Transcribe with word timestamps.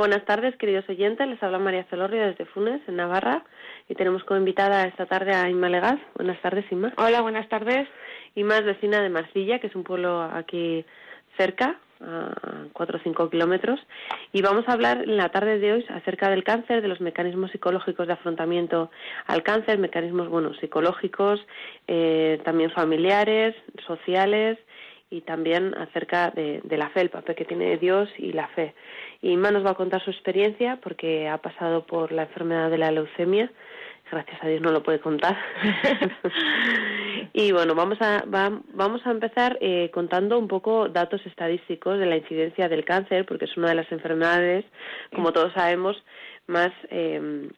Buenas 0.00 0.24
tardes, 0.24 0.56
queridos 0.56 0.88
oyentes. 0.88 1.28
Les 1.28 1.42
habla 1.42 1.58
María 1.58 1.84
Celorrio 1.84 2.24
desde 2.24 2.46
Funes, 2.46 2.80
en 2.88 2.96
Navarra, 2.96 3.44
y 3.86 3.94
tenemos 3.94 4.24
como 4.24 4.40
invitada 4.40 4.86
esta 4.86 5.04
tarde 5.04 5.34
a 5.34 5.48
Inma 5.50 5.68
Legaz. 5.68 6.00
Buenas 6.14 6.40
tardes, 6.40 6.64
Inma. 6.72 6.94
Hola, 6.96 7.20
buenas 7.20 7.46
tardes. 7.50 7.86
Inma 8.34 8.56
es 8.56 8.64
vecina 8.64 9.02
de 9.02 9.10
Marcilla, 9.10 9.58
que 9.58 9.66
es 9.66 9.74
un 9.76 9.84
pueblo 9.84 10.22
aquí 10.22 10.86
cerca, 11.36 11.76
a 12.00 12.32
cuatro 12.72 12.96
o 12.96 13.02
cinco 13.02 13.28
kilómetros, 13.28 13.78
y 14.32 14.40
vamos 14.40 14.66
a 14.66 14.72
hablar 14.72 15.02
en 15.02 15.18
la 15.18 15.28
tarde 15.28 15.58
de 15.58 15.74
hoy 15.74 15.86
acerca 15.90 16.30
del 16.30 16.44
cáncer, 16.44 16.80
de 16.80 16.88
los 16.88 17.02
mecanismos 17.02 17.50
psicológicos 17.50 18.06
de 18.06 18.14
afrontamiento 18.14 18.90
al 19.26 19.42
cáncer, 19.42 19.78
mecanismos 19.78 20.30
bueno 20.30 20.54
psicológicos, 20.54 21.46
eh, 21.88 22.40
también 22.42 22.70
familiares, 22.70 23.54
sociales 23.86 24.58
y 25.10 25.22
también 25.22 25.74
acerca 25.76 26.30
de, 26.30 26.60
de, 26.62 26.76
la 26.78 26.88
fe, 26.90 27.00
el 27.00 27.10
papel 27.10 27.34
que 27.34 27.44
tiene 27.44 27.76
Dios 27.78 28.08
y 28.16 28.32
la 28.32 28.46
fe. 28.48 28.74
Y 29.20 29.32
Inma 29.32 29.50
nos 29.50 29.66
va 29.66 29.70
a 29.70 29.74
contar 29.74 30.02
su 30.02 30.10
experiencia 30.10 30.78
porque 30.82 31.28
ha 31.28 31.38
pasado 31.38 31.84
por 31.84 32.12
la 32.12 32.22
enfermedad 32.22 32.70
de 32.70 32.78
la 32.78 32.92
leucemia. 32.92 33.50
Gracias 34.10 34.42
a 34.42 34.48
Dios 34.48 34.60
no 34.60 34.72
lo 34.72 34.82
puede 34.82 35.00
contar. 35.00 35.36
y 37.32 37.52
bueno, 37.52 37.74
vamos 37.74 38.00
a, 38.00 38.24
va, 38.24 38.60
vamos 38.72 39.06
a 39.06 39.10
empezar 39.10 39.56
eh, 39.60 39.90
contando 39.92 40.38
un 40.38 40.48
poco 40.48 40.88
datos 40.88 41.24
estadísticos 41.26 41.98
de 41.98 42.06
la 42.06 42.16
incidencia 42.16 42.68
del 42.68 42.84
cáncer, 42.84 43.24
porque 43.26 43.44
es 43.44 43.56
una 43.56 43.68
de 43.68 43.76
las 43.76 43.90
enfermedades, 43.92 44.64
como 45.14 45.32
todos 45.32 45.52
sabemos, 45.52 46.02
más 46.48 46.70
eh, 46.90 47.48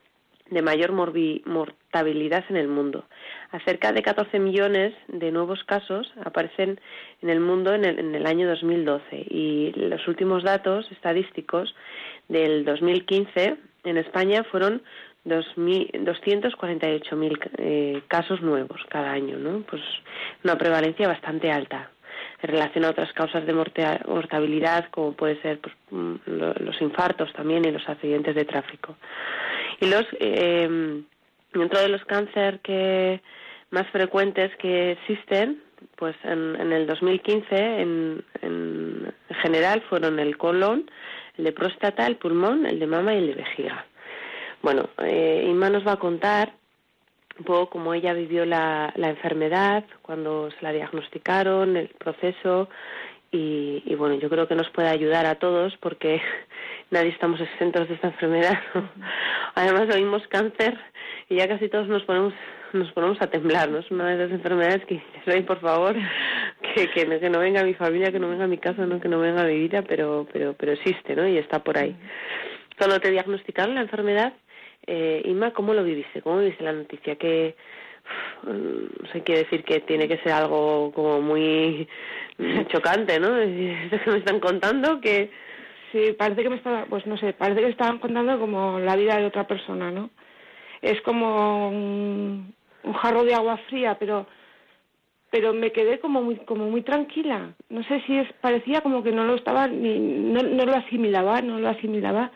de 0.50 0.62
mayor 0.62 0.92
morbi, 0.92 1.42
mortabilidad 1.46 2.44
en 2.50 2.56
el 2.56 2.68
mundo. 2.68 3.06
A 3.52 3.60
cerca 3.60 3.92
de 3.92 4.02
14 4.02 4.38
millones 4.38 4.94
de 5.08 5.30
nuevos 5.30 5.62
casos 5.64 6.10
aparecen 6.24 6.80
en 7.20 7.28
el 7.28 7.38
mundo 7.38 7.74
en 7.74 7.84
el, 7.84 7.98
en 7.98 8.14
el 8.14 8.26
año 8.26 8.48
2012 8.48 9.26
y 9.28 9.72
los 9.76 10.08
últimos 10.08 10.42
datos 10.42 10.90
estadísticos 10.90 11.74
del 12.28 12.64
2015 12.64 13.58
en 13.84 13.98
España 13.98 14.42
fueron 14.44 14.80
248.000 15.26 17.50
eh, 17.58 18.00
casos 18.08 18.40
nuevos 18.40 18.80
cada 18.88 19.12
año, 19.12 19.36
¿no? 19.36 19.60
Pues 19.68 19.82
una 20.42 20.56
prevalencia 20.56 21.06
bastante 21.06 21.52
alta 21.52 21.90
en 22.40 22.50
relación 22.50 22.86
a 22.86 22.90
otras 22.90 23.12
causas 23.12 23.44
de 23.46 23.52
mortabilidad 23.52 24.88
como 24.90 25.12
puede 25.12 25.38
ser 25.42 25.60
pues, 25.60 25.74
los 25.90 26.80
infartos 26.80 27.30
también 27.34 27.66
y 27.66 27.70
los 27.70 27.86
accidentes 27.86 28.34
de 28.34 28.46
tráfico. 28.46 28.96
Y 29.78 29.88
los 29.88 30.06
eh, 30.18 31.02
dentro 31.52 31.80
de 31.80 31.88
los 31.88 32.02
cánceres 32.06 32.62
que 32.62 33.20
más 33.72 33.88
frecuentes 33.88 34.54
que 34.56 34.92
existen, 34.92 35.62
pues 35.96 36.14
en, 36.24 36.60
en 36.60 36.72
el 36.72 36.86
2015 36.86 37.56
en, 37.56 38.24
en, 38.42 39.14
general 39.42 39.82
fueron 39.88 40.20
el 40.20 40.36
colon, 40.36 40.88
el 41.38 41.44
de 41.44 41.52
próstata, 41.52 42.06
el 42.06 42.16
pulmón, 42.16 42.66
el 42.66 42.78
de 42.78 42.86
mama 42.86 43.14
y 43.14 43.18
el 43.18 43.26
de 43.28 43.34
vejiga. 43.34 43.86
Bueno, 44.62 44.90
eh, 44.98 45.46
Inma 45.48 45.70
nos 45.70 45.86
va 45.86 45.92
a 45.92 45.98
contar 45.98 46.52
un 47.38 47.44
poco 47.46 47.70
cómo 47.70 47.94
ella 47.94 48.12
vivió 48.12 48.44
la, 48.44 48.92
la 48.94 49.08
enfermedad, 49.08 49.84
cuando 50.02 50.50
se 50.50 50.62
la 50.62 50.70
diagnosticaron, 50.70 51.76
el 51.76 51.88
proceso 51.88 52.68
y, 53.30 53.82
y, 53.86 53.94
bueno, 53.94 54.16
yo 54.16 54.28
creo 54.28 54.46
que 54.46 54.54
nos 54.54 54.68
puede 54.68 54.88
ayudar 54.88 55.24
a 55.24 55.36
todos 55.36 55.74
porque 55.78 56.20
nadie 56.90 57.08
estamos 57.08 57.40
exentos 57.40 57.88
de 57.88 57.94
esta 57.94 58.08
enfermedad. 58.08 58.58
Además 59.54 59.88
oímos 59.94 60.22
cáncer 60.28 60.78
y 61.30 61.36
ya 61.36 61.48
casi 61.48 61.70
todos 61.70 61.88
nos 61.88 62.02
ponemos 62.02 62.34
nos 62.72 62.92
ponemos 62.92 63.20
a 63.20 63.28
temblar, 63.28 63.68
¿no? 63.70 63.78
Es 63.78 63.90
una 63.90 64.08
de 64.08 64.24
esas 64.24 64.32
enfermedades 64.32 64.84
que 64.86 65.02
soy, 65.24 65.42
por 65.42 65.60
favor, 65.60 65.94
que, 66.74 66.90
que, 66.90 67.06
no, 67.06 67.20
que 67.20 67.30
no 67.30 67.38
venga 67.38 67.64
mi 67.64 67.74
familia, 67.74 68.12
que 68.12 68.18
no 68.18 68.28
venga 68.28 68.46
mi 68.46 68.58
casa, 68.58 68.86
no 68.86 69.00
que 69.00 69.08
no 69.08 69.18
venga 69.18 69.44
mi 69.44 69.58
vida, 69.58 69.82
pero 69.82 70.26
pero 70.32 70.54
pero 70.58 70.72
existe, 70.72 71.14
¿no? 71.14 71.26
Y 71.26 71.38
está 71.38 71.62
por 71.62 71.78
ahí. 71.78 71.94
Cuando 72.78 73.00
te 73.00 73.10
diagnosticaron 73.10 73.74
la 73.74 73.82
enfermedad, 73.82 74.32
eh, 74.86 75.22
Inma, 75.24 75.52
¿cómo 75.52 75.74
lo 75.74 75.84
viviste? 75.84 76.22
¿Cómo 76.22 76.38
viviste 76.38 76.64
la 76.64 76.72
noticia? 76.72 77.16
Que 77.16 77.54
no 78.42 79.12
sé, 79.12 79.22
quiere 79.22 79.44
decir 79.44 79.64
que 79.64 79.80
tiene 79.80 80.08
que 80.08 80.18
ser 80.18 80.32
algo 80.32 80.92
como 80.92 81.20
muy 81.20 81.88
chocante, 82.68 83.20
¿no? 83.20 83.36
Esto 83.38 83.98
que 84.04 84.10
me 84.10 84.18
están 84.18 84.40
contando 84.40 85.00
que... 85.00 85.30
Sí, 85.92 86.14
parece 86.16 86.42
que 86.42 86.48
me 86.48 86.56
estaba, 86.56 86.86
pues 86.86 87.06
no 87.06 87.18
sé, 87.18 87.34
parece 87.34 87.60
que 87.60 87.68
estaban 87.68 87.98
contando 87.98 88.38
como 88.38 88.78
la 88.78 88.96
vida 88.96 89.18
de 89.18 89.26
otra 89.26 89.46
persona, 89.46 89.90
¿no? 89.90 90.08
Es 90.80 90.98
como 91.02 91.70
un 92.84 92.92
jarro 92.94 93.24
de 93.24 93.34
agua 93.34 93.56
fría, 93.68 93.96
pero 93.98 94.26
pero 95.30 95.54
me 95.54 95.72
quedé 95.72 95.98
como 95.98 96.22
muy 96.22 96.36
como 96.36 96.66
muy 96.70 96.82
tranquila. 96.82 97.54
No 97.70 97.82
sé 97.84 98.02
si 98.06 98.18
es 98.18 98.32
parecía 98.40 98.82
como 98.82 99.02
que 99.02 99.12
no 99.12 99.24
lo 99.24 99.34
estaba 99.34 99.66
ni 99.66 99.98
no, 99.98 100.42
no 100.42 100.64
lo 100.64 100.74
asimilaba, 100.74 101.40
no 101.40 101.58
lo 101.58 101.68
asimilaba 101.68 102.30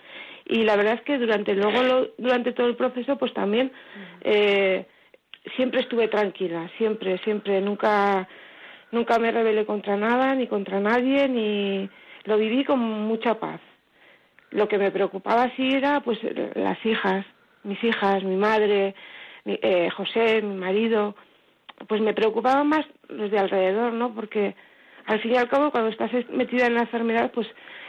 y 0.49 0.63
la 0.63 0.77
verdad 0.77 0.95
es 0.95 1.03
que 1.03 1.19
durante 1.19 1.55
luego 1.55 1.83
lo, 1.83 2.09
durante 2.19 2.53
todo 2.53 2.67
el 2.69 2.77
proceso 2.77 3.17
pues 3.17 3.35
también 3.35 3.73
eh, 4.23 4.87
siempre 5.57 5.81
estuve 5.81 6.09
tranquila, 6.09 6.71
siempre, 6.79 7.19
siempre, 7.19 7.61
nunca 7.61 8.29
nunca 8.93 9.19
me 9.19 9.33
rebelé 9.33 9.67
contra 9.67 9.97
nada 9.97 10.35
ni 10.35 10.47
contra 10.47 10.81
nadie 10.81 11.29
ni 11.29 11.89
lo 12.25 12.39
viví 12.39 12.65
con 12.65 12.79
mucha 12.79 13.39
paz. 13.39 13.61
Lo 14.51 14.69
que 14.69 14.79
me 14.79 14.91
preocupaba 14.91 15.51
sí 15.57 15.69
era 15.75 16.01
pues 16.01 16.19
las 16.55 16.85
hijas, 16.87 17.27
mis 17.65 17.83
hijas, 17.83 18.23
mi 18.23 18.37
madre, 18.37 18.95
eh, 19.47 19.91
José, 19.91 20.43
mi 20.43 20.57
marido, 20.57 21.15
pues 21.89 22.01
me 22.01 22.15
preocupaban 22.15 22.69
más 22.69 22.87
los 23.09 23.31
de 23.31 23.39
alrededor, 23.39 23.93
¿no? 23.93 24.15
Porque 24.15 24.55
al 25.07 25.21
fin 25.21 25.35
y 25.35 25.37
al 25.37 25.49
cabo 25.49 25.71
cuando 25.71 25.91
estás 25.91 26.11
metida 26.31 26.67
en 26.67 26.75
la 26.75 26.81
enfermedad, 26.81 27.31
pues 27.33 27.47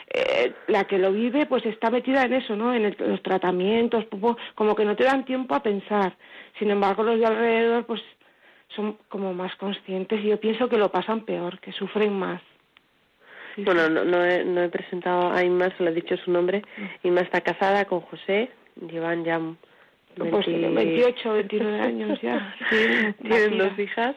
eh, 0.09 0.53
la 0.67 0.85
que 0.85 0.99
lo 0.99 1.11
vive, 1.11 1.45
pues 1.47 1.65
está 1.65 1.89
metida 1.89 2.23
en 2.23 2.33
eso, 2.33 2.55
¿no? 2.55 2.73
En, 2.73 2.85
el, 2.85 2.95
los 2.99 3.21
tratamientos, 3.23 4.05
como 4.55 4.75
que 4.75 4.85
no 4.85 4.95
te 4.95 5.03
dan 5.03 5.25
tiempo 5.25 5.55
a 5.55 5.63
pensar. 5.63 6.15
Sin 6.59 6.69
embargo, 6.69 7.03
los 7.03 7.19
de 7.19 7.25
alrededor, 7.25 7.85
pues 7.85 8.01
son 8.75 8.97
como 9.09 9.33
más 9.33 9.55
conscientes 9.55 10.23
y 10.23 10.29
yo 10.29 10.39
pienso 10.39 10.69
que 10.69 10.77
lo 10.77 10.91
pasan 10.91 11.21
peor, 11.21 11.59
que 11.59 11.71
sufren 11.71 12.13
más. 12.13 12.41
Sí, 13.55 13.63
bueno, 13.63 13.89
no, 13.89 14.05
no, 14.05 14.23
he, 14.23 14.45
no 14.45 14.61
he 14.61 14.69
presentado 14.69 15.31
a 15.31 15.43
Inma, 15.43 15.75
se 15.75 15.83
lo 15.83 15.89
he 15.89 15.93
dicho 15.93 16.15
su 16.17 16.31
nombre. 16.31 16.61
Inma 17.03 17.21
está 17.21 17.41
casada 17.41 17.85
con 17.85 18.01
José, 18.01 18.51
llevan 18.89 19.23
ya 19.23 19.41
20... 20.17 20.31
pues 20.31 20.45
28, 20.47 21.33
29 21.33 21.79
años 21.81 22.21
ya. 22.21 22.55
Sí, 22.69 22.77
Tienen 23.21 23.57
dos 23.57 23.79
hijas, 23.79 24.15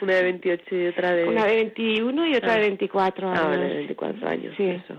una 0.00 0.14
de 0.14 0.22
28 0.22 0.76
y 0.76 0.86
otra 0.88 1.12
de... 1.12 1.24
Una 1.24 1.44
de 1.44 1.54
21 1.56 2.26
y 2.26 2.34
otra 2.36 2.52
ah. 2.52 2.56
de 2.56 2.60
24 2.62 3.28
años. 3.28 3.40
Ah, 3.42 3.48
vale, 3.48 3.68
de 3.68 3.76
24 3.76 4.28
años, 4.28 4.54
sí. 4.56 4.64
eso. 4.64 4.94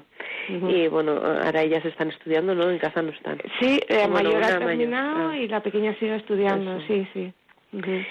Uh 0.50 0.54
-huh. 0.54 0.76
Y 0.76 0.88
bueno, 0.88 1.12
ahora 1.14 1.62
ellas 1.62 1.86
están 1.86 2.10
estudiando, 2.10 2.56
¿no? 2.56 2.70
En 2.70 2.80
casa 2.80 3.02
no 3.02 3.12
están. 3.12 3.38
Sí, 3.60 3.80
la 3.90 4.08
Bueno, 4.08 4.14
mayor 4.14 4.36
una 4.38 4.48
ha 4.48 4.60
terminado. 4.60 5.30
Ah. 5.30 5.38
y 5.38 5.48
la 5.48 5.62
pequeña 5.62 5.94
sigue 6.00 6.16
estudiando, 6.16 6.78
Eso. 6.78 6.88
sí, 6.88 7.08
sí. 7.14 7.34
Uh 7.74 7.80
-huh. 7.80 8.06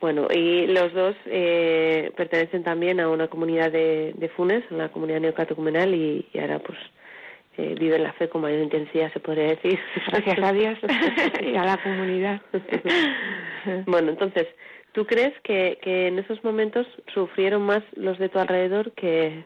Bueno, 0.00 0.26
y 0.34 0.66
los 0.66 0.92
dos 0.92 1.14
eh, 1.26 2.10
pertenecen 2.16 2.64
también 2.64 2.98
a 2.98 3.08
una 3.08 3.28
comunidad 3.28 3.70
de, 3.70 4.12
de 4.16 4.28
Funes, 4.30 4.64
en 4.68 4.78
la 4.78 4.88
comunidad 4.88 5.20
neocatecumenal, 5.20 5.94
y, 5.94 6.26
y 6.32 6.38
ahora 6.40 6.58
pues 6.58 6.76
eh, 7.58 7.74
viven 7.78 8.02
la 8.02 8.12
fe 8.14 8.28
con 8.28 8.42
mayor 8.42 8.62
intensidad, 8.62 9.12
se 9.12 9.20
podría 9.20 9.48
decir. 9.48 9.78
Gracias 10.08 10.38
a 10.38 10.52
Dios 10.52 10.78
y 11.42 11.54
a 11.56 11.64
la 11.64 11.76
comunidad. 11.82 12.40
bueno, 13.86 14.10
entonces, 14.10 14.46
¿tú 14.92 15.04
crees 15.06 15.38
que, 15.42 15.78
que 15.82 16.08
en 16.08 16.18
esos 16.18 16.42
momentos 16.44 16.86
sufrieron 17.12 17.62
más 17.62 17.82
los 17.94 18.18
de 18.18 18.28
tu 18.28 18.38
alrededor 18.38 18.92
que...? 18.92 19.44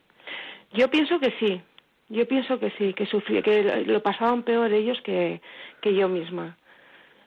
Yo 0.72 0.90
pienso 0.90 1.18
que 1.20 1.32
sí, 1.38 1.60
yo 2.08 2.26
pienso 2.26 2.58
que 2.58 2.70
sí, 2.78 2.92
que 2.92 3.06
sufrí, 3.06 3.42
que 3.42 3.84
lo 3.86 4.02
pasaban 4.02 4.42
peor 4.42 4.72
ellos 4.72 5.00
que, 5.02 5.40
que 5.80 5.94
yo 5.94 6.08
misma. 6.08 6.56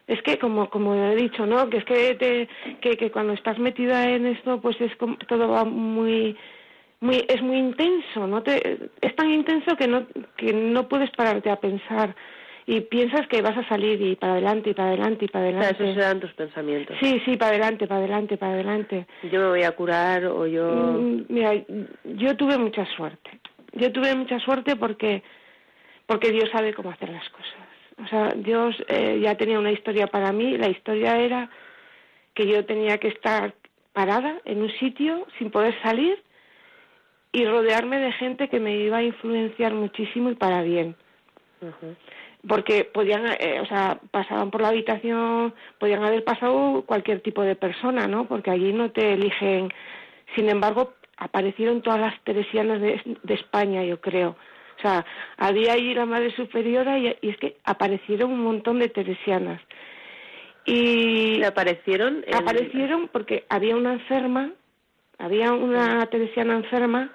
es 0.07 0.21
que 0.23 0.37
como 0.37 0.69
como 0.69 0.93
he 0.95 1.15
dicho 1.15 1.45
no 1.45 1.69
que 1.69 1.77
es 1.77 1.85
que 1.85 2.15
te, 2.15 2.49
que, 2.81 2.97
que 2.97 3.11
cuando 3.11 3.33
estás 3.33 3.59
metida 3.59 4.09
en 4.09 4.25
esto 4.25 4.59
pues 4.61 4.79
es 4.81 4.95
como, 4.97 5.17
todo 5.17 5.49
va 5.49 5.65
muy 5.65 6.37
muy 7.01 7.25
es 7.27 7.41
muy 7.41 7.57
intenso 7.57 8.27
no 8.27 8.43
te 8.43 8.89
es 9.01 9.15
tan 9.15 9.29
intenso 9.31 9.75
que 9.75 9.87
no 9.87 10.05
que 10.35 10.53
no 10.53 10.87
puedes 10.87 11.09
pararte 11.11 11.49
a 11.49 11.59
pensar 11.59 12.15
y 12.69 12.81
piensas 12.81 13.27
que 13.27 13.41
vas 13.41 13.57
a 13.57 13.67
salir 13.67 13.99
y 13.99 14.15
para 14.15 14.33
adelante 14.33 14.69
y 14.69 14.73
para 14.75 14.89
adelante 14.89 15.25
y 15.25 15.27
para 15.27 15.45
adelante. 15.45 15.83
Esos 15.83 15.97
eran 15.97 16.19
tus 16.19 16.31
pensamientos. 16.33 16.95
Sí, 17.01 17.19
sí, 17.25 17.35
para 17.35 17.49
adelante, 17.49 17.87
para 17.87 18.01
adelante, 18.01 18.37
para 18.37 18.53
adelante. 18.53 19.07
Yo 19.23 19.39
me 19.39 19.47
voy 19.47 19.63
a 19.63 19.71
curar 19.71 20.25
o 20.25 20.45
yo... 20.45 20.71
Mm, 20.71 21.25
mira, 21.29 21.53
yo 22.03 22.37
tuve 22.37 22.59
mucha 22.59 22.85
suerte. 22.95 23.39
Yo 23.73 23.91
tuve 23.91 24.13
mucha 24.13 24.37
suerte 24.39 24.75
porque 24.75 25.23
porque 26.05 26.31
Dios 26.31 26.49
sabe 26.51 26.75
cómo 26.75 26.91
hacer 26.91 27.09
las 27.09 27.27
cosas. 27.29 27.57
O 28.03 28.07
sea, 28.07 28.33
Dios 28.35 28.75
eh, 28.87 29.19
ya 29.19 29.33
tenía 29.33 29.57
una 29.57 29.71
historia 29.71 30.05
para 30.05 30.31
mí. 30.31 30.55
La 30.55 30.69
historia 30.69 31.17
era 31.17 31.49
que 32.35 32.45
yo 32.45 32.65
tenía 32.65 32.99
que 32.99 33.07
estar 33.07 33.55
parada 33.93 34.41
en 34.45 34.61
un 34.61 34.69
sitio 34.73 35.25
sin 35.39 35.49
poder 35.49 35.73
salir 35.81 36.21
y 37.31 37.45
rodearme 37.45 37.99
de 37.99 38.11
gente 38.13 38.49
que 38.49 38.59
me 38.59 38.77
iba 38.77 38.97
a 38.97 39.03
influenciar 39.03 39.73
muchísimo 39.73 40.29
y 40.31 40.35
para 40.35 40.61
bien 40.61 40.95
porque 42.47 42.85
podían, 42.85 43.25
eh, 43.39 43.59
o 43.61 43.65
sea, 43.65 43.99
pasaban 44.11 44.49
por 44.49 44.61
la 44.61 44.69
habitación, 44.69 45.53
podían 45.77 46.03
haber 46.03 46.23
pasado 46.23 46.83
cualquier 46.85 47.21
tipo 47.21 47.41
de 47.41 47.55
persona, 47.55 48.07
¿no? 48.07 48.27
Porque 48.27 48.51
allí 48.51 48.71
no 48.71 48.91
te 48.91 49.13
eligen. 49.13 49.69
Sin 50.35 50.49
embargo, 50.49 50.93
aparecieron 51.17 51.81
todas 51.81 51.99
las 51.99 52.19
teresianas 52.23 52.79
de, 52.79 53.01
España, 53.27 53.83
yo 53.83 53.99
creo. 53.99 54.37
O 54.77 54.81
sea, 54.81 55.05
había 55.37 55.73
allí 55.73 55.93
la 55.93 56.05
Madre 56.05 56.33
Superiora 56.33 56.97
y, 56.97 57.13
es 57.21 57.37
que 57.37 57.57
aparecieron 57.65 58.31
un 58.31 58.43
montón 58.43 58.79
de 58.79 58.87
teresianas. 58.87 59.61
Y 60.63 61.43
aparecieron 61.43 62.23
aparecieron 62.33 63.09
porque 63.11 63.45
había 63.49 63.75
una 63.75 63.93
enferma, 63.93 64.51
había 65.17 65.51
una 65.51 66.05
teresiana 66.05 66.55
enferma 66.55 67.11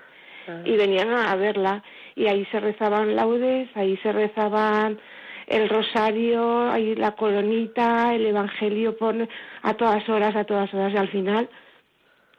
ah. 0.49 0.63
y 0.65 0.77
venían 0.77 1.11
a 1.11 1.35
verla 1.37 1.83
y 2.15 2.27
ahí 2.27 2.45
se 2.47 2.61
rezaban 2.61 3.17
laudes, 3.17 3.69
ahí 3.75 3.97
se 3.99 4.13
rezaban 4.13 5.01
el 5.47 5.69
rosario, 5.69 6.71
ahí 6.71 6.95
la 6.95 7.13
colonita, 7.13 8.15
el 8.15 8.27
evangelio 8.27 8.97
pone 8.97 9.29
a 9.63 9.75
todas 9.75 10.09
horas, 10.09 10.35
a 10.37 10.45
todas 10.45 10.73
horas 10.73 10.93
y 10.95 10.97
al 10.97 11.09
final. 11.09 11.49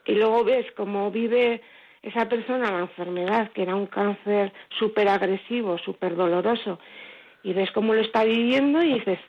Y 0.06 0.14
luego 0.14 0.44
ves 0.44 0.66
cómo 0.76 1.12
vive 1.12 1.62
esa 2.02 2.30
persona 2.30 2.72
la 2.72 2.80
enfermedad, 2.80 3.52
que 3.52 3.64
era 3.64 3.76
un 3.76 3.88
cáncer 3.88 4.54
súper 4.78 5.08
agresivo, 5.08 5.78
súper 5.80 6.16
doloroso, 6.16 6.80
y 7.44 7.54
ves 7.54 7.72
cómo 7.72 7.94
lo 7.94 8.02
está 8.02 8.24
viviendo 8.24 8.82
y 8.82 8.94
dices, 8.94 9.20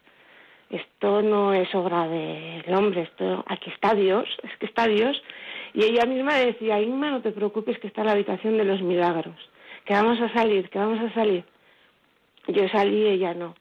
esto 0.70 1.22
no 1.22 1.54
es 1.54 1.74
obra 1.74 2.06
del 2.08 2.74
hombre, 2.74 3.02
esto 3.02 3.44
aquí 3.46 3.70
está 3.70 3.94
Dios, 3.94 4.28
es 4.42 4.56
que 4.58 4.66
está 4.66 4.86
Dios. 4.86 5.22
Y 5.76 5.84
ella 5.84 6.06
misma 6.06 6.38
decía, 6.38 6.80
Inma, 6.80 7.10
no 7.10 7.20
te 7.20 7.32
preocupes 7.32 7.78
que 7.78 7.88
está 7.88 8.00
en 8.00 8.06
la 8.06 8.14
habitación 8.14 8.56
de 8.56 8.64
los 8.64 8.80
milagros, 8.80 9.36
que 9.84 9.92
vamos 9.92 10.18
a 10.22 10.32
salir, 10.32 10.70
que 10.70 10.78
vamos 10.78 10.98
a 11.00 11.12
salir. 11.12 11.44
Yo 12.48 12.66
salí 12.70 13.02
y 13.02 13.08
ella 13.08 13.34
no. 13.34 13.54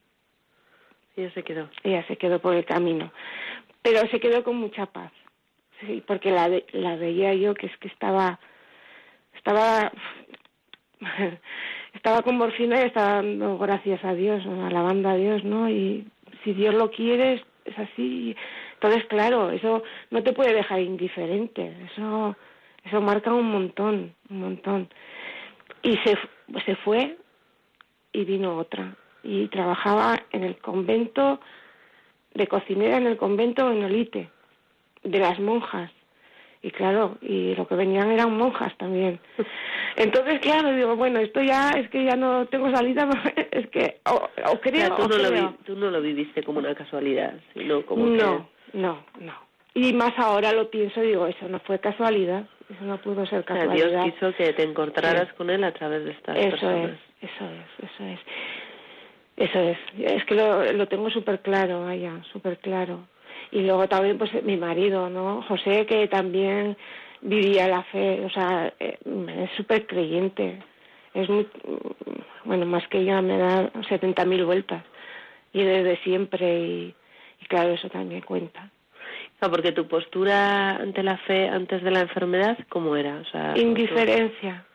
Ella 1.18 1.30
se 1.34 1.44
quedó. 1.44 1.70
Ella 1.84 2.08
se 2.08 2.16
quedó 2.16 2.40
por 2.40 2.56
el 2.56 2.64
camino. 2.64 3.12
Pero 3.82 4.08
se 4.08 4.22
quedó 4.22 4.46
con 4.46 4.56
mucha 4.56 4.86
paz. 4.86 5.12
Sí, 5.82 6.02
porque 6.08 6.32
la, 6.32 6.50
la 6.72 6.96
veía 6.96 7.34
yo 7.34 7.54
que 7.54 7.66
es 7.68 7.78
que 7.80 7.90
estaba. 7.90 8.40
Estaba. 9.36 9.92
estaba 11.94 12.22
con 12.22 12.38
morfina 12.38 12.82
y 12.82 12.86
estaba 12.86 13.16
dando 13.16 13.58
gracias 13.58 14.02
a 14.06 14.14
Dios, 14.14 14.42
alabando 14.46 15.10
a 15.10 15.16
Dios, 15.16 15.44
¿no? 15.44 15.70
Y 15.70 16.08
si 16.46 16.54
Dios 16.54 16.74
lo 16.76 16.92
quiere, 16.92 17.44
es 17.66 17.78
así. 17.78 18.38
Entonces, 18.76 19.06
claro, 19.08 19.52
eso 19.52 19.84
no 20.12 20.24
te 20.24 20.34
puede 20.34 20.54
dejar 20.54 20.80
indiferente. 20.80 21.76
Eso, 21.92 22.36
eso 22.84 23.02
marca 23.02 23.34
un 23.34 23.52
montón, 23.52 24.14
un 24.30 24.40
montón. 24.40 24.90
Y 25.82 25.98
se, 25.98 26.18
se 26.66 26.76
fue 26.78 27.18
y 28.14 28.24
vino 28.26 28.58
otra 28.58 28.96
y 29.24 29.48
trabajaba 29.48 30.22
en 30.32 30.44
el 30.44 30.58
convento 30.58 31.40
de 32.36 32.48
cocinera 32.48 32.98
en 32.98 33.08
el 33.08 33.18
convento 33.18 33.72
en 33.72 33.84
Olite, 33.84 34.30
de 35.04 35.20
las 35.20 35.40
monjas. 35.40 35.92
Y 36.62 36.72
claro, 36.72 37.18
y 37.22 37.56
lo 37.56 37.68
que 37.68 37.76
venían 37.76 38.12
eran 38.12 38.36
monjas 38.36 38.76
también. 38.78 39.20
Entonces, 39.96 40.40
claro, 40.40 40.74
digo, 40.74 40.96
bueno, 40.96 41.20
esto 41.20 41.42
ya 41.42 41.70
es 41.72 41.90
que 41.90 42.04
ya 42.04 42.16
no 42.16 42.48
tengo 42.48 42.70
salida, 42.76 43.08
es 43.52 43.68
que 43.70 44.00
o, 44.06 44.60
creo 44.60 44.96
tú, 44.96 45.08
no 45.08 45.18
Lo 45.18 45.54
tú 45.66 45.76
no 45.76 45.90
lo 45.90 46.02
viviste 46.02 46.44
como 46.44 46.60
una 46.60 46.76
casualidad, 46.76 47.34
sino 47.54 47.86
como 47.86 48.06
No, 48.08 48.50
no, 48.74 49.04
no. 49.20 49.34
Y 49.74 49.92
más 49.94 50.14
ahora 50.18 50.54
lo 50.54 50.70
pienso, 50.70 51.02
digo, 51.02 51.28
eso 51.28 51.50
no 51.50 51.60
fue 51.60 51.80
casualidad, 51.80 52.46
eso 52.70 52.84
no 52.86 52.98
pudo 52.98 53.26
ser 53.26 53.44
casualidad. 53.44 53.90
Dios 53.90 54.14
quiso 54.14 54.34
que 54.36 54.54
te 54.54 54.64
encontraras 54.64 55.32
con 55.34 55.50
él 55.50 55.64
a 55.64 55.74
través 55.74 56.06
de 56.06 56.12
estas 56.12 56.38
eso 56.38 56.50
personas. 56.52 56.98
Es, 57.22 57.30
eso 57.32 57.46
es, 57.46 57.90
eso 57.92 58.04
es. 58.06 58.20
Eso 59.38 59.60
es, 59.60 59.78
es 60.00 60.24
que 60.24 60.36
lo, 60.36 60.72
lo 60.72 60.88
tengo 60.88 61.10
súper 61.10 61.42
claro, 61.42 61.84
vaya, 61.84 62.24
súper 62.32 62.58
claro. 62.60 63.06
Y 63.52 63.62
luego 63.62 63.88
también, 63.88 64.18
pues 64.18 64.32
mi 64.44 64.56
marido, 64.56 65.10
¿no? 65.10 65.42
José, 65.44 65.86
que 65.86 66.08
también 66.08 66.78
vivía 67.22 67.68
la 67.68 67.84
fe, 67.84 68.22
o 68.24 68.30
sea, 68.30 68.74
eh, 68.80 68.98
es 69.38 69.52
súper 69.58 69.86
creyente. 69.88 70.60
Es 71.14 71.30
muy, 71.30 71.48
bueno, 72.44 72.66
más 72.66 72.88
que 72.88 73.00
ella 73.00 73.22
me 73.22 73.38
da 73.38 73.72
70.000 73.74 74.46
vueltas. 74.46 74.84
Y 75.54 75.64
desde 75.64 75.98
siempre, 76.04 76.60
y, 76.60 76.96
claro, 77.48 77.74
eso 77.74 77.90
también 77.90 78.22
cuenta. 78.22 78.70
No, 79.42 79.52
porque 79.52 79.72
tu 79.72 79.88
postura 79.88 80.78
ante 80.78 81.04
la 81.04 81.18
fe 81.18 81.50
antes 81.50 81.84
de 81.84 81.92
la 81.92 82.02
enfermedad, 82.02 82.58
¿cómo 82.70 82.96
era? 82.96 83.18
O 83.18 83.26
sea, 83.26 83.58
Indiferencia. 83.58 84.66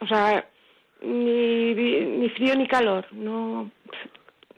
O 0.00 0.06
sea, 0.06 0.46
ni, 1.02 1.74
ni 1.74 2.28
frío 2.30 2.56
ni 2.56 2.66
calor, 2.66 3.06
no 3.12 3.70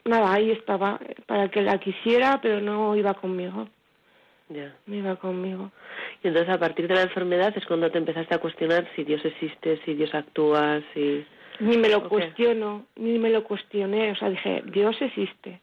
nada, 0.05 0.33
ahí 0.33 0.51
estaba 0.51 0.99
para 1.25 1.49
que 1.49 1.61
la 1.61 1.79
quisiera, 1.79 2.39
pero 2.41 2.61
no 2.61 2.95
iba 2.95 3.13
conmigo. 3.15 3.67
Ya. 4.49 4.75
No 4.85 4.95
iba 4.95 5.15
conmigo. 5.15 5.71
Y 6.23 6.27
entonces 6.27 6.53
a 6.53 6.59
partir 6.59 6.87
de 6.87 6.95
la 6.95 7.01
enfermedad 7.01 7.53
es 7.57 7.65
cuando 7.65 7.91
te 7.91 7.97
empezaste 7.97 8.35
a 8.35 8.39
cuestionar 8.39 8.87
si 8.95 9.03
Dios 9.03 9.23
existe, 9.25 9.81
si 9.83 9.95
Dios 9.95 10.13
actúa, 10.13 10.81
si... 10.93 11.25
Ni 11.59 11.77
me 11.77 11.89
lo 11.89 12.07
cuestiono, 12.09 12.85
ni 12.97 13.17
me 13.17 13.29
lo 13.29 13.43
cuestioné, 13.43 14.11
o 14.11 14.15
sea, 14.15 14.29
dije, 14.29 14.61
Dios 14.65 14.95
existe. 14.99 15.61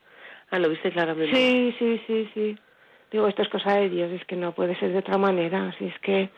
Ah, 0.52 0.58
lo 0.58 0.68
viste 0.68 0.92
claramente. 0.92 1.34
Sí, 1.34 1.74
sí, 1.78 2.00
sí, 2.06 2.30
sí. 2.34 2.58
Digo, 3.10 3.26
esto 3.26 3.40
es 3.40 3.48
cosa 3.48 3.74
de 3.78 3.88
Dios, 3.88 4.12
es 4.12 4.22
que 4.26 4.36
no 4.36 4.52
puede 4.52 4.78
ser 4.78 4.92
de 4.92 4.98
otra 4.98 5.16
manera, 5.16 5.68
así 5.68 5.86
es 5.86 5.98
que 6.00 6.28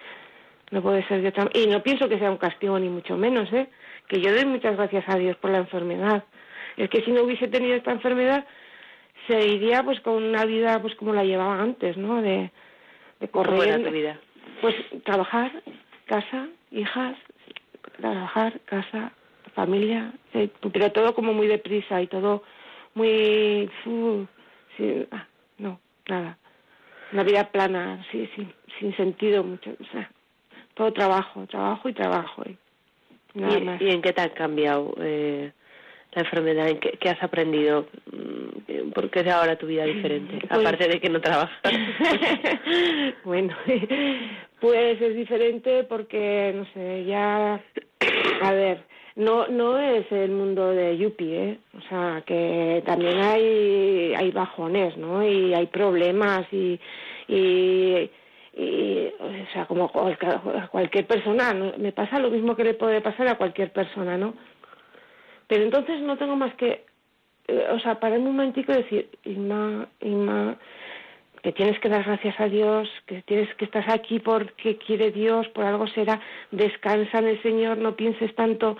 no 0.71 0.83
puede 0.83 1.07
ser 1.09 1.21
de 1.21 1.29
otra 1.29 1.51
Y 1.53 1.67
no 1.67 1.83
pienso 1.83 2.09
que 2.09 2.19
sea 2.19 2.31
un 2.31 2.37
castigo, 2.37 2.79
ni 2.79 2.89
mucho 2.89 3.17
menos, 3.17 3.53
¿eh? 3.53 3.69
que 4.09 4.21
yo 4.21 4.33
doy 4.33 4.47
muchas 4.47 4.77
gracias 4.77 5.05
a 5.09 5.19
Dios 5.19 5.37
por 5.39 5.51
la 5.51 5.59
enfermedad. 5.59 6.23
Es 6.77 6.89
que 6.91 7.03
si 7.03 7.11
no 7.11 7.23
hubiese 7.23 7.49
tenido 7.49 7.75
esta 7.75 7.91
enfermedad, 7.91 8.47
se 9.27 9.47
iría 9.47 9.83
pues 9.83 10.01
con 10.01 10.23
una 10.23 10.45
vida 10.45 10.81
pues 10.81 10.95
como 10.95 11.13
la 11.13 11.25
llevaba 11.25 11.61
antes, 11.61 11.97
¿no? 11.97 12.23
De, 12.23 12.53
de 13.19 13.29
correr. 13.29 13.83
tu 13.83 13.91
vida? 13.91 14.21
Pues 14.61 14.77
trabajar, 15.05 15.51
casa, 16.07 16.47
hijas, 16.71 17.17
trabajar, 18.01 18.61
casa, 18.65 19.13
familia, 19.55 20.13
eh, 20.35 20.51
pero 20.73 20.93
todo 20.93 21.15
como 21.15 21.33
muy 21.33 21.49
deprisa 21.49 22.01
y 22.01 22.07
todo 22.07 22.45
muy... 22.95 23.71
Ah, 25.11 25.27
no, 25.59 25.81
nada. 26.09 26.39
Una 27.13 27.23
vida 27.23 27.51
plana, 27.51 28.05
sí, 28.11 28.29
sin, 28.35 28.53
sin 28.79 28.97
sentido, 28.97 29.45
mucho, 29.45 29.71
o 29.71 29.93
sea, 29.93 30.11
todo 30.75 30.93
trabajo, 30.93 31.47
trabajo 31.47 31.89
y 31.89 31.93
trabajo. 31.93 32.43
Y, 32.47 32.59
¿Y, 33.35 33.91
en 33.91 34.03
qué 34.03 34.13
te 34.13 34.23
ha 34.23 34.29
cambiado 34.33 34.95
eh, 35.01 35.53
la 36.13 36.23
enfermedad? 36.23 36.69
¿En 36.69 36.79
qué, 36.79 37.09
has 37.09 37.23
aprendido? 37.23 37.87
Mm, 38.11 38.91
¿Por 38.91 39.11
qué 39.11 39.21
es 39.21 39.29
ahora 39.29 39.57
tu 39.57 39.67
vida 39.67 39.85
diferente? 39.85 40.39
Pues 40.39 40.61
Aparte 40.61 40.89
de 40.89 41.01
que 41.01 41.09
no 41.09 41.21
trabajas. 41.21 41.61
bueno, 43.25 43.57
pues 44.61 45.01
es 45.01 45.15
diferente 45.17 45.85
porque, 45.85 46.53
no 46.55 46.65
sé, 46.73 47.05
ya... 47.05 47.61
A 48.43 48.53
ver, 48.53 48.85
no 49.17 49.47
no 49.49 49.79
es 49.79 50.11
el 50.11 50.31
mundo 50.31 50.71
de 50.71 50.97
Yupi, 50.99 51.33
¿eh? 51.35 51.59
O 51.79 51.81
sea, 51.89 52.23
que 52.27 52.83
también 52.85 53.19
hay, 53.19 54.15
hay 54.17 54.31
bajones, 54.31 54.97
¿no? 54.97 55.23
Y 55.27 55.55
hay 55.55 55.67
problemas 55.67 56.47
y... 56.53 56.79
y 57.29 58.11
y 58.57 59.09
o 59.19 59.53
sea 59.53 59.67
como 59.67 59.91
cualquier 60.71 61.07
persona 61.07 61.53
me 61.77 61.91
pasa 61.91 62.21
lo 62.21 62.31
mismo 62.31 62.55
que 62.55 62.63
le 62.63 62.75
puede 62.75 63.01
pasar 63.01 63.27
a 63.27 63.37
cualquier 63.37 63.73
persona 63.73 64.17
no 64.17 64.35
pero 65.49 65.65
entonces 65.65 66.01
no 66.01 66.17
tengo 66.17 66.37
más 66.37 66.55
que 66.55 66.85
eh, 67.49 67.67
o 67.73 67.81
sea 67.81 67.99
parar 67.99 68.19
un 68.19 68.27
momentico 68.27 68.73
y 68.73 68.77
decir 68.77 69.09
Inma 69.25 69.89
Inma 70.01 70.57
que 71.45 71.53
tienes 71.53 71.79
que 71.79 71.89
dar 71.89 72.03
gracias 72.03 72.41
a 72.41 72.49
Dios 72.49 72.89
que 73.07 73.23
tienes 73.23 73.55
que 73.55 73.67
estás 73.67 73.89
aquí 73.89 74.19
porque 74.19 74.77
quiere 74.79 75.13
Dios 75.13 75.47
por 75.51 75.65
algo 75.65 75.87
será 75.87 76.21
descansa 76.51 77.19
en 77.19 77.29
el 77.29 77.43
Señor 77.43 77.79
no 77.79 77.95
pienses 77.95 78.35
tanto 78.35 78.77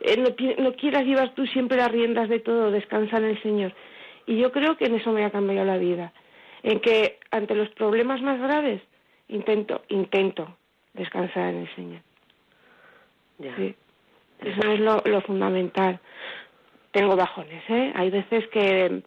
eh, 0.00 0.16
no, 0.16 0.62
no 0.62 0.76
quieras 0.76 1.04
llevar 1.04 1.34
tú 1.34 1.46
siempre 1.46 1.78
las 1.78 1.90
riendas 1.90 2.28
de 2.28 2.38
todo 2.38 2.70
descansa 2.70 3.16
en 3.16 3.24
el 3.24 3.42
Señor 3.42 3.72
Y 4.26 4.38
yo 4.38 4.52
creo 4.52 4.76
que 4.76 4.86
en 4.86 4.94
eso 4.94 5.12
me 5.12 5.24
ha 5.24 5.30
cambiado 5.30 5.66
la 5.66 5.78
vida. 5.78 6.12
En 6.62 6.80
que 6.80 7.18
ante 7.30 7.54
los 7.54 7.68
problemas 7.70 8.22
más 8.22 8.40
graves 8.40 8.80
intento, 9.28 9.82
intento 9.88 10.56
descansar 10.94 11.54
en 11.54 11.60
el 11.60 11.74
Señor. 11.74 12.00
Sí. 13.38 13.74
Eso 14.40 14.70
es 14.70 14.80
lo, 14.80 15.02
lo 15.04 15.20
fundamental. 15.22 16.00
Tengo 16.90 17.16
bajones, 17.16 17.62
¿eh? 17.68 17.92
Hay 17.94 18.10
veces 18.10 18.46
que 18.48 19.02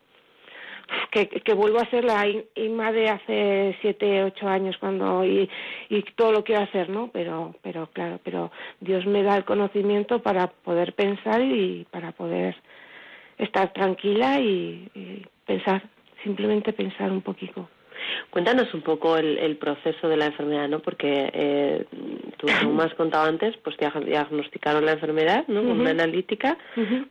que, 1.12 1.28
que 1.28 1.54
vuelvo 1.54 1.80
a 1.80 1.90
ser 1.90 2.04
la 2.04 2.26
Inma 2.56 2.92
de 2.92 3.10
hace 3.10 3.78
siete, 3.82 4.24
ocho 4.24 4.48
años 4.48 4.78
cuando 4.80 5.26
y, 5.26 5.50
y 5.90 6.02
todo 6.16 6.32
lo 6.32 6.44
quiero 6.44 6.64
hacer, 6.64 6.90
¿no? 6.90 7.10
Pero, 7.12 7.56
pero 7.62 7.88
claro, 7.94 8.20
pero 8.24 8.52
Dios 8.80 9.06
me 9.06 9.24
da 9.24 9.38
el 9.38 9.46
conocimiento 9.46 10.22
para 10.22 10.48
poder 10.48 10.94
pensar 10.94 11.42
y 11.42 11.86
para 11.92 12.12
poder 12.12 12.56
estar 13.38 13.72
tranquila 13.74 14.40
y, 14.40 14.90
y 14.94 15.26
pensar, 15.46 15.84
simplemente 16.24 16.74
pensar 16.74 17.12
un 17.12 17.22
poquito. 17.22 17.70
Cuéntanos 18.30 18.74
un 18.74 18.82
poco 18.82 19.18
el, 19.18 19.38
el, 19.38 19.58
proceso 19.58 20.08
de 20.08 20.18
la 20.18 20.28
enfermedad, 20.28 20.68
¿no? 20.68 20.80
Porque 20.80 21.30
eh, 21.34 21.86
tú, 22.38 22.48
como 22.64 22.82
has 22.82 22.94
contado 22.94 23.28
antes, 23.28 23.56
pues 23.58 23.76
te 23.78 23.90
diagnosticaron 24.06 24.86
la 24.86 24.94
enfermedad, 24.94 25.46
¿no? 25.48 25.64
Con 25.64 25.80
una 25.80 25.92
analítica, 25.92 26.58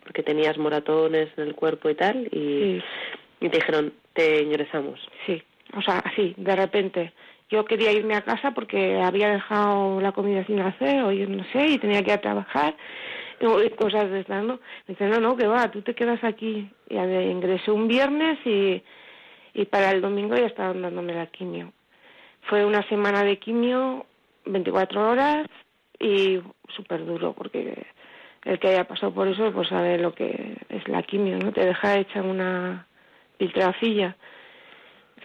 porque 0.03 0.23
tenías 0.23 0.57
moratones 0.59 1.29
en 1.37 1.45
el 1.45 1.55
cuerpo 1.55 1.91
y 1.91 1.95
tal, 1.95 2.29
y, 2.33 2.81
y 3.41 3.49
te 3.49 3.59
dijeron, 3.59 3.93
te 4.13 4.43
ingresamos. 4.43 5.01
Sí, 5.27 5.43
o 5.77 5.83
sea, 5.83 5.99
así, 5.99 6.35
de 6.37 6.57
repente. 6.57 7.13
Yo 7.49 7.65
quería 7.65 7.93
irme 7.93 8.17
a 8.17 8.23
casa 8.23 8.53
porque 8.53 9.01
había 9.01 9.31
dejado 9.31 10.01
la 10.01 10.13
comida 10.13 10.45
sin 10.47 10.61
hacer, 10.61 11.03
o 11.05 11.13
yo 11.13 11.29
no 11.29 11.45
sé, 11.53 11.69
y 11.69 11.79
tenía 11.79 12.03
que 12.03 12.11
ir 12.11 12.19
a 12.19 12.21
trabajar, 12.21 12.75
y 13.41 13.71
cosas 13.71 14.11
de 14.11 14.21
estas, 14.21 14.43
¿no? 14.43 14.55
Me 14.87 14.95
dice, 14.95 15.07
no, 15.07 15.21
no, 15.21 15.37
que 15.37 15.47
va, 15.47 15.71
tú 15.71 15.83
te 15.83 15.95
quedas 15.95 16.25
aquí. 16.25 16.69
Y 16.89 16.97
ingresé 16.97 17.71
un 17.71 17.87
viernes 17.87 18.39
y 18.45 18.83
y 19.57 19.65
para 19.65 19.91
el 19.91 20.03
domingo 20.03 20.37
ya 20.37 20.47
estaban 20.47 20.83
dándome 20.83 21.15
la 21.15 21.27
quimio. 21.29 21.73
Fue 22.43 22.67
una 22.67 22.87
semana 22.89 23.25
de 23.25 23.39
quimio, 23.39 24.05
24 24.45 25.11
horas 25.11 25.49
y 25.99 26.41
súper 26.69 27.07
duro 27.07 27.33
porque 27.33 27.87
el 28.45 28.59
que 28.59 28.69
haya 28.69 28.87
pasado 28.87 29.15
por 29.15 29.27
eso 29.29 29.51
pues 29.53 29.69
sabe 29.69 29.97
lo 29.97 30.15
que 30.15 30.59
es 30.69 30.87
la 30.89 31.03
quimio, 31.03 31.39
¿no? 31.39 31.53
Te 31.53 31.65
deja 31.65 31.99
hecha 31.99 32.21
una 32.21 32.87
filtrafilla. 33.39 34.17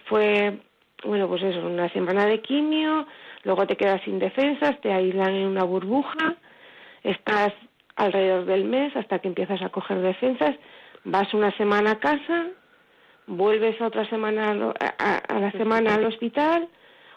Fue, 0.06 0.58
bueno, 1.04 1.28
pues 1.28 1.42
eso, 1.42 1.66
una 1.66 1.88
semana 1.90 2.26
de 2.26 2.40
quimio, 2.40 3.06
luego 3.44 3.66
te 3.66 3.76
quedas 3.76 4.02
sin 4.02 4.18
defensas, 4.18 4.80
te 4.80 4.92
aíslan 4.92 5.34
en 5.34 5.46
una 5.46 5.64
burbuja, 5.64 6.36
estás 7.02 7.52
alrededor 7.96 8.46
del 8.46 8.64
mes 8.64 8.94
hasta 8.96 9.18
que 9.18 9.28
empiezas 9.28 9.62
a 9.62 9.68
coger 9.68 10.00
defensas, 10.00 10.56
vas 11.04 11.32
una 11.34 11.50
semana 11.56 11.92
a 11.92 11.98
casa 11.98 12.46
vuelves 13.26 13.80
otra 13.80 14.08
semana 14.08 14.72
a, 14.98 15.40
la 15.40 15.52
semana 15.52 15.94
al 15.94 16.04
hospital, 16.04 16.68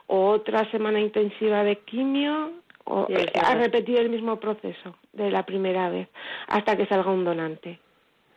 o 0.07 0.27
otra 0.27 0.69
semana 0.71 0.99
intensiva 0.99 1.63
de 1.63 1.77
quimio, 1.79 2.51
o 2.85 3.07
a 3.41 3.55
repetir 3.55 3.97
el 3.97 4.09
mismo 4.09 4.39
proceso 4.39 4.95
de 5.13 5.31
la 5.31 5.43
primera 5.43 5.89
vez, 5.89 6.07
hasta 6.47 6.77
que 6.77 6.85
salga 6.85 7.11
un 7.11 7.25
donante. 7.25 7.79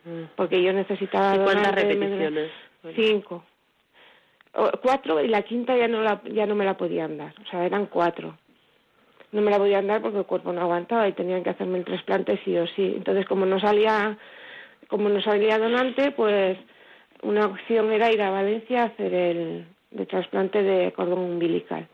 Mm. 0.08 0.30
Porque 0.36 0.62
yo 0.62 0.72
necesitaba... 0.72 1.36
¿Y 1.36 1.38
cuántas 1.40 1.74
repeticiones? 1.74 2.50
Cinco. 2.94 3.44
cuatro 4.82 5.22
y 5.22 5.28
la 5.28 5.42
quinta 5.42 5.76
ya 5.76 5.88
no, 5.88 6.02
la, 6.02 6.22
ya 6.24 6.46
no 6.46 6.54
me 6.54 6.64
la 6.64 6.76
podían 6.76 7.18
dar, 7.18 7.34
o 7.44 7.50
sea, 7.50 7.66
eran 7.66 7.86
cuatro. 7.86 8.38
No 9.30 9.42
me 9.42 9.50
la 9.50 9.58
podían 9.58 9.86
dar 9.86 10.00
porque 10.00 10.18
el 10.18 10.24
cuerpo 10.24 10.52
no 10.52 10.62
aguantaba 10.62 11.06
y 11.06 11.12
tenían 11.12 11.42
que 11.42 11.50
hacerme 11.50 11.78
el 11.78 11.84
trasplante 11.84 12.40
sí 12.44 12.56
o 12.56 12.66
sí. 12.68 12.94
Entonces, 12.96 13.26
como 13.26 13.44
no 13.44 13.60
salía, 13.60 14.16
como 14.88 15.10
no 15.10 15.20
salía 15.20 15.58
donante, 15.58 16.12
pues 16.12 16.56
una 17.22 17.44
opción 17.44 17.92
era 17.92 18.10
ir 18.10 18.22
a 18.22 18.30
Valencia 18.30 18.82
a 18.82 18.86
hacer 18.86 19.12
el, 19.12 19.66
trasplante 20.08 20.62
de 20.62 20.92
cordón 20.92 21.18
umbilical. 21.18 21.86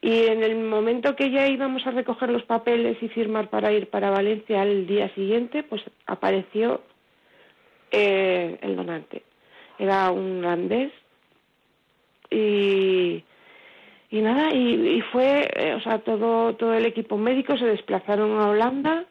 Y 0.00 0.26
en 0.26 0.42
el 0.42 0.56
momento 0.56 1.16
que 1.16 1.30
ya 1.30 1.48
íbamos 1.48 1.86
a 1.86 1.90
recoger 1.90 2.30
los 2.30 2.44
papeles 2.44 3.02
y 3.02 3.08
firmar 3.08 3.50
para 3.50 3.72
ir 3.72 3.88
para 3.90 4.10
Valencia 4.10 4.62
al 4.62 4.86
día 4.86 5.12
siguiente, 5.14 5.62
pues 5.62 5.82
apareció 6.06 6.82
eh, 7.94 8.58
el 8.62 8.76
donante. 8.76 9.22
Era 9.78 10.10
un 10.10 10.38
holandés 10.38 10.92
y, 12.30 13.24
y 14.10 14.20
nada, 14.20 14.54
y, 14.54 15.00
fue, 15.12 15.48
eh, 15.54 15.74
o 15.74 15.80
sea, 15.80 15.98
todo, 15.98 16.54
todo 16.54 16.74
el 16.74 16.86
equipo 16.86 17.16
médico 17.16 17.56
se 17.56 17.66
desplazaron 17.66 18.40
a 18.40 18.48
Holanda, 18.48 19.04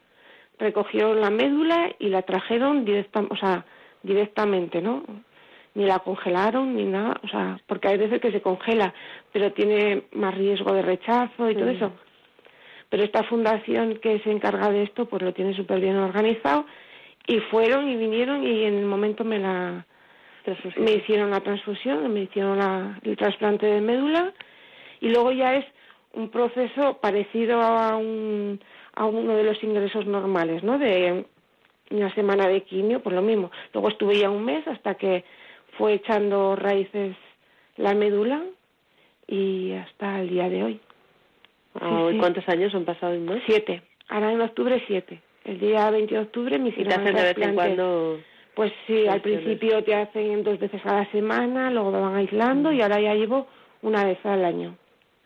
recogieron 0.59 1.21
la 1.21 1.29
médula 1.29 1.93
y 1.99 2.09
la 2.09 2.21
trajeron 2.21 2.85
directamente, 2.85 3.33
o 3.33 3.37
sea, 3.37 3.65
directamente, 4.01 4.81
¿no? 4.81 5.03
Ni 5.75 5.85
la 5.85 5.99
congelaron 5.99 6.75
ni 6.75 6.85
nada, 6.85 7.19
o 7.23 7.27
sea, 7.27 7.59
porque 7.67 7.87
hay 7.87 7.97
veces 7.97 8.21
que 8.21 8.31
se 8.31 8.41
congela, 8.41 8.93
pero 9.31 9.51
tiene 9.53 10.03
más 10.11 10.35
riesgo 10.35 10.73
de 10.73 10.83
rechazo 10.83 11.49
y 11.49 11.55
todo 11.55 11.69
eso. 11.69 11.91
Pero 12.89 13.03
esta 13.03 13.23
fundación 13.23 13.95
que 13.95 14.19
se 14.19 14.31
encarga 14.31 14.69
de 14.69 14.83
esto, 14.83 15.05
pues 15.05 15.23
lo 15.23 15.33
tiene 15.33 15.55
súper 15.55 15.79
bien 15.79 15.97
organizado 15.97 16.65
y 17.27 17.39
fueron 17.39 17.89
y 17.89 17.95
vinieron 17.95 18.45
y 18.45 18.63
en 18.63 18.75
el 18.75 18.85
momento 18.85 19.23
me 19.23 19.39
la 19.39 19.85
me 20.77 20.91
hicieron 20.91 21.31
la 21.31 21.39
transfusión, 21.39 22.11
me 22.13 22.23
hicieron 22.23 22.59
la, 22.59 22.99
el 23.03 23.15
trasplante 23.15 23.65
de 23.65 23.79
médula 23.79 24.33
y 24.99 25.09
luego 25.09 25.31
ya 25.31 25.55
es 25.55 25.65
un 26.13 26.29
proceso 26.29 26.97
parecido 26.99 27.61
a 27.61 27.95
un 27.95 28.59
a 28.95 29.05
uno 29.05 29.35
de 29.35 29.43
los 29.43 29.63
ingresos 29.63 30.05
normales, 30.05 30.63
¿no? 30.63 30.77
De 30.77 31.25
una 31.89 32.13
semana 32.13 32.47
de 32.47 32.61
quimio, 32.61 33.01
pues 33.01 33.15
lo 33.15 33.21
mismo. 33.21 33.51
Luego 33.73 33.89
estuve 33.89 34.19
ya 34.19 34.29
un 34.29 34.43
mes 34.43 34.67
hasta 34.67 34.95
que 34.95 35.23
fue 35.77 35.93
echando 35.93 36.55
raíces 36.55 37.15
la 37.77 37.93
médula 37.93 38.43
y 39.27 39.71
hasta 39.73 40.19
el 40.19 40.29
día 40.29 40.49
de 40.49 40.63
hoy. 40.63 40.79
Ah, 41.79 42.11
¿Cuántos 42.19 42.47
años 42.49 42.75
han 42.75 42.85
pasado 42.85 43.13
en 43.13 43.41
Siete. 43.47 43.81
Ahora 44.09 44.31
en 44.31 44.41
octubre 44.41 44.83
siete. 44.85 45.21
El 45.45 45.59
día 45.59 45.89
20 45.89 46.13
de 46.13 46.21
octubre 46.21 46.59
me 46.59 46.69
hicieron 46.69 46.93
¿Y 46.93 46.95
te 46.95 47.01
hacen 47.01 47.15
de 47.15 47.21
vez 47.23 47.37
en 47.37 47.55
cuando? 47.55 48.19
Pues 48.55 48.71
sí, 48.85 49.07
al 49.07 49.21
principio 49.21 49.83
te 49.83 49.95
hacen 49.95 50.43
dos 50.43 50.59
veces 50.59 50.85
a 50.85 50.93
la 50.93 51.11
semana, 51.11 51.71
luego 51.71 51.91
me 51.91 51.99
van 51.99 52.15
aislando 52.15 52.71
y 52.71 52.81
ahora 52.81 52.99
ya 52.99 53.15
llevo 53.15 53.47
una 53.81 54.05
vez 54.05 54.23
al 54.25 54.45
año. 54.45 54.77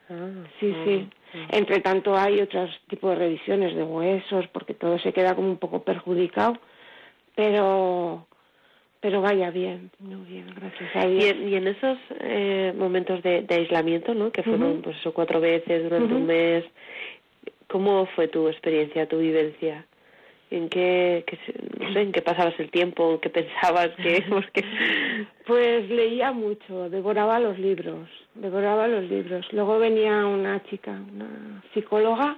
Ah, 0.09 0.45
sí, 0.59 0.73
sí. 0.85 1.09
Entre 1.51 1.81
tanto 1.81 2.15
hay 2.15 2.39
otros 2.39 2.69
tipos 2.87 3.11
de 3.11 3.17
revisiones 3.17 3.75
de 3.75 3.83
huesos 3.83 4.47
porque 4.53 4.73
todo 4.73 4.97
se 4.99 5.11
queda 5.11 5.35
como 5.35 5.49
un 5.49 5.57
poco 5.57 5.83
perjudicado, 5.83 6.57
pero 7.35 8.25
pero 8.99 9.21
vaya 9.21 9.51
bien, 9.51 9.91
muy 9.99 10.25
bien, 10.25 10.47
gracias 10.55 10.95
a 10.95 11.07
Dios. 11.07 11.35
Y 11.35 11.55
en, 11.55 11.67
esos 11.67 11.97
eh, 12.19 12.73
momentos 12.75 13.21
de, 13.21 13.45
aislamiento, 13.49 14.13
¿no? 14.15 14.31
Que 14.31 14.41
fueron 14.41 14.81
pues 14.81 14.97
eso 14.97 15.13
cuatro 15.13 15.39
veces 15.39 15.83
durante 15.83 16.13
un 16.13 16.25
mes, 16.25 16.65
¿cómo 17.67 18.07
fue 18.15 18.27
tu 18.27 18.47
experiencia, 18.47 19.07
tu 19.07 19.19
vivencia? 19.19 19.85
¿En 20.49 20.69
qué, 20.69 21.25
no 21.79 21.91
sé, 21.91 22.01
en 22.01 22.11
qué 22.13 22.21
pasabas 22.21 22.57
el 22.59 22.71
tiempo? 22.71 23.19
¿Qué 23.19 23.29
pensabas? 23.29 23.89
que 23.97 24.23
Pues 25.45 25.89
leía 25.89 26.31
mucho, 26.31 26.89
devoraba 26.89 27.39
los 27.39 27.59
libros, 27.59 28.07
devoraba 28.35 28.87
los 28.87 29.03
libros. 29.09 29.45
Luego 29.51 29.77
venía 29.77 30.25
una 30.25 30.63
chica, 30.63 30.91
una 30.91 31.61
psicóloga, 31.73 32.37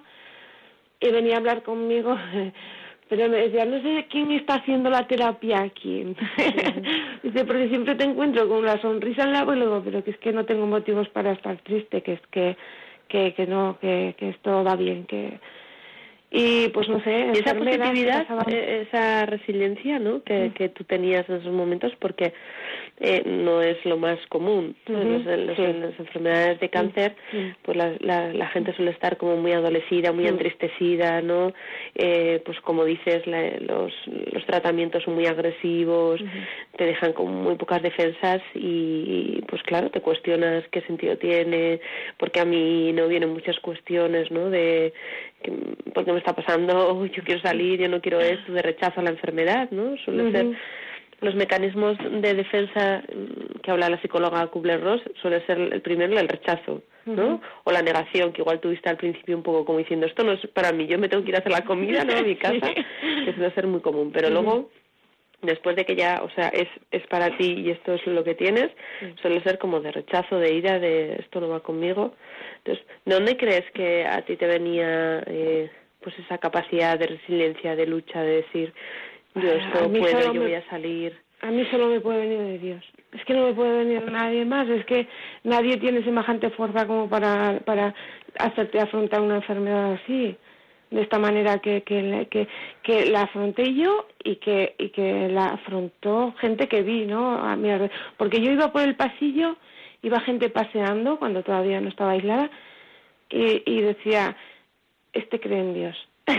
y 1.00 1.12
venía 1.12 1.36
a 1.36 1.38
hablar 1.38 1.62
conmigo, 1.64 2.18
pero 3.10 3.30
me 3.30 3.38
decía, 3.38 3.66
no 3.66 3.82
sé 3.82 4.08
quién 4.10 4.32
está 4.32 4.56
haciendo 4.56 4.90
la 4.90 5.08
terapia 5.08 5.62
aquí. 5.62 6.04
Dice, 7.24 7.46
porque 7.46 7.70
siempre 7.70 7.96
te 7.96 8.06
encuentro 8.06 8.48
con 8.48 8.58
una 8.58 8.82
sonrisa 8.82 9.24
en 9.24 9.34
la 9.34 9.44
boca, 9.44 9.82
pero 9.86 10.04
que 10.04 10.12
es 10.12 10.18
que 10.18 10.34
no 10.34 10.46
tengo 10.46 10.66
motivos 10.66 11.08
para 11.10 11.32
estar 11.34 11.58
triste, 11.58 12.02
que 12.02 12.14
es 12.14 12.22
que, 12.32 12.58
que, 13.08 13.34
que 13.36 13.46
no, 13.46 13.78
que, 13.80 14.16
que 14.18 14.30
esto 14.30 14.64
va 14.64 14.76
bien, 14.76 15.06
que 15.06 15.40
y 16.32 16.68
pues 16.70 16.88
no 16.88 17.04
sé 17.04 17.32
esa 17.32 17.56
positividad 17.56 18.28
eh, 18.48 18.86
esa 18.88 19.26
resiliencia 19.26 19.98
no 19.98 20.22
que, 20.24 20.52
que 20.54 20.70
tú 20.70 20.84
tenías 20.84 21.28
en 21.28 21.38
esos 21.38 21.52
momentos 21.52 21.92
porque 22.00 22.34
eh, 23.02 23.24
no 23.26 23.62
es 23.62 23.84
lo 23.86 23.98
más 23.98 24.20
común. 24.28 24.76
En 24.86 25.26
las 25.26 26.00
enfermedades 26.00 26.60
de 26.60 26.70
cáncer 26.70 27.16
pues 27.64 27.78
la, 27.78 27.96
la, 28.34 28.48
gente 28.48 28.76
suele 28.76 28.92
estar 28.92 29.18
como 29.18 29.38
muy 29.38 29.54
adolecida 29.54 30.12
muy 30.12 30.28
entristecida 30.28 31.22
no 31.22 31.54
eh, 31.96 32.42
pues 32.46 32.60
como 32.62 32.84
dices 32.84 33.26
los 33.26 33.94
los 34.32 34.46
tratamientos 34.46 35.04
son 35.04 35.16
muy 35.16 35.26
agresivos 35.26 36.22
te 36.78 36.86
dejan 36.86 37.14
con 37.14 37.34
muy 37.44 37.56
pocas 37.56 37.82
defensas 37.82 38.42
y, 38.54 39.42
pues 39.48 39.64
claro 39.64 39.90
te 39.90 40.02
cuestionas 40.02 40.64
qué 40.72 40.82
sentido 40.82 41.18
tiene 41.18 41.80
porque 42.18 42.40
a 42.40 42.46
mí 42.46 42.92
no 42.94 43.08
vienen 43.08 43.30
muchas 43.30 43.60
cuestiones 43.60 44.30
no 44.32 44.50
de 44.50 44.94
porque 45.94 46.12
me 46.12 46.20
está 46.20 46.34
pasando, 46.34 47.06
yo 47.16 47.24
quiero 47.24 47.42
salir, 47.42 47.80
yo 47.80 47.90
no 47.90 48.02
quiero 48.02 48.20
esto, 48.20 48.52
de 48.52 48.62
rechazo 48.62 49.00
a 49.00 49.04
la 49.04 49.12
enfermedad, 49.12 49.70
¿no? 49.72 49.98
Suele 49.98 50.32
ser 50.32 50.48
los 51.22 51.36
mecanismos 51.36 51.98
de 51.98 52.34
defensa 52.34 53.04
mm, 53.14 53.60
que 53.62 53.72
habla 53.72 53.90
la 53.90 54.02
psicóloga 54.02 54.48
Kubler-Ross 54.48 55.02
suele 55.22 55.46
ser 55.46 55.60
el 55.60 55.82
primero 55.82 56.18
el 56.18 56.30
rechazo, 56.30 56.82
¿no? 57.06 57.42
O 57.64 57.72
la 57.72 57.82
negación, 57.82 58.32
que 58.32 58.42
igual 58.42 58.60
tuviste 58.60 58.88
al 58.88 58.98
principio 58.98 59.36
un 59.36 59.44
poco 59.44 59.66
como 59.66 59.80
diciendo, 59.80 60.06
esto 60.06 60.24
no 60.24 60.34
es 60.34 60.48
para 60.48 60.72
mí, 60.72 60.86
yo 60.88 61.00
me 61.00 61.10
tengo 61.10 61.24
que 61.24 61.30
ir 61.30 61.36
a 61.36 61.40
hacer 61.40 61.52
la 61.52 61.66
comida, 61.66 62.04
¿no? 62.04 62.16
A 62.16 62.22
mi 62.22 62.36
casa, 62.38 62.72
que 62.74 63.34
suele 63.34 63.52
ser 63.54 63.68
muy 63.68 63.82
común. 63.82 64.12
Pero 64.14 64.30
luego 64.30 64.70
después 65.42 65.76
de 65.76 65.86
que 65.86 65.96
ya, 65.96 66.22
o 66.24 66.30
sea, 66.32 66.50
es, 66.50 66.68
es 66.92 67.06
para 67.08 67.36
ti 67.38 67.54
y 67.66 67.72
esto 67.72 67.94
es 67.94 68.06
lo 68.06 68.24
que 68.24 68.36
tienes, 68.36 68.70
suele 69.22 69.42
ser 69.42 69.58
como 69.58 69.80
de 69.80 69.92
rechazo, 69.92 70.38
de 70.38 70.54
ira, 70.54 70.80
de 70.80 71.16
esto 71.20 71.40
no 71.40 71.50
va 71.50 71.62
conmigo. 71.62 72.14
Entonces, 72.58 72.86
¿de 73.06 73.16
dónde 73.16 73.38
crees 73.38 73.70
que 73.72 74.06
a 74.06 74.22
ti 74.24 74.36
te 74.36 74.48
venía 74.48 75.24
eh, 75.26 75.70
pues 76.02 76.18
esa 76.20 76.38
capacidad 76.38 76.98
de 77.00 77.08
resiliencia, 77.08 77.76
de 77.76 77.86
lucha, 77.86 78.22
de 78.22 78.38
decir, 78.38 78.74
yo 79.36 79.52
esto 79.52 79.90
puedo, 79.90 80.34
yo 80.34 80.42
voy 80.42 80.56
a 80.56 80.70
salir? 80.70 81.18
A 81.42 81.52
mí 81.52 81.66
solo 81.72 81.88
me 81.88 82.02
puede 82.02 82.20
venir 82.20 82.40
de 82.40 82.58
Dios. 82.60 82.84
Es 83.14 83.24
que 83.24 83.34
no 83.34 83.48
me 83.48 83.54
puede 83.54 83.86
venir 83.86 84.12
nadie 84.12 84.44
más. 84.44 84.68
Es 84.68 84.86
que 84.86 85.08
nadie 85.44 85.78
tiene 85.78 86.04
semejante 86.04 86.50
fuerza 86.50 86.86
como 86.86 87.10
para, 87.10 87.60
para 87.66 87.96
hacerte 88.38 88.80
afrontar 88.80 89.22
una 89.22 89.38
enfermedad 89.38 89.94
así 89.94 90.38
de 90.92 91.02
esta 91.02 91.20
manera 91.20 91.60
que, 91.60 91.84
que, 91.84 92.28
que, 92.32 92.48
que, 92.82 93.06
la 93.06 93.24
afronté 93.24 93.74
yo 93.76 94.08
y 94.24 94.38
que, 94.38 94.76
y 94.78 94.90
que 94.90 95.30
la 95.30 95.50
afrontó 95.50 96.34
gente 96.40 96.68
que 96.68 96.82
vi, 96.82 97.06
¿no? 97.06 97.38
A 97.38 97.56
mi 97.56 97.70
Porque 98.18 98.42
yo 98.42 98.52
iba 98.52 98.72
por 98.72 98.82
el 98.82 98.96
pasillo, 98.96 99.56
iba 100.02 100.20
gente 100.22 100.50
paseando 100.50 101.20
cuando 101.20 101.44
todavía 101.44 101.80
no 101.80 101.90
estaba 101.90 102.12
aislada 102.12 102.50
y, 103.30 103.62
y 103.72 103.82
decía, 103.82 104.36
este 105.14 105.40
cree 105.40 105.60
en 105.60 105.74
Dios, 105.76 106.10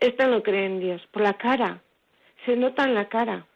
este 0.00 0.26
no 0.28 0.42
cree 0.42 0.66
en 0.66 0.80
Dios, 0.80 1.02
por 1.10 1.22
la 1.22 1.34
cara, 1.34 1.80
se 2.44 2.56
nota 2.56 2.84
en 2.84 2.94
la 2.94 3.08
cara, 3.08 3.46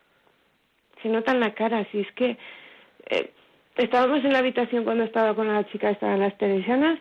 se 1.03 1.09
nota 1.09 1.31
en 1.33 1.41
la 1.41 1.55
cara, 1.55 1.87
si 1.93 2.01
es 2.01 2.13
que 2.13 2.37
eh, 3.11 3.31
estábamos 3.77 4.25
en 4.25 4.33
la 4.33 4.41
habitación 4.41 4.83
cuando 4.83 5.05
estaba 5.05 5.35
con 5.37 5.47
la 5.47 5.65
chica, 5.71 5.91
estaban 5.91 6.19
las 6.19 6.37
teresianas. 6.37 6.99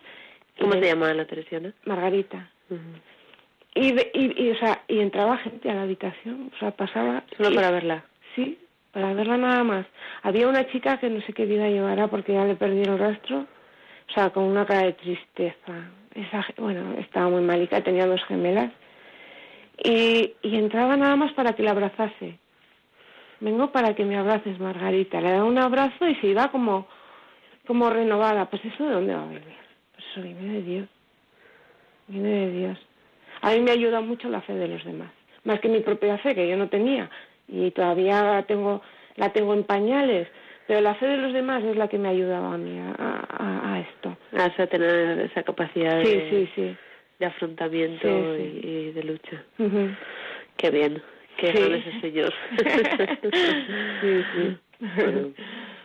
¿Cómo 0.60 0.74
se 0.74 0.82
llamaba 0.82 1.14
la 1.14 1.26
teresiana? 1.26 1.72
Margarita 1.84 2.50
y, 3.74 3.94
y, 4.14 4.50
o 4.50 4.56
sea, 4.56 4.82
y 4.88 4.98
entraba 4.98 5.38
gente 5.38 5.70
a 5.70 5.74
la 5.74 5.82
habitación, 5.82 6.50
o 6.54 6.58
sea, 6.58 6.72
pasaba... 6.72 7.22
Solo 7.36 7.54
para 7.54 7.70
verla. 7.70 8.04
Sí, 8.34 8.58
para 8.92 9.14
verla 9.14 9.36
nada 9.36 9.64
más. 9.64 9.86
Había 10.22 10.48
una 10.48 10.66
chica 10.70 10.98
que 10.98 11.08
no 11.08 11.20
sé 11.22 11.32
qué 11.32 11.46
vida 11.46 11.68
llevara 11.68 12.08
porque 12.08 12.32
ya 12.32 12.44
le 12.44 12.56
perdí 12.56 12.82
el 12.82 12.98
rastro, 12.98 13.46
o 14.08 14.12
sea, 14.12 14.30
con 14.30 14.44
una 14.44 14.66
cara 14.66 14.86
de 14.86 14.92
tristeza. 14.94 15.90
Esa, 16.14 16.44
bueno, 16.58 16.94
estaba 16.98 17.28
muy 17.28 17.42
malita, 17.42 17.82
tenía 17.82 18.06
dos 18.06 18.22
gemelas. 18.24 18.72
Y, 19.82 20.34
y 20.42 20.56
entraba 20.56 20.96
nada 20.96 21.16
más 21.16 21.32
para 21.32 21.54
que 21.54 21.62
la 21.62 21.70
abrazase. 21.70 22.38
Vengo 23.38 23.70
para 23.70 23.94
que 23.94 24.04
me 24.04 24.18
abraces, 24.18 24.58
Margarita. 24.58 25.20
Le 25.20 25.30
da 25.30 25.44
un 25.44 25.58
abrazo 25.58 26.06
y 26.06 26.16
se 26.16 26.26
iba 26.26 26.50
como, 26.50 26.86
como 27.66 27.88
renovada. 27.88 28.50
Pues 28.50 28.64
eso 28.64 28.84
de 28.84 28.92
dónde 28.92 29.14
va 29.14 29.22
a 29.22 29.26
venir. 29.26 29.56
Pues 29.94 30.06
eso 30.10 30.22
viene 30.22 30.54
de 30.54 30.62
Dios 30.62 30.88
viene 32.10 32.46
de 32.46 32.52
Dios. 32.52 32.78
A 33.42 33.52
mí 33.52 33.60
me 33.60 33.70
ayuda 33.70 34.00
mucho 34.00 34.28
la 34.28 34.42
fe 34.42 34.54
de 34.54 34.68
los 34.68 34.84
demás, 34.84 35.10
más 35.44 35.60
que 35.60 35.68
mi 35.68 35.80
propia 35.80 36.18
fe 36.18 36.34
que 36.34 36.48
yo 36.48 36.56
no 36.56 36.68
tenía 36.68 37.08
y 37.48 37.70
todavía 37.70 38.22
la 38.22 38.42
tengo, 38.44 38.82
la 39.16 39.32
tengo 39.32 39.54
en 39.54 39.64
pañales, 39.64 40.28
pero 40.66 40.80
la 40.80 40.94
fe 40.94 41.06
de 41.06 41.16
los 41.16 41.32
demás 41.32 41.64
es 41.64 41.76
la 41.76 41.88
que 41.88 41.98
me 41.98 42.08
ha 42.08 42.12
ayudado 42.12 42.46
a 42.46 42.58
mí 42.58 42.78
a, 42.78 43.72
a, 43.72 43.80
esto. 43.80 44.16
A 44.36 44.66
tener 44.66 45.20
esa 45.20 45.42
capacidad 45.42 45.98
de, 45.98 46.76
de 47.18 47.26
afrontamiento 47.26 48.36
y, 48.36 48.92
de 48.92 49.02
lucha. 49.02 49.42
Qué 50.56 50.70
bien, 50.70 51.02
qué 51.38 51.52
son 51.52 51.74
ese 51.74 52.00
señor. 52.00 52.32
sí, 54.00 54.22
sí. 54.34 54.58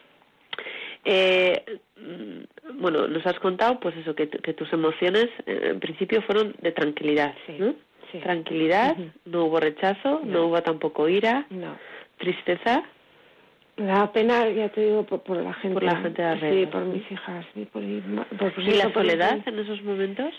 Eh, 1.05 1.79
mm, 1.97 2.81
bueno, 2.81 3.07
nos 3.07 3.25
has 3.25 3.39
contado, 3.39 3.79
pues 3.79 3.95
eso, 3.97 4.15
que, 4.15 4.25
tus 4.27 4.73
emociones 4.73 5.27
eh, 5.45 5.69
en 5.71 5.79
principio 5.79 6.21
fueron 6.23 6.55
de 6.61 6.71
tranquilidad, 6.71 7.35
¿no? 7.59 7.75
Tranquilidad, 8.23 8.95
no 9.25 9.45
hubo 9.45 9.59
rechazo, 9.59 10.21
no. 10.23 10.45
hubo 10.45 10.61
tampoco 10.63 11.09
ira, 11.09 11.45
no. 11.49 11.77
tristeza. 12.17 12.83
La 13.75 14.09
pena, 14.13 14.47
ya 14.49 14.69
te 14.69 14.85
digo, 14.85 15.03
por, 15.03 15.35
la 15.35 15.53
gente. 15.55 15.73
Por 15.73 15.83
la 15.83 15.97
gente 15.97 16.21
de 16.21 16.27
alrededor. 16.29 16.59
Sí, 16.59 16.65
por 16.71 16.85
mis 16.85 17.11
hijas. 17.11 17.45
Sí, 17.53 17.65
por, 17.65 17.83
¿Y 17.83 18.71
la 18.71 18.93
soledad 18.93 19.39
en 19.45 19.59
esos 19.59 19.83
momentos? 19.83 20.33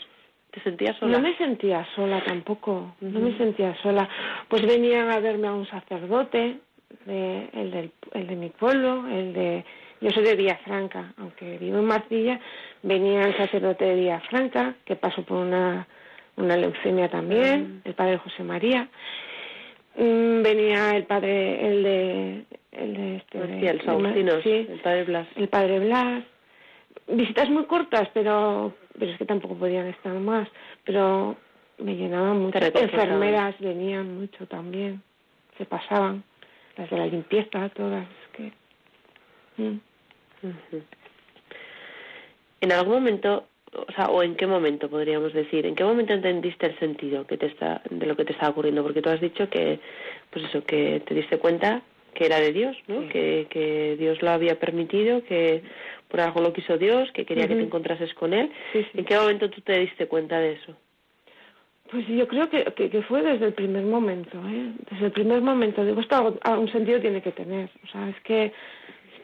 ¿Te 0.52 0.62
sentías 0.62 0.96
sola? 0.96 1.12
No 1.12 1.20
me 1.20 1.36
sentía 1.36 1.86
sola 1.94 2.24
tampoco, 2.24 2.96
no 3.02 3.20
me 3.20 3.36
sentía 3.36 3.76
sola. 3.82 4.08
Pues 4.48 4.62
venían 4.66 5.10
a 5.10 5.20
verme 5.20 5.48
a 5.48 5.52
un 5.52 5.66
sacerdote, 5.66 6.56
de, 7.04 7.48
el, 7.52 7.70
del, 7.70 7.92
el 8.14 8.26
de 8.26 8.36
mi 8.36 8.48
pueblo, 8.48 9.06
el 9.06 9.34
de 9.34 9.64
yo 10.00 10.10
soy 10.10 10.24
de 10.24 10.36
Villafranca, 10.36 11.12
aunque 11.18 11.58
vivo 11.58 11.78
en 11.78 11.86
Marcilla, 11.86 12.40
venía 12.82 13.22
el 13.22 13.36
sacerdote 13.36 13.84
de 13.84 13.94
Villafranca, 13.94 14.74
que 14.84 14.96
pasó 14.96 15.22
por 15.22 15.38
una, 15.38 15.86
una 16.36 16.56
leucemia 16.56 17.08
también, 17.08 17.76
mm. 17.84 17.88
el 17.88 17.94
padre 17.94 18.18
José 18.18 18.42
María. 18.42 18.88
Mm, 19.96 20.42
venía 20.42 20.90
el 20.96 21.04
padre, 21.04 21.66
el 21.66 21.82
de... 21.82 22.44
El 22.72 22.94
de 22.94 23.16
este, 23.16 23.38
el 23.38 24.42
sí, 24.42 24.66
el 24.70 24.80
padre 24.80 25.04
Blas. 25.04 25.26
El 25.34 25.48
padre 25.48 25.78
Blas. 25.80 26.24
Visitas 27.08 27.48
muy 27.48 27.64
cortas, 27.64 28.06
pero, 28.12 28.74
pero 28.98 29.12
es 29.12 29.18
que 29.18 29.24
tampoco 29.24 29.54
podían 29.54 29.86
estar 29.86 30.12
más. 30.12 30.46
Pero 30.84 31.36
me 31.78 31.94
llenaban 31.96 32.40
mucho. 32.40 32.58
Enfermeras 32.58 33.58
venían 33.60 34.18
mucho 34.18 34.46
también, 34.46 35.02
se 35.56 35.64
pasaban. 35.64 36.22
Las 36.76 36.90
de 36.90 36.98
la 36.98 37.06
limpieza, 37.06 37.70
todas. 37.70 38.06
Mm. 39.56 39.78
En 42.60 42.72
algún 42.72 42.94
momento, 42.94 43.46
o 43.72 43.92
sea, 43.92 44.06
o 44.06 44.22
en 44.22 44.36
qué 44.36 44.46
momento 44.46 44.88
podríamos 44.88 45.32
decir, 45.32 45.66
en 45.66 45.74
qué 45.74 45.84
momento 45.84 46.12
entendiste 46.12 46.66
el 46.66 46.78
sentido 46.78 47.26
que 47.26 47.36
te 47.36 47.46
está, 47.46 47.82
de 47.90 48.06
lo 48.06 48.16
que 48.16 48.24
te 48.24 48.32
estaba 48.32 48.50
ocurriendo, 48.50 48.82
porque 48.82 49.02
tú 49.02 49.10
has 49.10 49.20
dicho 49.20 49.48
que, 49.48 49.78
pues 50.30 50.44
eso, 50.46 50.64
que 50.64 51.00
te 51.06 51.14
diste 51.14 51.38
cuenta 51.38 51.82
que 52.14 52.26
era 52.26 52.40
de 52.40 52.52
Dios, 52.52 52.76
¿no? 52.86 53.06
Que, 53.08 53.46
que 53.50 53.96
Dios 53.98 54.22
lo 54.22 54.30
había 54.30 54.58
permitido, 54.58 55.22
que 55.24 55.62
por 56.08 56.20
algo 56.20 56.40
lo 56.40 56.52
quiso 56.52 56.78
Dios, 56.78 57.10
que 57.12 57.26
quería 57.26 57.46
que 57.46 57.54
te 57.54 57.62
encontrases 57.62 58.14
con 58.14 58.32
Él. 58.32 58.50
¿En 58.72 59.04
qué 59.04 59.16
momento 59.16 59.50
tú 59.50 59.60
te 59.60 59.78
diste 59.78 60.06
cuenta 60.06 60.38
de 60.38 60.52
eso? 60.52 60.74
Pues 61.90 62.06
yo 62.08 62.26
creo 62.26 62.48
que, 62.48 62.64
que, 62.64 63.02
fue 63.02 63.22
desde 63.22 63.46
el 63.46 63.52
primer 63.52 63.84
momento, 63.84 64.38
¿eh? 64.48 64.72
Desde 64.90 65.06
el 65.06 65.12
primer 65.12 65.40
momento. 65.40 65.84
Digo, 65.84 66.00
esto 66.00 66.38
un 66.58 66.72
sentido 66.72 67.00
tiene 67.00 67.22
que 67.22 67.32
tener. 67.32 67.70
O 67.84 67.86
sea, 67.88 68.08
es 68.08 68.20
que 68.22 68.52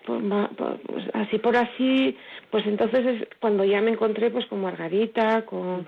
pues, 0.06 1.04
así 1.14 1.38
por 1.38 1.56
así, 1.56 2.16
pues 2.50 2.66
entonces 2.66 3.06
es 3.06 3.28
cuando 3.40 3.64
ya 3.64 3.80
me 3.80 3.92
encontré 3.92 4.30
pues 4.30 4.46
con 4.46 4.60
Margarita, 4.60 5.44
con, 5.46 5.86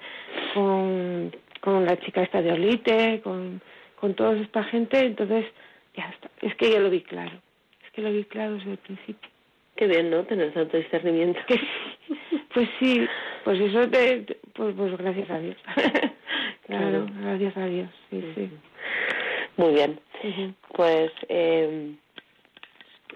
con, 0.55 1.35
con 1.61 1.85
la 1.85 1.99
chica 1.99 2.23
esta 2.23 2.43
de 2.43 2.53
Olite, 2.53 3.21
con, 3.23 3.61
con 4.01 4.15
toda 4.15 4.37
esta 4.39 4.65
gente, 4.65 4.99
entonces 5.01 5.47
ya 5.97 6.05
está. 6.11 6.31
Es 6.43 6.55
que 6.57 6.71
ya 6.71 6.81
lo 6.81 6.91
vi 6.91 7.03
claro, 7.03 7.41
es 7.85 7.91
que 7.93 8.03
lo 8.03 8.13
vi 8.13 8.25
claro 8.25 8.55
desde 8.55 8.73
el 8.73 8.79
principio. 8.79 9.31
Qué 9.77 9.87
bien, 9.89 10.11
¿no? 10.11 10.23
Tener 10.25 10.53
tanto 10.53 10.77
discernimiento. 10.77 11.41
pues 12.55 12.69
sí, 12.79 13.07
pues 13.43 13.61
eso 13.61 13.89
te, 13.89 14.39
pues, 14.55 14.75
pues 14.77 14.97
gracias 14.97 15.31
a 15.31 15.39
Dios. 15.41 15.57
claro, 16.67 17.07
gracias 17.21 17.57
a 17.57 17.67
Dios, 17.67 17.91
sí, 18.11 18.25
sí. 18.35 18.51
Muy 19.57 19.75
bien. 19.75 20.01
Pues 20.75 21.13
eh, 21.29 21.95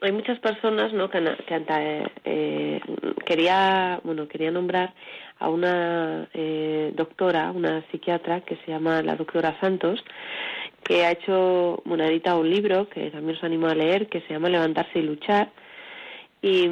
hay 0.01 0.13
muchas 0.13 0.39
personas 0.39 0.93
no 0.93 1.11
que, 1.11 1.21
que 1.47 2.09
eh, 2.25 2.81
quería 3.25 4.01
bueno 4.05 4.29
quería 4.29 4.51
nombrar 4.51 4.95
a 5.39 5.49
una 5.49 6.29
eh, 6.35 6.93
doctora 6.95 7.51
una 7.51 7.83
psiquiatra 7.91 8.41
que 8.43 8.57
se 8.57 8.73
llama 8.73 9.03
la 9.03 9.17
doctora 9.17 9.59
Santos 9.61 10.05
que 10.83 11.05
ha 11.05 11.13
hecho 11.13 11.83
bueno 11.85 12.05
ha 12.05 12.09
editado 12.09 12.41
un 12.41 12.51
libro 12.51 12.89
que 12.89 13.11
también 13.11 13.37
os 13.37 13.45
animo 13.45 13.67
a 13.67 13.75
leer 13.75 14.09
que 14.09 14.21
se 14.23 14.33
llama 14.33 14.49
levantarse 14.49 14.99
y 14.99 15.03
luchar. 15.03 15.51
Y, 16.41 16.69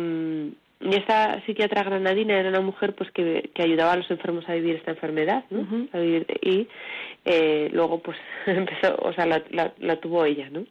y 0.80 0.94
esta 0.94 1.42
psiquiatra 1.44 1.82
granadina 1.82 2.38
era 2.38 2.50
una 2.50 2.60
mujer 2.60 2.94
pues 2.94 3.10
que, 3.10 3.50
que 3.54 3.62
ayudaba 3.62 3.92
a 3.92 3.96
los 3.96 4.10
enfermos 4.10 4.48
a 4.48 4.54
vivir 4.54 4.76
esta 4.76 4.92
enfermedad 4.92 5.44
¿no? 5.50 5.88
a 5.92 5.98
vivir, 5.98 6.26
y 6.42 6.68
eh, 7.24 7.68
luego 7.72 7.98
pues 7.98 8.16
empezó 8.46 8.96
o 9.00 9.12
sea 9.12 9.26
la, 9.26 9.42
la, 9.50 9.72
la 9.78 9.96
tuvo 9.96 10.24
ella 10.24 10.48
no 10.50 10.64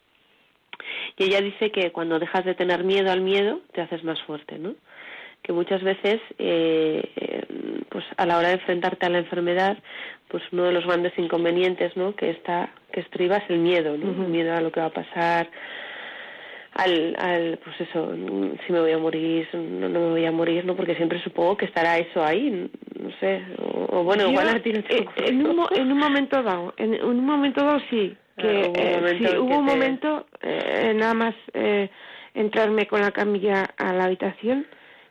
y 1.17 1.25
ella 1.25 1.41
dice 1.41 1.71
que 1.71 1.91
cuando 1.91 2.19
dejas 2.19 2.45
de 2.45 2.55
tener 2.55 2.83
miedo 2.83 3.11
al 3.11 3.21
miedo, 3.21 3.61
te 3.73 3.81
haces 3.81 4.03
más 4.03 4.21
fuerte, 4.23 4.57
¿no? 4.57 4.75
Que 5.41 5.53
muchas 5.53 5.83
veces, 5.83 6.19
eh, 6.39 7.03
eh, 7.15 7.43
pues 7.89 8.03
a 8.17 8.25
la 8.25 8.37
hora 8.37 8.49
de 8.49 8.55
enfrentarte 8.55 9.05
a 9.05 9.09
la 9.09 9.19
enfermedad, 9.19 9.77
pues 10.27 10.43
uno 10.51 10.63
de 10.63 10.73
los 10.73 10.85
grandes 10.85 11.13
inconvenientes, 11.17 11.95
¿no? 11.95 12.15
Que 12.15 12.31
está, 12.31 12.73
que 12.91 13.01
estriba 13.01 13.37
es 13.37 13.49
el 13.49 13.59
miedo, 13.59 13.97
¿no? 13.97 14.23
El 14.23 14.29
miedo 14.29 14.53
a 14.53 14.61
lo 14.61 14.71
que 14.71 14.79
va 14.79 14.87
a 14.87 14.93
pasar, 14.93 15.49
al, 16.75 17.15
al, 17.17 17.57
pues 17.63 17.79
eso, 17.79 18.13
si 18.65 18.73
me 18.73 18.81
voy 18.81 18.91
a 18.91 18.97
morir, 18.97 19.47
no, 19.53 19.87
no 19.87 19.99
me 19.99 20.09
voy 20.09 20.25
a 20.25 20.31
morir, 20.31 20.65
¿no? 20.65 20.75
Porque 20.75 20.95
siempre 20.95 21.21
supongo 21.23 21.55
que 21.55 21.65
estará 21.65 21.97
eso 21.97 22.23
ahí, 22.23 22.69
no 22.99 23.11
sé, 23.19 23.41
o, 23.57 24.03
bueno, 24.03 24.29
igual 24.29 24.49
a 24.49 24.61
ti 24.61 24.73
no 24.73 24.83
te 24.83 24.97
eh, 24.97 25.07
en, 25.27 25.47
un, 25.47 25.65
en 25.73 25.91
un 25.91 25.97
momento 25.97 26.43
dado, 26.43 26.73
en 26.77 27.01
un 27.01 27.25
momento 27.25 27.63
dado 27.63 27.79
sí, 27.89 28.15
que 28.37 28.47
hubo 28.47 28.69
un 28.69 28.79
eh, 28.79 28.97
momento, 28.99 29.29
sí, 29.29 29.37
hubo 29.37 29.57
un 29.57 29.65
momento 29.65 30.25
eh, 30.41 30.93
nada 30.95 31.13
más 31.13 31.35
eh, 31.53 31.89
entrarme 32.33 32.87
con 32.87 33.01
la 33.01 33.11
camilla 33.11 33.63
a 33.77 33.93
la 33.93 34.05
habitación 34.05 34.65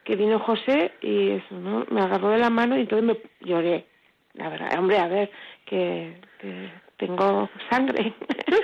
que 0.05 0.17
vino 0.17 0.39
José 0.39 0.93
y 1.01 1.31
eso 1.31 1.55
no 1.59 1.87
me 1.91 2.03
agarró 2.03 2.31
de 2.31 2.39
la 2.39 2.51
mano 2.51 2.77
y 2.77 2.83
entonces 2.83 3.07
me 3.07 3.47
lloré 3.47 3.87
la 4.35 4.51
verdad 4.51 4.79
hombre 4.79 4.99
a 4.99 5.09
ver 5.09 5.31
que, 5.65 6.19
que 6.39 6.69
tengo 6.97 7.49
sangre 7.71 8.13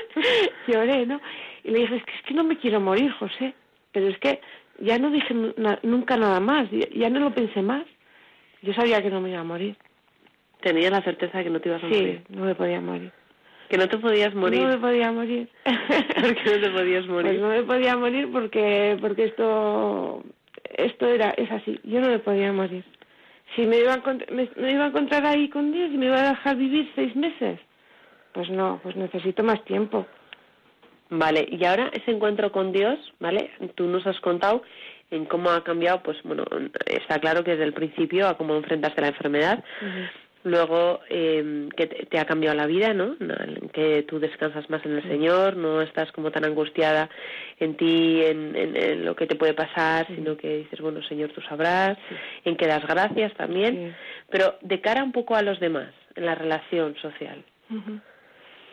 lloré 0.66 1.06
no 1.06 1.20
Y 1.64 1.70
le 1.70 1.80
dije, 1.80 1.96
es 1.96 2.04
que, 2.04 2.12
es 2.12 2.22
que 2.22 2.34
no 2.34 2.44
me 2.44 2.58
quiero 2.58 2.80
morir, 2.80 3.10
José. 3.12 3.54
Pero 3.92 4.08
es 4.08 4.18
que 4.18 4.40
ya 4.78 4.98
no 4.98 5.10
dije 5.10 5.34
nunca 5.82 6.16
nada 6.16 6.40
más, 6.40 6.68
ya, 6.70 7.10
no 7.10 7.20
lo 7.20 7.34
pensé 7.34 7.62
más. 7.62 7.84
Yo 8.62 8.72
sabía 8.74 9.02
que 9.02 9.10
no 9.10 9.20
me 9.20 9.30
iba 9.30 9.40
a 9.40 9.44
morir. 9.44 9.76
Tenías 10.60 10.90
la 10.90 11.02
certeza 11.02 11.38
de 11.38 11.44
que 11.44 11.50
no 11.50 11.60
te 11.60 11.68
ibas 11.68 11.82
a 11.82 11.86
morir. 11.86 12.22
Sí, 12.26 12.34
no 12.34 12.44
me 12.44 12.54
podía 12.54 12.80
morir. 12.80 13.12
Que 13.70 13.78
no 13.78 13.88
te 13.88 13.98
podías 13.98 14.34
morir. 14.34 14.62
No 14.62 14.68
me 14.68 14.78
podía 14.78 15.12
morir. 15.12 15.48
¿Por 15.64 16.34
qué 16.34 16.56
no 16.56 16.60
te 16.60 16.70
podías 16.70 17.06
morir? 17.06 17.30
Pues 17.30 17.40
no 17.40 17.48
me 17.48 17.62
podía 17.62 17.96
morir 17.96 18.28
porque 18.32 18.98
porque 19.00 19.24
esto 19.24 20.24
esto 20.76 21.06
era 21.06 21.30
es 21.30 21.50
así. 21.52 21.78
Yo 21.84 22.00
no 22.00 22.08
me 22.08 22.18
podía 22.18 22.52
morir. 22.52 22.84
Si 23.54 23.66
me 23.66 23.78
iba 23.78 23.94
a, 23.94 24.02
me, 24.32 24.50
me 24.56 24.72
iba 24.72 24.84
a 24.84 24.88
encontrar 24.88 25.24
ahí 25.24 25.48
con 25.48 25.72
Dios 25.72 25.90
y 25.92 25.96
me 25.96 26.06
iba 26.06 26.20
a 26.20 26.30
dejar 26.30 26.56
vivir 26.56 26.90
seis 26.94 27.14
meses, 27.14 27.60
pues 28.32 28.50
no, 28.50 28.80
pues 28.82 28.96
necesito 28.96 29.42
más 29.44 29.64
tiempo. 29.64 30.06
Vale, 31.10 31.46
y 31.50 31.64
ahora 31.64 31.90
ese 31.92 32.12
encuentro 32.12 32.52
con 32.52 32.72
Dios, 32.72 32.98
¿vale? 33.18 33.50
Tú 33.74 33.86
nos 33.88 34.06
has 34.06 34.20
contado 34.20 34.62
en 35.10 35.24
cómo 35.24 35.50
ha 35.50 35.64
cambiado, 35.64 36.02
pues 36.04 36.16
bueno, 36.22 36.44
está 36.86 37.18
claro 37.18 37.42
que 37.42 37.52
desde 37.52 37.64
el 37.64 37.72
principio 37.72 38.28
a 38.28 38.36
cómo 38.36 38.54
enfrentaste 38.54 39.00
la 39.00 39.08
enfermedad, 39.08 39.64
luego 40.42 41.00
eh, 41.08 41.68
que 41.76 41.86
te, 41.86 42.18
ha 42.18 42.24
cambiado 42.24 42.56
la 42.56 42.66
vida, 42.66 42.94
¿no? 42.94 43.16
Que 43.72 44.04
tú 44.04 44.18
descansas 44.18 44.68
más 44.70 44.84
en 44.86 44.96
el 44.96 45.02
Señor, 45.02 45.56
no 45.56 45.82
estás 45.82 46.10
como 46.12 46.30
tan 46.30 46.44
angustiada 46.44 47.10
en 47.58 47.76
ti, 47.76 48.22
en, 48.24 49.04
lo 49.04 49.14
que 49.14 49.26
te 49.26 49.36
puede 49.36 49.54
pasar, 49.54 50.06
sino 50.06 50.36
que 50.36 50.58
dices, 50.58 50.80
bueno, 50.80 51.02
Señor, 51.02 51.30
tú 51.32 51.40
sabrás, 51.42 51.98
en 52.44 52.56
que 52.56 52.66
das 52.66 52.86
gracias 52.86 53.34
también, 53.34 53.94
pero 54.30 54.56
de 54.62 54.80
cara 54.80 55.04
un 55.04 55.12
poco 55.12 55.36
a 55.36 55.42
los 55.42 55.60
demás, 55.60 55.92
en 56.14 56.26
la 56.26 56.34
relación 56.34 56.96
social. 56.96 57.44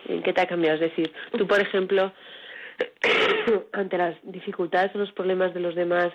¿En 0.07 0.23
qué 0.23 0.33
te 0.33 0.41
ha 0.41 0.47
cambiado? 0.47 0.75
Es 0.75 0.81
decir, 0.81 1.11
tú, 1.37 1.45
por 1.47 1.59
ejemplo, 1.59 2.13
ante 3.73 3.97
las 3.97 4.15
dificultades 4.23 4.95
o 4.95 4.99
los 4.99 5.11
problemas 5.11 5.53
de 5.53 5.59
los 5.59 5.75
demás, 5.75 6.11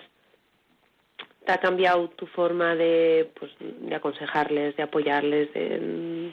¿te 1.45 1.51
ha 1.51 1.57
cambiado 1.57 2.09
tu 2.09 2.25
forma 2.27 2.75
de, 2.75 3.29
pues, 3.39 3.51
de 3.59 3.95
aconsejarles, 3.95 4.75
de 4.75 4.83
apoyarles, 4.83 5.53
de 5.53 6.31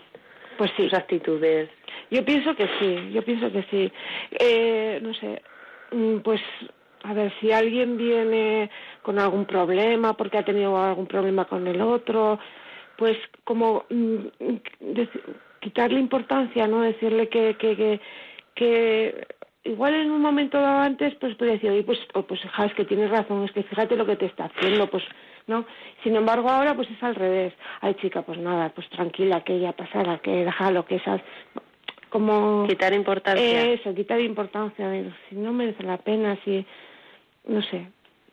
pues 0.57 0.71
sí. 0.77 0.85
tus 0.85 0.95
actitudes? 0.95 1.69
Yo 2.11 2.25
pienso 2.25 2.55
que 2.55 2.69
sí, 2.79 3.11
yo 3.13 3.23
pienso 3.23 3.51
que 3.53 3.63
sí. 3.71 3.93
Eh, 4.33 4.99
no 5.03 5.15
sé, 5.15 5.43
mm, 5.93 6.19
pues 6.19 6.41
a 7.03 7.15
ver, 7.15 7.33
si 7.41 7.51
alguien 7.53 7.97
viene 7.97 8.71
con 9.03 9.19
algún 9.19 9.47
problema, 9.47 10.15
porque 10.17 10.39
ha 10.39 10.45
tenido 10.45 10.77
algún 10.77 11.07
problema 11.07 11.47
con 11.47 11.67
el 11.67 11.81
otro, 11.81 12.39
pues 12.97 13.17
como 13.45 13.85
mm, 13.89 14.27
quitarle 15.61 15.99
importancia, 15.99 16.67
¿no? 16.67 16.83
Decirle 16.83 17.29
que, 17.29 17.57
que, 17.57 17.77
que, 17.77 18.01
que 18.55 19.27
igual 19.65 19.95
en 19.95 20.11
un 20.11 20.23
momento 20.23 20.61
dado 20.61 20.81
antes 20.81 21.15
pues 21.17 21.35
podría 21.35 21.55
decir 21.55 21.71
oye 21.71 21.83
pues 21.83 21.99
oh, 22.15 22.23
pues 22.23 22.41
es 22.43 22.75
que 22.75 22.85
tienes 22.85 23.11
razón 23.11 23.45
es 23.45 23.53
que 23.53 23.63
fíjate 23.63 23.97
lo 23.97 24.07
que 24.07 24.17
te 24.17 24.27
está 24.27 24.45
haciendo 24.47 24.89
pues 24.89 25.05
no 25.47 25.67
sin 26.03 26.17
embargo 26.17 26.49
ahora 26.49 26.75
pues 26.75 26.91
es 26.91 27.03
al 27.03 27.15
revés 27.15 27.53
ay 27.81 27.95
chica 27.95 28.23
pues 28.23 28.39
nada 28.39 28.71
pues 28.71 28.89
tranquila 28.91 29.45
que 29.45 29.61
ya 29.61 29.73
pasará 29.73 30.19
que 30.19 30.45
déjalo 30.45 30.85
que 30.87 30.97
esas 30.97 31.21
como 32.09 32.67
quitar 32.67 32.95
importancia 32.95 33.73
eso 33.73 33.95
quitar 33.95 34.21
importancia 34.21 34.91
si 35.29 35.37
no 35.37 35.53
merece 35.53 35.83
la 35.83 35.99
pena 35.99 36.39
si 36.45 36.65
no 37.47 37.63
sé 37.63 37.87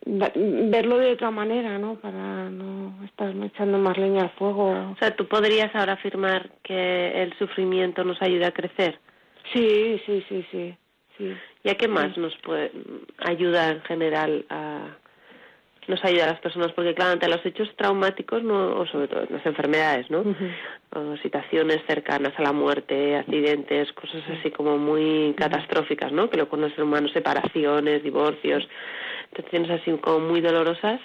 verlo 0.08 0.98
de 0.98 1.12
otra 1.12 1.30
manera, 1.30 1.78
¿no? 1.78 1.96
Para 1.96 2.48
no 2.48 2.94
estar 3.04 3.34
echando 3.44 3.78
más 3.78 3.98
leña 3.98 4.22
al 4.22 4.30
fuego. 4.30 4.70
O 4.70 4.96
sea, 4.98 5.14
¿tú 5.14 5.26
podrías 5.26 5.74
ahora 5.74 5.94
afirmar 5.94 6.50
que 6.62 7.22
el 7.22 7.36
sufrimiento 7.38 8.04
nos 8.04 8.20
ayuda 8.22 8.48
a 8.48 8.52
crecer? 8.52 8.98
Sí, 9.52 10.00
sí, 10.06 10.24
sí, 10.28 10.46
sí. 10.50 10.74
Sí. 11.18 11.36
¿Y 11.64 11.68
a 11.70 11.74
qué 11.74 11.88
más 11.88 12.16
nos 12.16 12.36
puede 12.38 12.72
ayuda 13.18 13.70
en 13.70 13.82
general 13.82 14.46
a 14.48 14.96
nos 15.88 16.04
ayuda 16.04 16.24
a 16.24 16.32
las 16.32 16.40
personas? 16.40 16.72
Porque 16.72 16.94
claro, 16.94 17.12
ante 17.12 17.28
los 17.28 17.44
hechos 17.46 17.74
traumáticos, 17.76 18.42
no, 18.42 18.78
o 18.78 18.86
sobre 18.86 19.08
todo 19.08 19.24
las 19.30 19.44
enfermedades, 19.46 20.10
¿no? 20.10 20.22
o 20.94 21.16
situaciones 21.18 21.80
cercanas 21.86 22.34
a 22.38 22.42
la 22.42 22.52
muerte, 22.52 23.16
accidentes, 23.16 23.92
cosas 23.92 24.22
así 24.38 24.50
como 24.50 24.76
muy 24.76 25.34
catastróficas, 25.36 26.12
¿no? 26.12 26.28
Que 26.28 26.36
lo 26.36 26.48
conocen 26.48 26.84
humanos, 26.84 27.12
separaciones, 27.12 28.02
divorcios 28.02 28.68
situaciones 29.28 29.70
así 29.70 29.92
como 29.98 30.20
muy 30.20 30.40
dolorosas, 30.40 31.00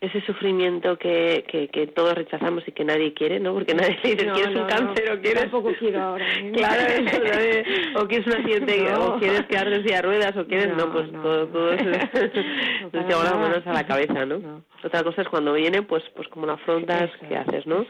ese 0.00 0.20
sufrimiento 0.22 0.98
que, 0.98 1.44
que, 1.48 1.68
que, 1.68 1.86
todos 1.86 2.14
rechazamos 2.14 2.66
y 2.66 2.72
que 2.72 2.84
nadie 2.84 3.14
quiere, 3.14 3.40
¿no? 3.40 3.54
Porque 3.54 3.74
nadie 3.74 3.98
dice, 4.02 4.26
¿quieres 4.32 4.54
un 4.54 4.66
cáncer 4.66 5.12
o 5.12 5.20
quieres...? 5.20 5.42
Tampoco 5.42 5.72
quiero 5.78 6.02
ahora. 6.02 6.26
¿eh? 6.38 6.52
claro, 6.54 6.80
eso, 6.82 8.00
o 8.00 8.06
quieres 8.06 8.26
un 8.26 8.32
accidente, 8.34 8.94
o 8.96 9.18
quieres 9.18 9.46
quedarte 9.46 9.74
en 9.76 9.82
silla 9.84 10.02
ruedas, 10.02 10.36
o 10.36 10.46
quieres... 10.46 10.76
No, 10.76 10.92
pues 10.92 11.10
todo, 11.12 11.46
todo 11.48 11.72
eso... 11.72 11.84
Nos 12.92 13.06
lleva 13.06 13.24
las 13.24 13.36
manos 13.36 13.66
a 13.66 13.72
la 13.72 13.86
cabeza, 13.86 14.26
¿no? 14.26 14.62
Otra 14.82 15.02
cosa 15.02 15.22
es 15.22 15.28
cuando 15.28 15.52
viene, 15.54 15.82
pues 15.82 16.02
pues 16.14 16.28
como 16.28 16.46
lo 16.46 16.52
afrontas, 16.52 17.10
¿qué 17.28 17.36
haces, 17.36 17.66
no? 17.66 17.86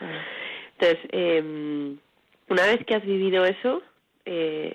Entonces, 0.78 0.98
eh, 1.10 1.96
una 2.48 2.66
vez 2.66 2.84
que 2.86 2.94
has 2.94 3.04
vivido 3.04 3.44
eso, 3.44 3.82
eh, 4.24 4.72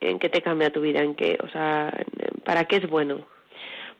¿en 0.00 0.18
qué 0.18 0.28
te 0.28 0.42
cambia 0.42 0.70
tu 0.70 0.80
vida? 0.80 1.00
¿En 1.00 1.14
qué, 1.14 1.38
o 1.42 1.48
sea, 1.48 1.92
para 2.44 2.64
qué 2.64 2.76
es 2.76 2.88
bueno? 2.88 3.26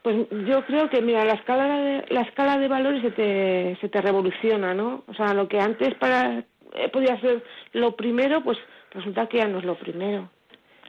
Pues 0.03 0.27
yo 0.49 0.65
creo 0.67 0.91
que, 0.91 1.01
mira, 1.01 1.25
la 1.25 1.35
escala 1.35 1.69
de, 1.69 2.05
la 2.09 2.23
escala 2.23 2.59
de 2.59 2.67
valores 2.67 3.03
se 3.03 3.12
te, 3.12 3.79
se 3.81 3.88
te 3.88 4.01
revoluciona, 4.01 4.75
¿no? 4.75 5.05
O 5.07 5.15
sea, 5.15 5.33
lo 5.33 5.47
que 5.47 5.61
antes 5.61 5.95
para 5.95 6.43
eh, 6.75 6.88
podía 6.93 7.21
ser 7.21 7.45
lo 7.73 7.95
primero, 7.95 8.43
pues 8.43 8.59
resulta 8.91 9.29
que 9.29 9.38
ya 9.38 9.47
no 9.47 9.59
es 9.59 9.65
lo 9.65 9.77
primero. 9.77 10.29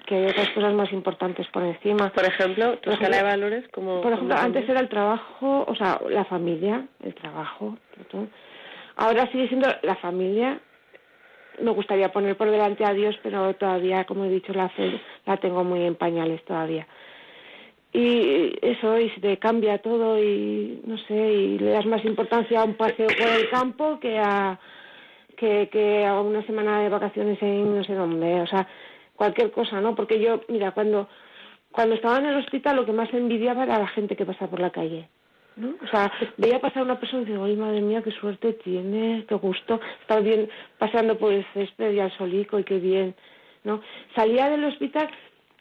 Que 0.08 0.15
hay 0.15 0.26
otras 0.26 0.49
cosas 0.49 0.73
más 0.73 0.91
importantes 0.91 1.47
por 1.49 1.63
encima. 1.63 2.10
Por 2.10 2.26
ejemplo, 2.26 2.80
tu 2.80 2.89
escala 2.89 3.17
de 3.17 3.23
valores 3.23 3.67
como... 3.69 4.02
Por 4.02 4.13
ejemplo, 4.13 4.36
antes 4.36 4.67
era 4.67 4.80
el 4.80 4.89
trabajo, 4.89 5.63
o 5.67 5.76
sea, 5.76 6.02
la 6.10 6.26
familia, 6.26 6.88
el 7.04 7.13
trabajo. 7.13 7.78
Ahora 8.95 9.32
sigue 9.32 9.47
siendo 9.47 9.69
la 9.84 9.95
familia. 9.95 10.60
Me 11.62 11.71
gustaría 11.71 12.12
poner 12.12 12.36
por 12.36 12.49
delante 12.49 12.84
a 12.84 12.93
Dios, 12.93 13.15
pero 13.21 13.54
todavía, 13.56 14.06
como 14.06 14.26
he 14.26 14.30
dicho, 14.30 14.54
la 14.54 14.69
fe 14.69 14.99
la 15.26 15.38
tengo 15.38 15.63
muy 15.63 15.84
en 15.84 15.95
pañales 15.95 16.43
todavía 16.45 16.88
y 17.93 18.58
eso 18.62 18.99
y 18.99 19.10
se 19.12 19.21
te 19.21 19.38
cambia 19.38 19.77
todo 19.77 20.21
y 20.21 20.82
no 20.86 20.97
sé 20.97 21.13
y 21.13 21.60
le 21.60 21.71
das 21.71 21.86
más 21.86 22.03
importancia 22.03 22.60
a 22.60 22.65
un 22.65 22.73
paseo 22.73 23.08
por 23.08 23.27
el 23.27 23.49
campo 23.49 23.99
que 23.99 24.17
a 24.17 24.60
que, 25.38 26.06
a 26.06 26.21
una 26.21 26.41
semana 26.45 26.82
de 26.82 26.89
vacaciones 26.89 27.38
en 27.41 27.75
no 27.75 27.84
sé 27.84 27.93
dónde 27.93 28.41
o 28.41 28.47
sea 28.47 28.67
cualquier 29.15 29.51
cosa 29.51 29.79
no 29.79 29.93
porque 29.93 30.19
yo 30.19 30.41
mira 30.47 30.71
cuando 30.71 31.08
cuando 31.71 31.95
estaba 31.95 32.17
en 32.17 32.25
el 32.25 32.38
hospital 32.38 32.77
lo 32.77 32.86
que 32.86 32.93
más 32.93 33.13
envidiaba 33.13 33.63
era 33.63 33.77
la 33.77 33.88
gente 33.88 34.15
que 34.15 34.25
pasaba 34.25 34.49
por 34.49 34.60
la 34.60 34.71
calle 34.71 35.08
¿no? 35.56 35.75
O 35.84 35.88
sea, 35.88 36.12
veía 36.38 36.60
pasar 36.60 36.82
una 36.82 36.99
persona 36.99 37.21
y 37.21 37.25
digo, 37.25 37.43
ay 37.43 37.56
madre 37.56 37.79
mía, 37.79 38.01
qué 38.01 38.10
suerte 38.10 38.53
tiene, 38.53 39.23
qué 39.27 39.36
gusto, 39.36 39.79
estar 40.01 40.23
bien 40.23 40.49
pasando 40.79 41.15
por 41.17 41.32
el 41.32 41.45
césped 41.53 41.91
y 41.91 41.99
al 41.99 42.12
solico 42.17 42.58
y 42.58 42.63
qué 42.63 42.79
bien, 42.79 43.13
¿no? 43.63 43.79
Salía 44.15 44.49
del 44.49 44.63
hospital 44.63 45.10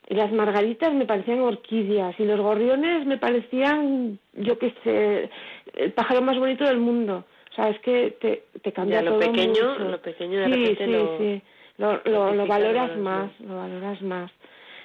las 0.08 0.32
margaritas 0.32 0.92
me 0.92 1.06
parecían 1.06 1.40
orquídeas 1.40 2.18
y 2.18 2.24
los 2.24 2.40
gorriones 2.40 3.06
me 3.06 3.18
parecían, 3.18 4.18
yo 4.34 4.58
qué 4.58 4.74
sé, 4.84 5.30
el 5.74 5.92
pájaro 5.92 6.22
más 6.22 6.38
bonito 6.38 6.64
del 6.64 6.78
mundo. 6.78 7.24
O 7.50 7.54
sea, 7.54 7.68
es 7.68 7.78
que 7.80 8.16
te, 8.20 8.44
te 8.62 8.72
cambia 8.72 9.02
lo 9.02 9.18
pequeño, 9.18 9.78
Lo 9.78 10.00
pequeño 10.00 10.40
de 10.40 10.46
sí, 10.46 10.50
repente 10.52 10.84
sí, 10.84 10.90
lo... 10.90 11.18
sí. 11.18 11.42
Lo, 11.78 12.00
lo, 12.04 12.34
lo 12.34 12.46
valoras 12.46 12.96
más, 12.98 13.30
lo 13.40 13.56
valoras 13.56 14.00
más. 14.02 14.30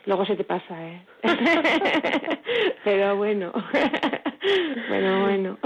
Luego 0.05 0.25
se 0.25 0.37
te 0.37 0.45
pasa, 0.45 0.87
¿eh? 0.87 1.01
Pero 2.83 3.17
bueno, 3.17 3.51
bueno, 4.89 5.21
bueno. 5.23 5.57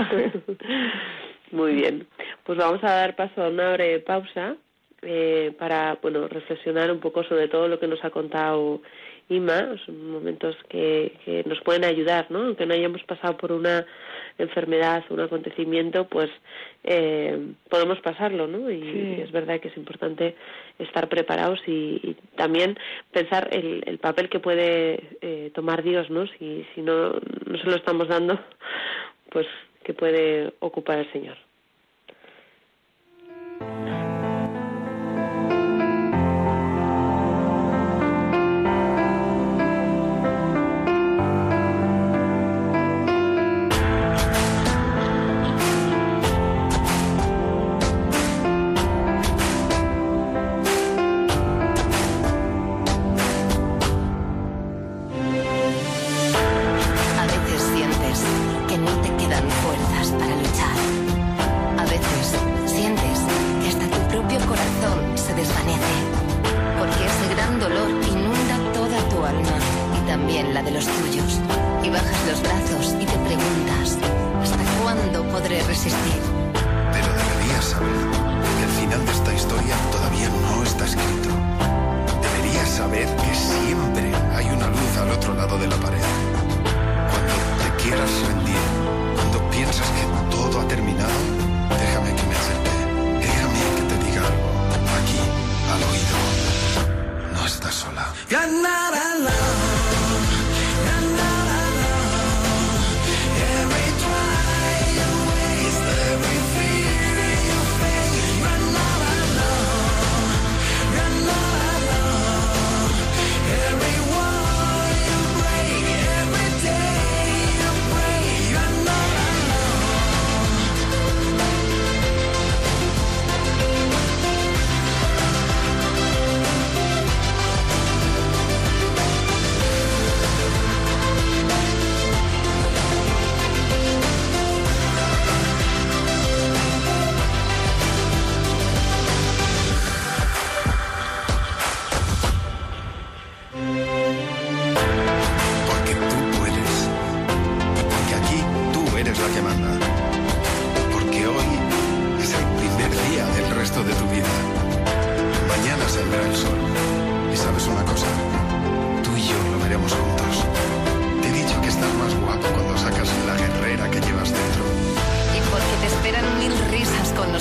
Muy 1.52 1.76
bien. 1.76 2.08
Pues 2.44 2.58
vamos 2.58 2.84
a 2.84 2.92
dar 2.92 3.16
paso 3.16 3.44
a 3.44 3.50
una 3.50 3.74
breve 3.74 4.00
pausa 4.00 4.56
eh, 5.04 5.54
para, 5.60 6.00
bueno, 6.02 6.28
reflexionar 6.28 6.92
un 6.92 7.00
poco 7.00 7.24
sobre 7.24 7.48
todo 7.50 7.68
lo 7.68 7.80
que 7.80 7.88
nos 7.88 8.04
ha 8.04 8.10
contado 8.10 8.82
más 9.40 9.80
son 9.86 10.12
momentos 10.12 10.56
que, 10.70 11.14
que 11.26 11.44
nos 11.46 11.60
pueden 11.62 11.86
ayudar, 11.86 12.28
¿no? 12.30 12.40
Aunque 12.40 12.66
no 12.66 12.74
hayamos 12.74 13.04
pasado 13.04 13.38
por 13.38 13.52
una 13.52 13.86
enfermedad 14.38 15.04
o 15.10 15.14
un 15.14 15.22
acontecimiento, 15.22 16.08
pues 16.08 16.30
eh, 16.84 17.54
podemos 17.70 18.00
pasarlo, 18.02 18.48
¿no? 18.48 18.70
Y, 18.70 19.22
es 19.22 19.32
verdad 19.32 19.60
que 19.60 19.70
es 19.70 19.78
importante 19.78 20.36
estar 20.80 21.10
preparados 21.10 21.60
y, 21.68 22.16
también 22.36 22.78
pensar 23.12 23.50
el, 23.52 23.84
el, 23.86 24.00
papel 24.00 24.30
que 24.30 24.40
puede 24.40 25.18
eh, 25.22 25.52
tomar 25.54 25.84
Dios, 25.84 26.10
¿no? 26.10 26.26
Si, 26.28 26.66
si 26.74 26.82
no, 26.82 27.12
no 27.12 27.58
se 27.58 27.66
lo 27.66 27.76
estamos 27.76 28.08
dando, 28.08 28.40
pues 29.30 29.48
que 29.84 29.94
puede 29.94 30.54
ocupar 30.60 31.00
el 31.00 31.12
Señor. 31.12 31.38
de 70.64 70.72
los 70.72 70.86
tuyos 70.86 71.40
y 71.84 71.90
bajas 71.90 72.28
los 72.28 72.42
brazos 72.42 72.96
y 73.00 73.06
te 73.06 73.18
preguntas, 73.18 73.98
¿hasta 74.42 74.84
cuándo 74.84 75.24
podré 75.32 75.62
resistir? 75.64 76.31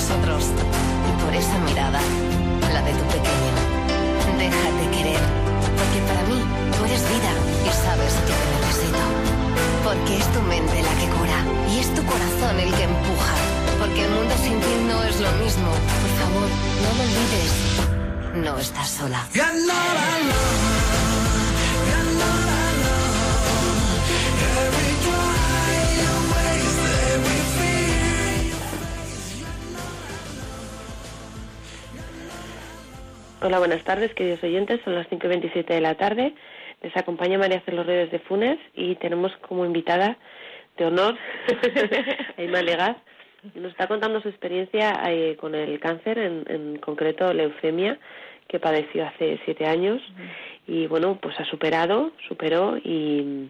Y 0.09 1.23
por 1.23 1.33
esa 1.35 1.57
mirada, 1.59 1.99
la 2.73 2.81
de 2.81 2.91
tu 2.91 3.05
pequeño. 3.05 3.53
Déjate 4.35 4.97
querer. 4.97 5.21
Porque 5.77 5.99
para 6.07 6.23
mí, 6.23 6.41
tú 6.75 6.85
eres 6.85 7.01
vida 7.07 7.31
y 7.63 7.69
sabes 7.69 8.13
que 8.25 8.33
te 8.33 8.45
necesito. 8.65 9.03
Porque 9.83 10.17
es 10.17 10.25
tu 10.33 10.41
mente 10.41 10.81
la 10.81 10.93
que 10.99 11.07
cura 11.17 11.37
y 11.69 11.79
es 11.79 11.93
tu 11.93 12.03
corazón 12.03 12.59
el 12.59 12.73
que 12.73 12.83
empuja. 12.83 13.33
Porque 13.79 14.05
el 14.05 14.11
mundo 14.11 14.33
sin 14.41 14.59
ti 14.59 14.73
no 14.87 15.03
es 15.03 15.19
lo 15.19 15.31
mismo. 15.43 15.69
Por 15.69 16.11
favor, 16.19 16.49
no 16.81 16.89
lo 16.97 17.03
olvides. 17.03 17.53
No 18.43 18.57
estás 18.57 18.89
sola. 18.89 19.27
Hola, 33.43 33.57
buenas 33.57 33.83
tardes, 33.83 34.13
queridos 34.13 34.43
oyentes. 34.43 34.81
Son 34.83 34.93
las 34.93 35.07
5 35.09 35.25
y 35.25 35.29
27 35.29 35.73
de 35.73 35.81
la 35.81 35.95
tarde. 35.95 36.35
Les 36.83 36.95
acompaña 36.95 37.39
María 37.39 37.59
Celos 37.61 37.87
Reyes 37.87 38.11
de 38.11 38.19
Funes 38.19 38.59
y 38.75 38.93
tenemos 38.97 39.35
como 39.37 39.65
invitada 39.65 40.15
de 40.77 40.85
honor 40.85 41.17
a 42.37 42.43
Ima 42.43 42.61
Legaz. 42.61 42.97
Nos 43.55 43.71
está 43.71 43.87
contando 43.87 44.21
su 44.21 44.29
experiencia 44.29 44.93
eh, 45.07 45.37
con 45.39 45.55
el 45.55 45.79
cáncer, 45.79 46.19
en, 46.19 46.45
en 46.49 46.77
concreto 46.77 47.33
leucemia, 47.33 47.97
que 48.47 48.59
padeció 48.59 49.07
hace 49.07 49.39
siete 49.43 49.65
años. 49.65 50.03
Y 50.67 50.85
bueno, 50.85 51.17
pues 51.19 51.35
ha 51.39 51.45
superado, 51.45 52.11
superó 52.27 52.77
y 52.77 53.49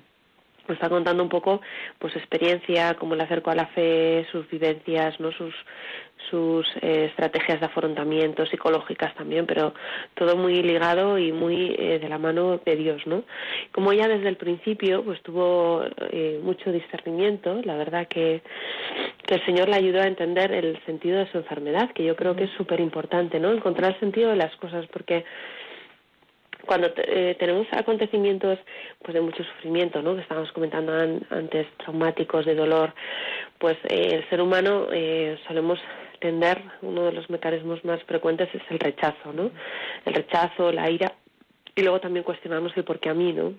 nos 0.68 0.78
está 0.78 0.90
contando 0.90 1.22
un 1.22 1.30
poco 1.30 1.60
pues 2.00 2.14
su 2.14 2.20
experiencia, 2.20 2.96
cómo 2.96 3.16
le 3.16 3.24
acercó 3.24 3.52
a 3.52 3.56
la 3.56 3.68
fe, 3.68 4.26
sus 4.32 4.50
vivencias, 4.50 5.20
no 5.20 5.34
sus 5.34 5.54
sus 6.32 6.66
eh, 6.82 7.06
estrategias 7.12 7.60
de 7.60 7.68
afrontamiento 7.68 8.46
psicológicas 8.48 9.14
también, 9.16 9.46
pero 9.46 9.74
todo 10.16 10.36
muy 10.38 10.64
ligado 10.64 11.20
y 11.20 11.32
muy 11.32 11.76
eh, 11.78 12.00
de 12.00 12.10
la 12.10 12.18
mano 12.18 12.60
de 12.66 12.76
Dios, 12.76 13.06
¿no? 13.06 13.24
Como 13.72 13.92
ella 13.92 14.08
desde 14.08 14.30
el 14.30 14.38
principio 14.38 15.04
pues 15.04 15.22
tuvo 15.22 15.84
eh, 16.10 16.40
mucho 16.42 16.72
discernimiento, 16.72 17.62
la 17.64 17.76
verdad 17.76 18.08
que 18.08 18.42
que 19.28 19.36
el 19.36 19.46
Señor 19.46 19.70
le 19.70 19.76
ayudó 19.76 20.02
a 20.02 20.08
entender 20.08 20.52
el 20.52 20.84
sentido 20.86 21.20
de 21.20 21.32
su 21.32 21.38
enfermedad, 21.38 21.92
que 21.92 22.04
yo 22.04 22.16
creo 22.16 22.36
que 22.36 22.46
es 22.46 22.52
súper 22.52 22.80
importante, 22.80 23.40
¿no? 23.40 23.52
Encontrar 23.52 23.92
el 23.94 24.00
sentido 24.00 24.30
de 24.32 24.36
las 24.38 24.56
cosas, 24.56 24.88
porque 24.88 25.26
cuando 26.66 26.90
eh, 26.96 27.36
tenemos 27.40 27.68
acontecimientos 27.72 28.60
pues 29.02 29.14
de 29.14 29.22
mucho 29.22 29.44
sufrimiento, 29.44 30.02
¿no? 30.02 30.16
Que 30.16 30.22
estábamos 30.22 30.52
comentando 30.52 30.94
an- 30.94 31.22
antes, 31.30 31.68
traumáticos, 31.78 32.46
de 32.46 32.56
dolor, 32.56 32.94
pues 33.58 33.78
eh, 33.90 34.16
el 34.16 34.30
ser 34.30 34.42
humano 34.42 34.88
eh, 34.92 35.38
solemos 35.48 35.80
tender, 36.22 36.62
uno 36.82 37.04
de 37.04 37.12
los 37.12 37.30
mecanismos 37.30 37.84
más 37.84 38.02
frecuentes 38.04 38.48
es 38.54 38.62
el 38.70 38.80
rechazo, 38.80 39.34
¿no? 39.34 39.52
El 40.06 40.14
rechazo, 40.14 40.72
la 40.72 40.90
ira, 40.90 41.14
y 41.76 41.82
luego 41.82 42.00
también 42.00 42.24
cuestionamos 42.24 42.72
el 42.78 42.86
por 42.86 43.00
qué 43.00 43.10
a 43.10 43.14
mí, 43.14 43.34
¿no? 43.34 43.54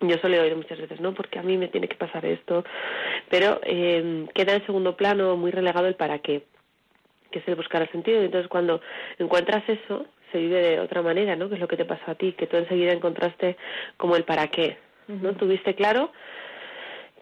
Yo 0.00 0.18
suelo 0.18 0.42
oír 0.42 0.54
muchas 0.56 0.78
veces, 0.78 1.00
¿no? 1.00 1.14
Porque 1.14 1.38
a 1.38 1.42
mí 1.42 1.56
me 1.56 1.68
tiene 1.68 1.88
que 1.88 1.96
pasar 1.96 2.26
esto, 2.26 2.64
pero 3.30 3.60
eh, 3.62 4.26
queda 4.34 4.54
en 4.54 4.66
segundo 4.66 4.96
plano 4.96 5.36
muy 5.36 5.50
relegado 5.50 5.86
el 5.86 5.94
para 5.94 6.18
qué 6.18 6.42
que 7.30 7.40
es 7.40 7.48
el 7.48 7.56
buscar 7.56 7.82
el 7.82 7.90
sentido. 7.90 8.22
Y 8.22 8.26
entonces, 8.26 8.48
cuando 8.48 8.80
encuentras 9.18 9.68
eso, 9.68 10.06
se 10.30 10.38
vive 10.38 10.60
de 10.60 10.78
otra 10.78 11.02
manera, 11.02 11.34
¿no? 11.34 11.48
Que 11.48 11.56
es 11.56 11.60
lo 11.60 11.66
que 11.66 11.76
te 11.76 11.84
pasó 11.84 12.12
a 12.12 12.14
ti, 12.14 12.32
que 12.32 12.46
tú 12.46 12.56
enseguida 12.56 12.92
encontraste 12.92 13.56
como 13.96 14.14
el 14.14 14.22
para 14.22 14.46
qué, 14.46 14.78
¿no? 15.08 15.32
Tuviste 15.34 15.74
claro 15.74 16.12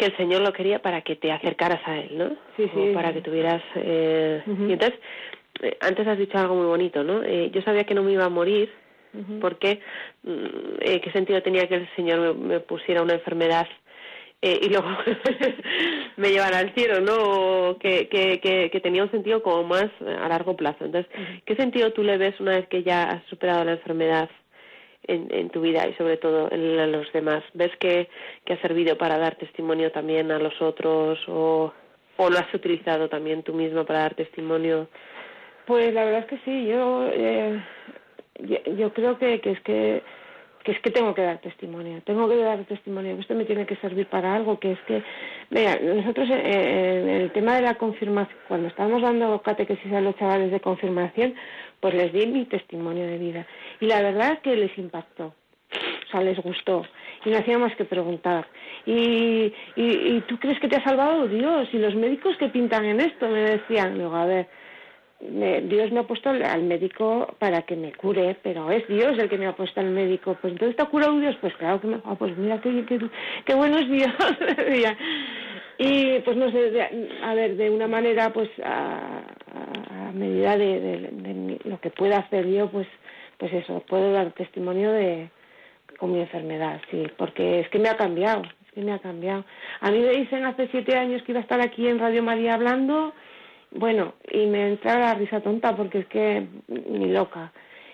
que 0.03 0.07
el 0.07 0.17
Señor 0.17 0.41
lo 0.41 0.53
quería 0.53 0.81
para 0.83 1.03
que 1.03 1.15
te 1.15 1.31
acercaras 1.31 1.81
a 1.87 1.97
Él, 1.97 2.19
¿no? 2.19 2.31
Sí, 2.57 2.69
sí. 2.75 2.91
para 2.93 3.13
que 3.13 3.21
tuvieras... 3.21 3.63
Eh... 3.77 4.43
Y 4.47 4.73
entonces, 4.73 4.99
eh, 5.63 5.77
antes 5.81 6.05
has 6.09 6.19
dicho 6.19 6.37
algo 6.39 6.57
muy 6.57 6.67
bonito, 6.67 7.05
¿no? 7.05 7.23
Eh, 7.23 7.51
yo 7.53 7.63
sabía 7.63 7.85
que 7.85 7.95
no 7.95 8.03
me 8.03 8.11
iba 8.11 8.25
a 8.25 8.29
morir, 8.29 8.69
Ujú. 9.15 9.39
porque 9.39 9.79
mm, 10.25 10.81
eh, 10.81 11.01
qué 11.01 11.13
sentido 11.13 11.41
tenía 11.41 11.69
que 11.69 11.77
el 11.77 11.89
Señor 11.95 12.19
me, 12.19 12.33
me 12.35 12.61
pusiera 12.61 13.01
una 13.01 13.13
enfermedad 13.13 13.69
eh, 14.41 14.59
y 14.61 14.71
luego 14.71 14.89
me 16.17 16.31
llevara 16.31 16.59
al 16.59 16.75
cielo, 16.75 17.01
¿no? 17.01 17.15
O 17.71 17.79
que, 17.79 18.09
que, 18.09 18.41
que, 18.41 18.71
que 18.71 18.81
tenía 18.81 19.05
un 19.05 19.11
sentido 19.13 19.41
como 19.41 19.63
más 19.63 19.87
a 20.01 20.29
largo 20.29 20.57
plazo. 20.57 20.85
Entonces, 20.85 21.13
¿qué 21.47 21.55
sentido 21.55 21.93
tú 21.93 22.03
le 22.03 22.19
ves 22.19 22.41
una 22.41 22.57
vez 22.57 22.67
que 22.67 22.83
ya 22.83 23.05
has 23.05 23.25
superado 23.27 23.65
la 23.65 23.75
enfermedad 23.75 24.29
en, 25.05 25.29
en 25.31 25.51
tu 25.51 25.61
vida 25.61 25.87
y 25.89 25.95
sobre 25.95 26.17
todo 26.17 26.51
en 26.51 26.93
los 26.93 27.13
demás? 27.13 27.43
¿Ves 27.55 27.73
que, 27.79 28.09
que 28.45 28.55
ha 28.55 28.61
servido 28.61 28.97
para 28.97 29.19
dar 29.19 29.37
testimonio 29.37 29.91
también 29.93 30.31
a 30.31 30.39
los 30.39 30.61
otros 30.61 31.19
o, 31.29 31.73
o 32.17 32.31
lo 32.31 32.39
has 32.39 32.53
utilizado 32.55 33.09
también 33.09 33.43
tú 33.43 33.53
mismo 33.53 33.85
para 33.85 34.01
dar 34.01 34.15
testimonio? 34.15 34.89
Pues 35.67 35.93
la 35.95 36.05
verdad 36.05 36.21
es 36.21 36.27
que 36.27 36.39
sí, 36.45 36.67
yo 36.67 37.09
eh, 37.13 37.63
yo, 38.41 38.57
yo 38.77 38.93
creo 38.93 39.19
que, 39.19 39.41
que 39.41 39.51
es 39.53 39.61
que 39.61 40.03
que 40.63 40.73
es 40.73 40.81
que 40.81 40.91
tengo 40.91 41.15
que 41.15 41.23
dar 41.23 41.41
testimonio, 41.41 42.01
tengo 42.05 42.29
que 42.29 42.37
dar 42.37 42.65
testimonio, 42.65 43.17
esto 43.19 43.35
me 43.35 43.45
tiene 43.45 43.67
que 43.67 43.77
servir 43.77 44.07
para 44.07 44.35
algo, 44.35 44.59
que 44.59 44.73
es 44.73 44.79
que, 44.87 45.03
mira, 45.51 45.79
nosotros 45.81 46.29
eh, 46.31 47.01
en 47.03 47.09
el 47.09 47.33
tema 47.33 47.57
de 47.57 47.63
la 47.63 47.75
confirmación, 47.75 48.39
cuando 48.49 48.69
estábamos 48.69 49.03
dando 49.03 49.43
catequesis 49.43 49.93
a 49.93 50.01
los 50.01 50.17
chavales 50.17 50.51
de 50.51 50.61
confirmación, 50.61 51.35
pues 51.83 51.95
les 51.95 52.13
di 52.13 52.27
mi 52.29 52.45
testimonio 52.45 53.05
de 53.05 53.19
vida. 53.19 53.45
Y 53.81 53.87
la 53.87 54.01
verdad 54.01 54.35
es 54.35 54.39
que 54.39 54.55
les 54.55 54.79
impactó, 54.79 55.35
o 56.07 56.11
sea, 56.13 56.23
les 56.23 56.39
gustó. 56.39 56.87
Y 57.25 57.31
no 57.31 57.39
hacía 57.39 57.59
más 57.59 57.75
que 57.75 57.85
preguntar. 57.85 58.47
Y, 58.87 59.53
y, 59.75 59.85
y 60.15 60.23
tú 60.29 60.39
crees 60.39 60.61
que 60.61 60.69
te 60.69 60.77
ha 60.77 60.85
salvado 60.85 61.27
Dios? 61.27 61.69
Y 61.73 61.79
los 61.79 61.97
médicos 61.97 62.37
que 62.37 62.51
pintan 62.51 62.85
en 62.85 63.01
esto 63.01 63.29
me 63.29 63.41
decían, 63.41 63.99
luego, 63.99 64.15
a 64.15 64.27
ver, 64.27 64.47
Dios 65.25 65.93
me 65.93 66.01
ha 66.01 66.03
puesto 66.03 66.31
al- 66.31 66.63
médico 66.65 67.35
para 67.39 67.63
que 67.63 67.77
me 67.77 67.93
cure, 67.93 68.37
pero 68.43 68.71
es 68.71 68.87
Dios 68.89 69.17
el 69.19 69.29
que 69.29 69.39
me 69.39 69.47
ha 69.47 69.55
puesto 69.55 69.81
al 69.81 69.91
médico. 69.91 70.37
Pues 70.41 70.53
entonces 70.53 70.77
te 70.77 70.83
ha 70.83 70.87
curado 70.87 71.19
Dios, 71.21 71.37
pues 71.41 71.55
claro 71.57 71.81
que 71.81 71.87
me, 71.87 71.97
ah, 72.05 72.15
pues 72.19 72.37
mira 72.37 72.61
qué, 72.61 72.85
qué, 72.87 72.99
qué 73.45 73.55
bueno 73.55 73.79
es 73.79 73.89
Dios. 73.89 74.11
y 75.79 76.19
pues 76.21 76.37
no 76.37 76.51
sé, 76.51 76.71
de- 76.71 77.09
a 77.23 77.35
ver, 77.35 77.57
de 77.57 77.71
una 77.71 77.87
manera, 77.89 78.33
pues 78.33 78.51
a, 78.65 79.23
a- 79.55 80.13
medida 80.13 80.57
de, 80.59 80.81
de- 80.81 81.59
lo 81.65 81.81
que 81.81 81.91
pueda 81.91 82.19
hacer 82.19 82.47
yo, 82.49 82.69
pues, 82.71 82.87
pues 83.39 83.53
eso, 83.53 83.83
puedo 83.89 84.13
dar 84.13 84.33
testimonio 84.33 84.93
de 84.93 85.31
con 85.99 86.13
mi 86.13 86.21
enfermedad, 86.21 86.81
sí, 86.91 87.05
porque 87.17 87.61
es 87.61 87.69
que 87.69 87.79
me 87.79 87.89
ha 87.89 87.97
cambiado, 87.97 88.43
es 88.67 88.73
que 88.73 88.81
me 88.81 88.93
ha 88.93 88.99
cambiado. 88.99 89.45
A 89.81 89.91
mí 89.91 90.01
me 90.01 90.11
dicen 90.11 90.45
hace 90.45 90.67
siete 90.69 90.97
años 90.97 91.23
que 91.23 91.31
iba 91.33 91.39
a 91.39 91.43
estar 91.43 91.61
aquí 91.61 91.87
en 91.87 91.99
Radio 92.01 92.23
María 92.25 92.55
hablando, 92.55 93.15
bueno, 93.75 94.15
y 94.31 94.47
me 94.47 94.69
entra 94.69 94.99
la 94.99 95.15
risa 95.15 95.41
tonta 95.41 95.75
porque 95.75 96.01
es 96.01 96.07
que 96.07 96.47
ni 96.69 97.11
loca. 97.11 97.53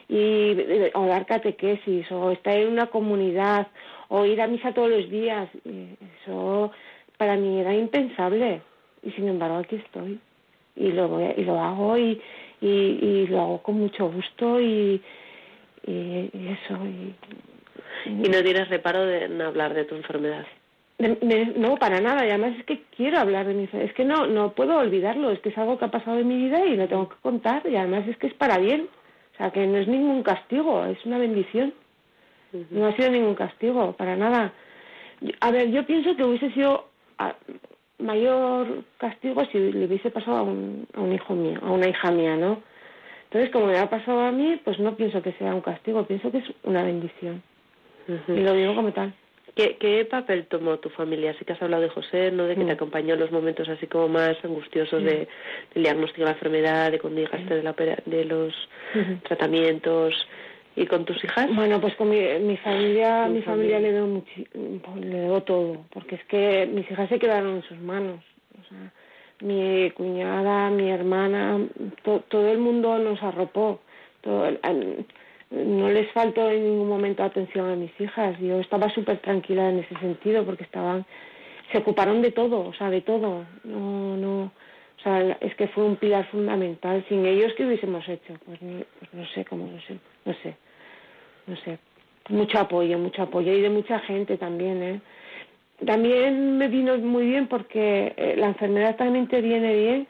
Y 0.08 0.56
o 0.94 1.06
dar 1.06 1.26
catequesis, 1.26 2.10
o 2.10 2.30
estar 2.30 2.54
en 2.54 2.68
una 2.68 2.86
comunidad, 2.86 3.68
o 4.08 4.24
ir 4.24 4.40
a 4.40 4.46
misa 4.46 4.72
todos 4.72 4.90
los 4.90 5.10
días, 5.10 5.48
eso 6.22 6.72
para 7.18 7.36
mí 7.36 7.60
era 7.60 7.74
impensable. 7.74 8.62
Y 9.02 9.10
sin 9.12 9.28
embargo 9.28 9.58
aquí 9.58 9.76
estoy. 9.76 10.18
Y 10.76 10.92
lo, 10.92 11.20
y 11.36 11.44
lo 11.44 11.60
hago 11.60 11.98
y, 11.98 12.20
y, 12.60 12.68
y 12.68 13.26
lo 13.26 13.40
hago 13.40 13.62
con 13.62 13.78
mucho 13.78 14.10
gusto 14.10 14.60
y, 14.60 15.02
y, 15.86 16.30
eso. 16.32 16.78
Y, 16.84 17.14
y 18.06 18.28
no 18.28 18.42
tienes 18.42 18.68
reparo 18.68 19.04
de 19.04 19.24
en 19.24 19.40
hablar 19.42 19.74
de 19.74 19.84
tu 19.84 19.94
enfermedad. 19.94 20.46
No, 20.98 21.76
para 21.76 22.00
nada. 22.00 22.26
Y 22.26 22.30
además 22.30 22.54
es 22.58 22.64
que 22.64 22.82
quiero 22.96 23.18
hablar 23.18 23.46
de 23.46 23.54
mi. 23.54 23.68
Es 23.72 23.92
que 23.94 24.04
no, 24.04 24.26
no 24.26 24.52
puedo 24.52 24.78
olvidarlo. 24.78 25.30
Es 25.30 25.40
que 25.40 25.50
es 25.50 25.58
algo 25.58 25.78
que 25.78 25.84
ha 25.84 25.90
pasado 25.90 26.18
en 26.18 26.28
mi 26.28 26.36
vida 26.36 26.64
y 26.64 26.76
lo 26.76 26.88
tengo 26.88 27.08
que 27.08 27.16
contar. 27.22 27.62
Y 27.66 27.76
además 27.76 28.06
es 28.08 28.16
que 28.16 28.26
es 28.26 28.34
para 28.34 28.58
bien. 28.58 28.88
O 29.34 29.36
sea, 29.36 29.50
que 29.50 29.66
no 29.66 29.78
es 29.78 29.86
ningún 29.86 30.22
castigo, 30.22 30.84
es 30.86 31.04
una 31.04 31.18
bendición. 31.18 31.72
No 32.70 32.86
ha 32.86 32.96
sido 32.96 33.10
ningún 33.10 33.34
castigo, 33.34 33.92
para 33.92 34.16
nada. 34.16 34.52
A 35.40 35.50
ver, 35.50 35.70
yo 35.70 35.86
pienso 35.86 36.16
que 36.16 36.24
hubiese 36.24 36.50
sido 36.52 36.88
mayor 37.98 38.84
castigo 38.96 39.44
si 39.46 39.58
le 39.58 39.86
hubiese 39.86 40.10
pasado 40.10 40.38
a 40.38 40.42
un, 40.42 40.86
a 40.94 41.00
un 41.00 41.12
hijo 41.12 41.34
mío, 41.34 41.60
a 41.62 41.70
una 41.70 41.88
hija 41.88 42.10
mía, 42.10 42.36
¿no? 42.36 42.62
Entonces, 43.24 43.50
como 43.50 43.66
me 43.66 43.78
ha 43.78 43.90
pasado 43.90 44.20
a 44.20 44.32
mí, 44.32 44.58
pues 44.64 44.78
no 44.78 44.96
pienso 44.96 45.20
que 45.20 45.32
sea 45.32 45.54
un 45.54 45.60
castigo, 45.60 46.06
pienso 46.06 46.30
que 46.30 46.38
es 46.38 46.44
una 46.64 46.82
bendición. 46.82 47.42
Y 48.26 48.40
lo 48.40 48.54
digo 48.54 48.74
como 48.74 48.92
tal. 48.92 49.12
¿Qué, 49.58 49.76
¿Qué, 49.76 50.04
papel 50.04 50.46
tomó 50.46 50.78
tu 50.78 50.88
familia? 50.88 51.34
Sí 51.36 51.44
que 51.44 51.52
has 51.52 51.60
hablado 51.60 51.82
de 51.82 51.88
José, 51.88 52.30
¿no? 52.30 52.44
De 52.44 52.54
que 52.54 52.64
te 52.64 52.70
acompañó 52.70 53.14
en 53.14 53.20
los 53.20 53.32
momentos 53.32 53.68
así 53.68 53.88
como 53.88 54.06
más 54.06 54.36
angustiosos 54.44 55.02
de, 55.02 55.26
del 55.74 55.82
diagnóstico 55.82 56.20
de 56.20 56.26
la 56.26 56.34
enfermedad, 56.34 56.92
de 56.92 57.00
cuando 57.00 57.20
llegaste 57.20 57.56
de, 57.56 57.62
la, 57.64 57.74
de 58.06 58.24
los 58.24 58.54
tratamientos. 59.24 60.14
¿Y 60.76 60.86
con 60.86 61.04
tus 61.04 61.24
hijas? 61.24 61.52
Bueno, 61.56 61.80
pues 61.80 61.96
con 61.96 62.08
mi, 62.08 62.20
mi 62.38 62.56
familia, 62.58 63.26
mi 63.26 63.42
familia, 63.42 63.80
le 63.80 63.90
debo 63.90 64.22
le 65.00 65.18
debo 65.18 65.42
todo, 65.42 65.86
porque 65.92 66.14
es 66.14 66.24
que 66.26 66.70
mis 66.72 66.88
hijas 66.88 67.08
se 67.08 67.18
quedaron 67.18 67.56
en 67.56 67.62
sus 67.64 67.78
manos. 67.78 68.22
O 68.60 68.68
sea, 68.68 68.92
mi 69.40 69.90
cuñada, 69.90 70.70
mi 70.70 70.88
hermana, 70.88 71.66
todo 72.04 72.48
el 72.48 72.58
mundo 72.58 72.96
nos 73.00 73.20
arropó. 73.24 73.80
Todo, 74.20 74.46
no 75.50 75.88
les 75.88 76.10
faltó 76.12 76.50
en 76.50 76.64
ningún 76.64 76.88
momento 76.88 77.22
atención 77.22 77.70
a 77.70 77.76
mis 77.76 77.92
hijas. 78.00 78.38
Yo 78.38 78.60
estaba 78.60 78.90
súper 78.90 79.18
tranquila 79.18 79.70
en 79.70 79.78
ese 79.78 79.98
sentido 79.98 80.44
porque 80.44 80.64
estaban, 80.64 81.06
se 81.72 81.78
ocuparon 81.78 82.22
de 82.22 82.32
todo, 82.32 82.66
o 82.66 82.74
sea, 82.74 82.90
de 82.90 83.00
todo. 83.00 83.44
No, 83.64 84.16
no, 84.16 84.42
o 84.98 85.02
sea, 85.02 85.36
es 85.40 85.54
que 85.54 85.68
fue 85.68 85.84
un 85.84 85.96
pilar 85.96 86.26
fundamental. 86.30 87.04
Sin 87.08 87.24
ellos, 87.24 87.52
¿qué 87.56 87.64
hubiésemos 87.64 88.06
hecho? 88.08 88.34
Pues 88.44 88.60
no, 88.60 88.82
pues 88.98 89.14
no 89.14 89.26
sé 89.28 89.44
cómo, 89.44 89.66
no 89.66 89.80
sé, 89.80 89.98
no 90.24 90.34
sé, 90.42 90.56
no 91.46 91.56
sé. 91.56 91.78
Mucho 92.28 92.58
apoyo, 92.58 92.98
mucho 92.98 93.22
apoyo 93.22 93.52
y 93.52 93.62
de 93.62 93.70
mucha 93.70 94.00
gente 94.00 94.36
también, 94.36 94.82
¿eh? 94.82 95.00
También 95.86 96.58
me 96.58 96.68
vino 96.68 96.98
muy 96.98 97.26
bien 97.26 97.46
porque 97.46 98.12
eh, 98.16 98.34
la 98.36 98.48
enfermedad 98.48 98.96
también 98.96 99.28
te 99.28 99.40
viene 99.40 99.74
bien 99.74 100.08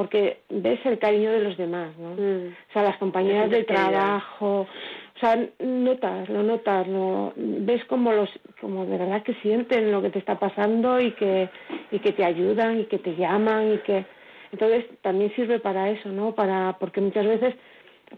porque 0.00 0.38
ves 0.48 0.80
el 0.86 0.98
cariño 0.98 1.30
de 1.30 1.40
los 1.40 1.58
demás, 1.58 1.94
¿no? 1.98 2.14
Mm. 2.14 2.54
O 2.70 2.72
sea, 2.72 2.84
las 2.84 2.96
compañeras 2.96 3.50
de 3.50 3.64
trabajo, 3.64 4.62
o 4.62 5.18
sea, 5.20 5.36
notas, 5.58 6.26
lo 6.30 6.42
notas, 6.42 6.88
lo, 6.88 7.34
ves 7.36 7.84
como 7.84 8.10
los, 8.10 8.30
como 8.62 8.86
de 8.86 8.96
verdad 8.96 9.22
que 9.22 9.34
sienten 9.42 9.92
lo 9.92 10.00
que 10.00 10.08
te 10.08 10.18
está 10.18 10.38
pasando 10.38 10.98
y 10.98 11.10
que, 11.12 11.50
y 11.90 11.98
que 11.98 12.12
te 12.12 12.24
ayudan 12.24 12.80
y 12.80 12.84
que 12.86 12.98
te 12.98 13.14
llaman 13.14 13.74
y 13.74 13.78
que, 13.80 14.06
entonces 14.52 14.86
también 15.02 15.34
sirve 15.34 15.58
para 15.58 15.90
eso, 15.90 16.08
¿no? 16.08 16.34
Para, 16.34 16.78
porque 16.80 17.02
muchas 17.02 17.26
veces 17.26 17.54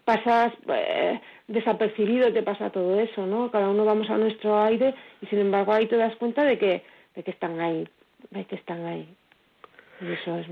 pasas 0.05 0.53
eh, 0.69 1.21
desapercibido, 1.49 2.33
te 2.33 2.45
pasa 2.45 2.71
todo 2.71 3.01
eso, 3.01 3.27
¿no? 3.27 3.51
Cada 3.51 3.71
uno 3.71 3.85
vamos 3.85 4.09
a 4.09 4.19
nuestro 4.19 4.57
aire 4.63 4.95
y 5.21 5.27
sin 5.27 5.41
embargo 5.41 5.73
ahí 5.73 5.87
te 5.89 5.97
das 5.97 6.15
cuenta 6.15 6.45
de 6.45 6.59
que, 6.59 6.85
de 7.17 7.25
que 7.25 7.33
están 7.33 7.59
ahí, 7.59 7.89
de 8.31 8.45
que 8.45 8.55
están 8.55 8.87
ahí. 8.87 9.09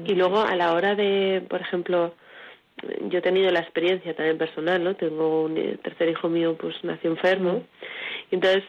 Y, 0.07 0.15
luego 0.15 0.41
a 0.41 0.55
la 0.55 0.73
hora 0.73 0.95
de, 0.95 1.43
por 1.49 1.61
ejemplo, 1.61 2.15
yo 3.09 3.19
he 3.19 3.23
tenido 3.23 3.51
la 3.51 3.61
experiencia 3.61 4.15
también 4.15 4.39
personal, 4.39 4.83
¿no? 4.83 4.95
Tengo 4.95 5.43
un 5.43 5.57
eh, 5.57 5.79
tercer 5.83 6.09
hijo 6.09 6.29
mío, 6.29 6.57
pues 6.59 6.77
nació 6.83 7.11
enfermo. 7.11 7.65
Y 8.31 8.37
entonces 8.37 8.63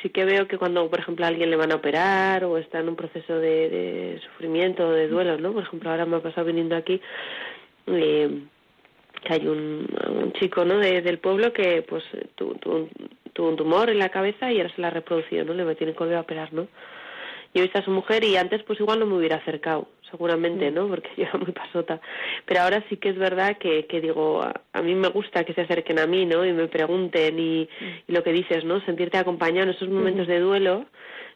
sí 0.00 0.10
que 0.10 0.24
veo 0.24 0.48
que 0.48 0.58
cuando, 0.58 0.88
por 0.88 1.00
ejemplo, 1.00 1.24
a 1.24 1.28
alguien 1.28 1.50
le 1.50 1.56
van 1.56 1.72
a 1.72 1.76
operar 1.76 2.44
o 2.44 2.58
está 2.58 2.80
en 2.80 2.88
un 2.88 2.96
proceso 2.96 3.38
de, 3.38 3.68
de 3.68 4.20
sufrimiento 4.24 4.88
o 4.88 4.92
de 4.92 5.08
duelo, 5.08 5.38
¿no? 5.38 5.52
Por 5.52 5.62
ejemplo, 5.64 5.90
ahora 5.90 6.06
me 6.06 6.16
ha 6.16 6.20
pasado 6.20 6.46
viniendo 6.46 6.76
aquí 6.76 7.00
eh, 7.86 8.42
que 9.22 9.32
hay 9.32 9.46
un, 9.46 9.86
un 10.08 10.32
chico, 10.32 10.64
¿no? 10.64 10.78
De, 10.78 11.02
del 11.02 11.18
pueblo 11.18 11.52
que, 11.52 11.82
pues, 11.82 12.04
tuvo, 12.34 12.54
tuvo, 12.54 12.88
un 13.48 13.56
tumor 13.56 13.90
en 13.90 13.98
la 13.98 14.08
cabeza 14.08 14.52
y 14.52 14.58
ahora 14.58 14.74
se 14.74 14.80
la 14.80 14.88
ha 14.88 14.90
reproducido, 14.90 15.44
¿no? 15.44 15.54
Le 15.54 15.74
tiene 15.74 15.92
que 15.92 15.98
volver 15.98 16.16
a 16.16 16.20
operar, 16.20 16.52
¿no? 16.52 16.68
yo 17.54 17.60
he 17.60 17.62
visto 17.62 17.78
a 17.78 17.84
su 17.84 17.90
mujer 17.90 18.24
y 18.24 18.36
antes 18.36 18.62
pues 18.62 18.80
igual 18.80 19.00
no 19.00 19.06
me 19.06 19.16
hubiera 19.16 19.36
acercado, 19.36 19.88
seguramente, 20.12 20.70
¿no? 20.70 20.86
Porque 20.86 21.10
yo 21.16 21.24
era 21.24 21.38
muy 21.38 21.50
pasota. 21.50 22.00
Pero 22.46 22.60
ahora 22.60 22.84
sí 22.88 22.96
que 22.98 23.08
es 23.08 23.18
verdad 23.18 23.58
que, 23.58 23.86
que 23.86 24.00
digo, 24.00 24.42
a, 24.42 24.82
mí 24.82 24.94
me 24.94 25.08
gusta 25.08 25.44
que 25.44 25.54
se 25.54 25.62
acerquen 25.62 25.98
a 25.98 26.06
mí, 26.06 26.24
¿no? 26.24 26.44
Y 26.44 26.52
me 26.52 26.68
pregunten 26.68 27.38
y, 27.38 27.68
lo 28.06 28.22
que 28.22 28.32
dices, 28.32 28.64
¿no? 28.64 28.80
Sentirte 28.82 29.18
acompañado 29.18 29.64
en 29.64 29.74
esos 29.74 29.88
momentos 29.88 30.28
de 30.28 30.38
duelo, 30.38 30.86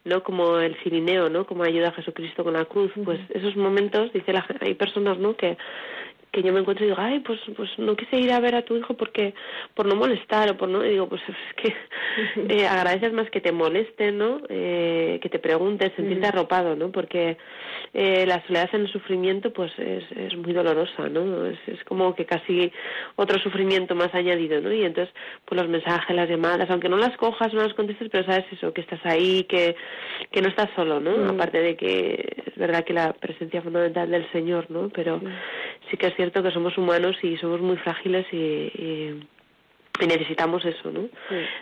¿no? 0.05 0.23
Como 0.23 0.59
el 0.59 0.77
cirineo, 0.85 1.29
¿no? 1.29 1.47
Como 1.47 1.65
ayuda 1.65 1.89
a 1.89 1.93
Jesucristo 1.93 2.45
con 2.45 2.53
la 2.53 2.67
cruz. 2.67 2.93
Pues 3.05 3.19
esos 3.31 3.57
momentos, 3.57 4.13
dice 4.13 4.33
la 4.33 4.47
hay 4.61 4.75
personas, 4.75 5.19
¿no? 5.19 5.37
Que, 5.37 5.57
que 6.37 6.43
yo 6.43 6.53
me 6.53 6.61
encuentro 6.61 6.85
y 6.85 6.89
digo, 6.89 7.01
ay, 7.01 7.21
pues, 7.21 7.41
pues 7.57 7.71
no 7.79 7.97
quise 7.97 8.19
ir 8.19 8.31
a 8.31 8.41
ver 8.41 8.55
a 8.55 8.63
tu 8.63 8.77
hijo 8.77 8.93
porque 8.95 9.33
por 9.73 9.87
no 9.87 9.97
molestar 9.97 10.51
o 10.51 10.57
por 10.59 10.69
no, 10.69 10.85
y 10.85 10.91
digo, 10.91 11.09
pues 11.09 11.23
es 11.27 11.55
que 11.57 11.75
eh, 12.55 12.67
agradeces 12.67 13.11
más 13.15 13.31
que 13.31 13.41
te 13.41 13.53
molesten, 13.53 14.19
¿no? 14.19 14.43
Eh, 14.51 15.19
que 15.23 15.31
te 15.31 15.39
pregunten, 15.39 15.97
sentirte 15.97 16.27
arropado, 16.27 16.77
¿no? 16.77 16.93
Porque 16.93 17.39
eh, 17.95 18.27
la 18.27 18.47
soledad 18.47 18.69
en 18.75 18.83
el 18.83 18.93
sufrimiento, 18.93 19.51
pues 19.51 19.73
es, 19.79 20.05
es 20.15 20.37
muy 20.37 20.53
dolorosa, 20.53 21.09
¿no? 21.09 21.47
Es, 21.47 21.59
es 21.67 21.83
como 21.85 22.15
que 22.15 22.27
casi 22.27 22.71
otro 23.17 23.39
sufrimiento 23.39 23.95
más 23.95 24.15
añadido, 24.15 24.61
¿no? 24.61 24.71
Y 24.71 24.85
entonces, 24.85 25.15
pues 25.47 25.59
los 25.59 25.71
mensajes, 25.71 26.15
las 26.15 26.29
llamadas, 26.29 26.69
aunque 26.69 26.91
no 26.91 26.99
las 26.99 27.17
cojas, 27.17 27.55
no 27.55 27.63
las 27.63 27.73
contestes, 27.73 28.11
pero 28.13 28.27
sabes 28.27 28.45
eso, 28.53 28.75
que 28.75 28.83
estás 28.83 29.01
ahí, 29.07 29.45
que, 29.45 29.75
que 30.31 30.43
no 30.43 30.49
estás 30.49 30.69
solo, 30.77 31.01
¿no? 31.01 31.31
Aparte 31.31 31.63
de 31.63 31.77
que 31.77 32.43
es 32.45 32.57
verdad 32.57 32.85
que 32.85 32.93
la 32.93 33.15
presencia 33.15 33.63
fundamental 33.63 34.11
del 34.11 34.31
Señor, 34.33 34.71
¿no? 34.71 34.91
Pero 34.91 35.19
sí 35.91 35.97
que 35.97 36.09
es 36.09 36.15
cierto 36.17 36.26
que 36.33 36.51
somos 36.51 36.77
humanos 36.79 37.17
y 37.23 37.37
somos 37.37 37.61
muy 37.61 37.77
frágiles 37.77 38.27
y, 38.33 38.37
y, 38.37 39.29
necesitamos 40.07 40.65
eso, 40.65 40.91
¿no? 40.91 41.09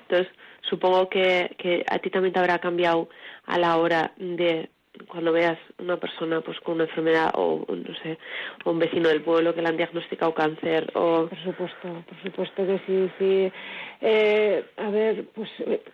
Entonces, 0.02 0.28
supongo 0.68 1.08
que, 1.08 1.54
que 1.58 1.84
a 1.88 1.98
ti 1.98 2.10
también 2.10 2.32
te 2.32 2.40
habrá 2.40 2.58
cambiado 2.58 3.08
a 3.46 3.58
la 3.58 3.76
hora 3.76 4.12
de 4.16 4.68
cuando 5.08 5.32
veas 5.32 5.58
una 5.78 5.96
persona 5.96 6.40
pues 6.40 6.58
con 6.60 6.76
una 6.76 6.84
enfermedad 6.84 7.32
o 7.34 7.64
no 7.68 7.94
sé 8.02 8.16
o 8.64 8.70
un 8.70 8.78
vecino 8.78 9.08
del 9.08 9.22
pueblo 9.22 9.54
que 9.54 9.60
le 9.60 9.68
han 9.68 9.76
diagnosticado 9.76 10.32
cáncer 10.34 10.90
o 10.94 11.26
por 11.26 11.42
supuesto 11.42 12.04
por 12.08 12.22
supuesto 12.22 12.66
que 12.66 12.78
sí 12.86 13.10
sí. 13.18 13.52
Eh, 14.00 14.64
a 14.76 14.90
ver 14.90 15.24
pues 15.34 15.50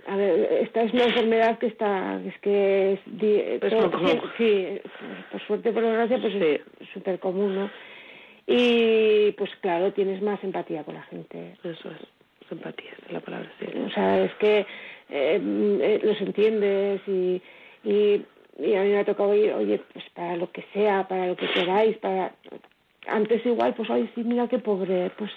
a 0.06 0.16
ver 0.16 0.52
esta 0.62 0.82
es 0.82 0.92
una 0.92 1.04
enfermedad 1.04 1.58
que 1.58 1.68
está 1.68 2.20
es 2.26 2.38
que 2.40 2.92
es, 2.92 3.00
sí, 4.36 4.80
por 5.30 5.46
suerte 5.46 5.72
por 5.72 5.82
desgracia 5.82 6.18
pues 6.20 6.34
es 6.34 6.88
súper 6.92 7.18
común 7.18 7.54
no 7.54 7.70
y 8.52 9.30
pues 9.38 9.48
claro, 9.60 9.92
tienes 9.92 10.20
más 10.22 10.42
empatía 10.42 10.82
con 10.82 10.94
la 10.94 11.02
gente. 11.04 11.56
Eso 11.62 11.88
es, 11.88 12.50
empatía, 12.50 12.90
es 13.06 13.12
la 13.12 13.20
palabra. 13.20 13.48
Sí. 13.60 13.66
O 13.86 13.90
sea, 13.90 14.24
es 14.24 14.34
que 14.34 14.66
eh, 15.08 15.40
eh, 15.40 16.00
los 16.02 16.20
entiendes 16.20 17.00
y, 17.06 17.40
y, 17.84 18.24
a 18.74 18.82
mí 18.82 18.88
me 18.88 18.98
ha 18.98 19.04
tocado 19.04 19.36
ir, 19.36 19.52
oye, 19.52 19.80
pues 19.92 20.04
para 20.14 20.36
lo 20.36 20.50
que 20.50 20.64
sea, 20.72 21.06
para 21.06 21.28
lo 21.28 21.36
que 21.36 21.48
queráis, 21.48 21.96
para... 21.98 22.34
Antes 23.06 23.46
igual, 23.46 23.74
pues, 23.74 23.88
oye, 23.88 24.10
sí, 24.16 24.24
mira 24.24 24.48
qué 24.48 24.58
pobre, 24.58 25.10
pues, 25.16 25.30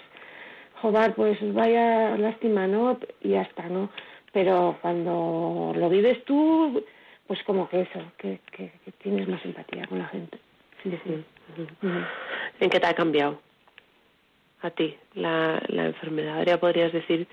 joder, 0.82 1.14
pues 1.14 1.38
vaya 1.54 2.16
lástima, 2.18 2.66
¿no? 2.66 2.98
Y 3.22 3.30
ya 3.30 3.42
está, 3.42 3.68
¿no? 3.68 3.90
Pero 4.32 4.76
cuando 4.82 5.72
lo 5.74 5.88
vives 5.88 6.24
tú, 6.24 6.84
pues 7.28 7.42
como 7.44 7.68
que 7.68 7.82
eso, 7.82 8.00
que, 8.18 8.40
que, 8.50 8.72
que 8.84 8.92
tienes 8.92 9.28
más 9.28 9.44
empatía 9.44 9.86
con 9.86 10.00
la 10.00 10.08
gente. 10.08 10.38
Sí, 10.84 10.98
sí. 11.04 11.24
¿En 12.60 12.70
qué 12.70 12.78
te 12.78 12.86
ha 12.86 12.94
cambiado 12.94 13.40
a 14.62 14.70
ti 14.70 14.96
la, 15.14 15.60
la 15.68 15.86
enfermedad? 15.86 16.44
¿Ya 16.46 16.60
podrías 16.60 16.92
decir 16.92 17.26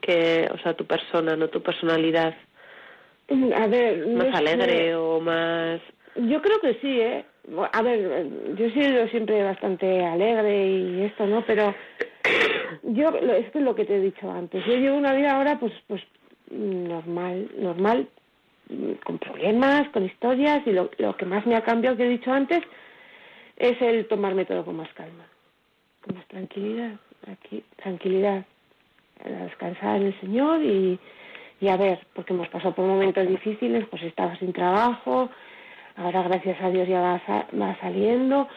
que, 0.00 0.48
o 0.52 0.58
sea, 0.58 0.74
tu 0.74 0.86
persona, 0.86 1.36
no 1.36 1.48
tu 1.48 1.62
personalidad, 1.62 2.34
a 3.28 3.66
ver, 3.66 4.06
más 4.08 4.34
alegre 4.34 4.94
o 4.94 5.20
más... 5.20 5.80
Yo 6.14 6.40
creo 6.40 6.60
que 6.60 6.74
sí, 6.80 7.00
¿eh? 7.00 7.24
A 7.72 7.82
ver, 7.82 8.26
yo 8.56 8.66
he 8.66 8.72
sido 8.72 9.06
siempre 9.08 9.42
bastante 9.42 10.04
alegre 10.04 10.66
y 10.66 11.02
esto, 11.02 11.26
¿no? 11.26 11.44
Pero 11.44 11.74
yo, 12.82 13.08
es 13.10 13.54
lo 13.54 13.74
que 13.74 13.84
te 13.84 13.96
he 13.96 14.00
dicho 14.00 14.30
antes. 14.30 14.64
Yo 14.64 14.74
llevo 14.74 14.96
una 14.96 15.12
vida 15.12 15.36
ahora, 15.36 15.58
pues, 15.58 15.72
pues 15.86 16.02
normal, 16.50 17.50
normal, 17.58 18.08
con 19.04 19.18
problemas, 19.18 19.88
con 19.90 20.04
historias, 20.04 20.66
y 20.66 20.72
lo, 20.72 20.90
lo 20.98 21.16
que 21.16 21.26
más 21.26 21.46
me 21.46 21.56
ha 21.56 21.62
cambiado, 21.62 21.96
que 21.96 22.04
he 22.04 22.08
dicho 22.08 22.32
antes, 22.32 22.62
es 23.56 23.80
el 23.82 24.06
tomarme 24.06 24.44
todo 24.44 24.64
con 24.64 24.76
más 24.76 24.92
calma, 24.94 25.24
con 26.04 26.16
más 26.16 26.26
tranquilidad, 26.28 26.92
aquí, 27.30 27.64
tranquilidad, 27.76 28.44
a 29.24 29.28
descansar 29.44 29.96
en 29.96 30.06
el 30.08 30.20
Señor 30.20 30.62
y, 30.62 30.98
y 31.60 31.68
a 31.68 31.76
ver, 31.76 32.06
porque 32.14 32.32
hemos 32.32 32.48
pasado 32.48 32.74
por 32.74 32.86
momentos 32.86 33.26
difíciles, 33.26 33.86
pues 33.90 34.02
estaba 34.02 34.36
sin 34.38 34.52
trabajo, 34.52 35.30
ahora 35.96 36.22
gracias 36.22 36.60
a 36.60 36.70
Dios 36.70 36.86
ya 36.88 37.00
va, 37.00 37.20
sa- 37.26 37.46
va 37.58 37.76
saliendo, 37.80 38.48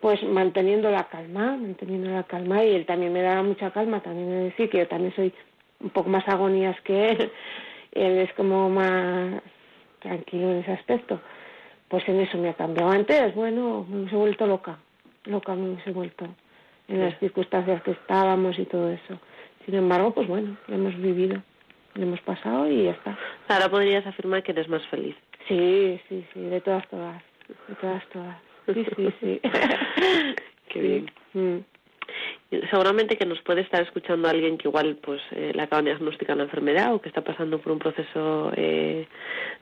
pues 0.00 0.22
manteniendo 0.22 0.90
la 0.90 1.04
calma, 1.08 1.56
manteniendo 1.56 2.10
la 2.10 2.22
calma 2.22 2.64
y 2.64 2.74
él 2.74 2.86
también 2.86 3.12
me 3.12 3.22
da 3.22 3.42
mucha 3.42 3.70
calma, 3.70 4.00
también 4.00 4.28
he 4.30 4.34
de 4.34 4.44
decir 4.44 4.70
que 4.70 4.78
yo 4.78 4.88
también 4.88 5.14
soy 5.14 5.32
un 5.80 5.90
poco 5.90 6.08
más 6.08 6.26
agonías 6.28 6.80
que 6.82 7.10
él, 7.10 7.32
él 7.92 8.18
es 8.18 8.32
como 8.34 8.70
más 8.70 9.42
tranquilo 10.00 10.50
en 10.52 10.58
ese 10.58 10.72
aspecto. 10.72 11.20
Pues 11.88 12.06
en 12.08 12.20
eso 12.20 12.38
me 12.38 12.50
ha 12.50 12.54
cambiado. 12.54 12.90
Antes, 12.90 13.34
bueno, 13.34 13.86
me 13.88 14.00
hubiese 14.00 14.16
vuelto 14.16 14.46
loca, 14.46 14.78
loca 15.24 15.54
me 15.54 15.70
hubiese 15.70 15.90
vuelto 15.92 16.26
en 16.88 17.00
las 17.00 17.18
circunstancias 17.18 17.82
que 17.82 17.92
estábamos 17.92 18.58
y 18.58 18.64
todo 18.64 18.90
eso. 18.90 19.18
Sin 19.64 19.74
embargo, 19.74 20.12
pues 20.12 20.26
bueno, 20.28 20.56
lo 20.66 20.74
hemos 20.74 20.96
vivido, 20.96 21.42
lo 21.94 22.02
hemos 22.02 22.20
pasado 22.20 22.68
y 22.70 22.84
ya 22.84 22.92
está. 22.92 23.18
Ahora 23.48 23.68
podrías 23.68 24.06
afirmar 24.06 24.42
que 24.42 24.52
eres 24.52 24.68
más 24.68 24.86
feliz. 24.88 25.16
Sí, 25.46 26.00
sí, 26.08 26.24
sí, 26.32 26.40
de 26.40 26.60
todas, 26.60 26.86
todas, 26.88 27.22
de 27.68 27.74
todas, 27.76 28.06
todas. 28.08 28.36
Sí, 28.66 28.86
sí, 28.96 29.14
sí. 29.20 29.40
Qué 30.68 30.80
bien. 30.80 31.10
Mm. 31.32 31.77
Seguramente 32.70 33.18
que 33.18 33.26
nos 33.26 33.42
puede 33.42 33.60
estar 33.60 33.82
escuchando 33.82 34.26
alguien 34.26 34.56
que 34.56 34.68
igual 34.68 34.96
pues 35.02 35.20
eh, 35.32 35.52
le 35.54 35.60
acaban 35.62 35.84
de 35.84 35.90
diagnosticar 35.90 36.34
una 36.34 36.44
enfermedad 36.44 36.94
o 36.94 37.00
que 37.00 37.10
está 37.10 37.20
pasando 37.22 37.58
por 37.58 37.72
un 37.72 37.78
proceso 37.78 38.50
eh, 38.56 39.06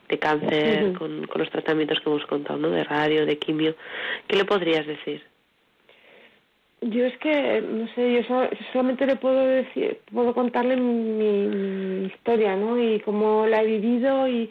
de 0.09 0.19
cáncer 0.21 0.93
con, 0.93 1.27
con 1.27 1.41
los 1.41 1.51
tratamientos 1.51 1.99
que 1.99 2.09
hemos 2.09 2.25
contado, 2.27 2.61
¿no? 2.61 2.71
De 2.71 2.85
radio, 2.85 3.27
de 3.27 3.39
quimio. 3.39 3.75
¿Qué 4.29 4.37
le 4.37 4.45
podrías 4.45 4.87
decir? 4.87 5.21
Yo 6.81 7.07
es 7.07 7.17
que, 7.19 7.61
no 7.63 7.89
sé, 7.95 8.13
yo 8.13 8.23
so- 8.23 8.51
solamente 8.73 9.05
le 9.07 9.17
puedo 9.17 9.45
decir, 9.47 9.99
puedo 10.13 10.33
contarle 10.33 10.77
mi, 10.77 11.49
mi 11.49 12.07
historia, 12.07 12.55
¿no? 12.55 12.81
Y 12.81 13.01
cómo 13.01 13.47
la 13.49 13.63
he 13.63 13.67
vivido 13.67 14.29
y 14.29 14.49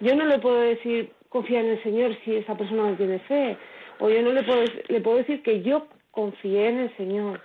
yo 0.00 0.14
no 0.16 0.26
le 0.26 0.38
puedo 0.38 0.60
decir 0.60 1.12
confía 1.30 1.60
en 1.60 1.70
el 1.70 1.82
Señor 1.82 2.14
si 2.24 2.36
esa 2.36 2.56
persona 2.56 2.90
no 2.90 2.96
tiene 2.96 3.20
fe. 3.20 3.56
O 4.00 4.10
yo 4.10 4.20
no 4.22 4.32
le 4.32 4.42
puedo, 4.42 4.64
le 4.88 5.00
puedo 5.00 5.16
decir 5.16 5.42
que 5.42 5.62
yo 5.62 5.86
confié 6.14 6.68
en 6.68 6.78
el 6.78 6.96
Señor. 6.96 7.40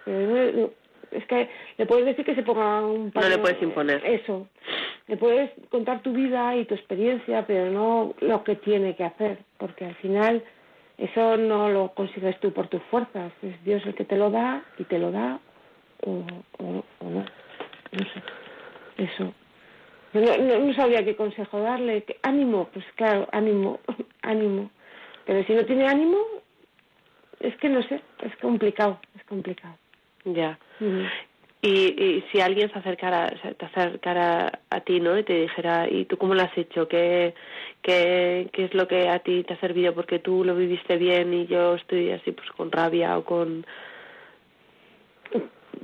Es 1.11 1.26
que 1.26 1.49
le 1.78 1.86
puedes 1.88 2.05
decir 2.05 2.24
que 2.24 2.36
se 2.36 2.43
ponga 2.43 2.82
un 2.86 3.11
No 3.13 3.22
le 3.22 3.30
paño- 3.30 3.41
puedes 3.41 3.61
imponer. 3.63 4.05
Eso. 4.05 4.47
Le 5.07 5.17
puedes 5.17 5.49
contar 5.70 6.01
tu 6.03 6.13
vida 6.13 6.55
y 6.55 6.65
tu 6.65 6.76
experiencia, 6.76 7.45
pero 7.47 7.72
no 7.72 8.13
lo 8.22 8.43
que 8.43 8.55
tiene 8.55 8.95
que 8.95 9.03
hacer, 9.03 9.39
porque 9.57 9.86
al 9.86 9.95
final 9.95 10.43
eso 10.99 11.36
no 11.38 11.70
lo 11.70 11.93
consigues 11.95 12.39
tú 12.39 12.53
por 12.53 12.67
tus 12.67 12.84
fuerzas, 12.84 13.32
es 13.41 13.63
Dios 13.63 13.82
el 13.88 13.95
que 13.95 14.05
te 14.05 14.17
lo 14.17 14.30
da 14.30 14.63
y 14.78 14.84
te 14.84 14.99
lo 14.99 15.11
da 15.11 15.39
o, 16.05 16.11
o- 16.59 16.84
o 16.99 17.09
no. 17.09 17.26
No 17.91 17.99
sé. 18.13 18.22
Eso. 19.03 19.34
No, 20.13 20.38
no, 20.38 20.59
no 20.59 20.74
sabría 20.76 21.03
qué 21.03 21.15
consejo 21.15 21.59
darle. 21.59 22.03
¿Qué- 22.03 22.17
Ánimo, 22.22 22.67
pues 22.74 22.86
claro, 22.95 23.28
ánimo, 23.32 23.80
ánimo. 24.22 24.70
Pero 25.26 25.43
si 25.45 25.53
no 25.53 25.65
tiene 25.65 25.88
ánimo, 25.88 26.17
es 27.39 27.55
que 27.57 27.69
no 27.69 27.81
sé, 27.83 28.01
es 28.21 28.35
complicado, 28.37 28.99
es 29.15 29.23
complicado. 29.25 29.75
Ya. 30.25 30.57
Y, 31.61 31.69
y 31.69 32.23
si 32.31 32.39
alguien 32.39 32.71
se 32.71 32.79
acercara, 32.79 33.29
se 33.41 33.53
te 33.53 33.65
acercara 33.65 34.59
a 34.69 34.79
ti, 34.81 34.99
¿no? 34.99 35.17
Y 35.17 35.23
te 35.23 35.41
dijera, 35.41 35.89
¿y 35.89 36.05
tú 36.05 36.17
cómo 36.17 36.33
lo 36.33 36.41
has 36.41 36.57
hecho? 36.57 36.87
¿Qué, 36.87 37.33
qué, 37.81 38.49
¿Qué 38.53 38.65
es 38.65 38.73
lo 38.73 38.87
que 38.87 39.09
a 39.09 39.19
ti 39.19 39.43
te 39.43 39.53
ha 39.53 39.59
servido 39.59 39.93
porque 39.93 40.19
tú 40.19 40.43
lo 40.45 40.55
viviste 40.55 40.97
bien 40.97 41.33
y 41.33 41.47
yo 41.47 41.75
estoy 41.75 42.11
así 42.11 42.31
pues 42.31 42.49
con 42.51 42.71
rabia 42.71 43.17
o 43.17 43.25
con... 43.25 43.65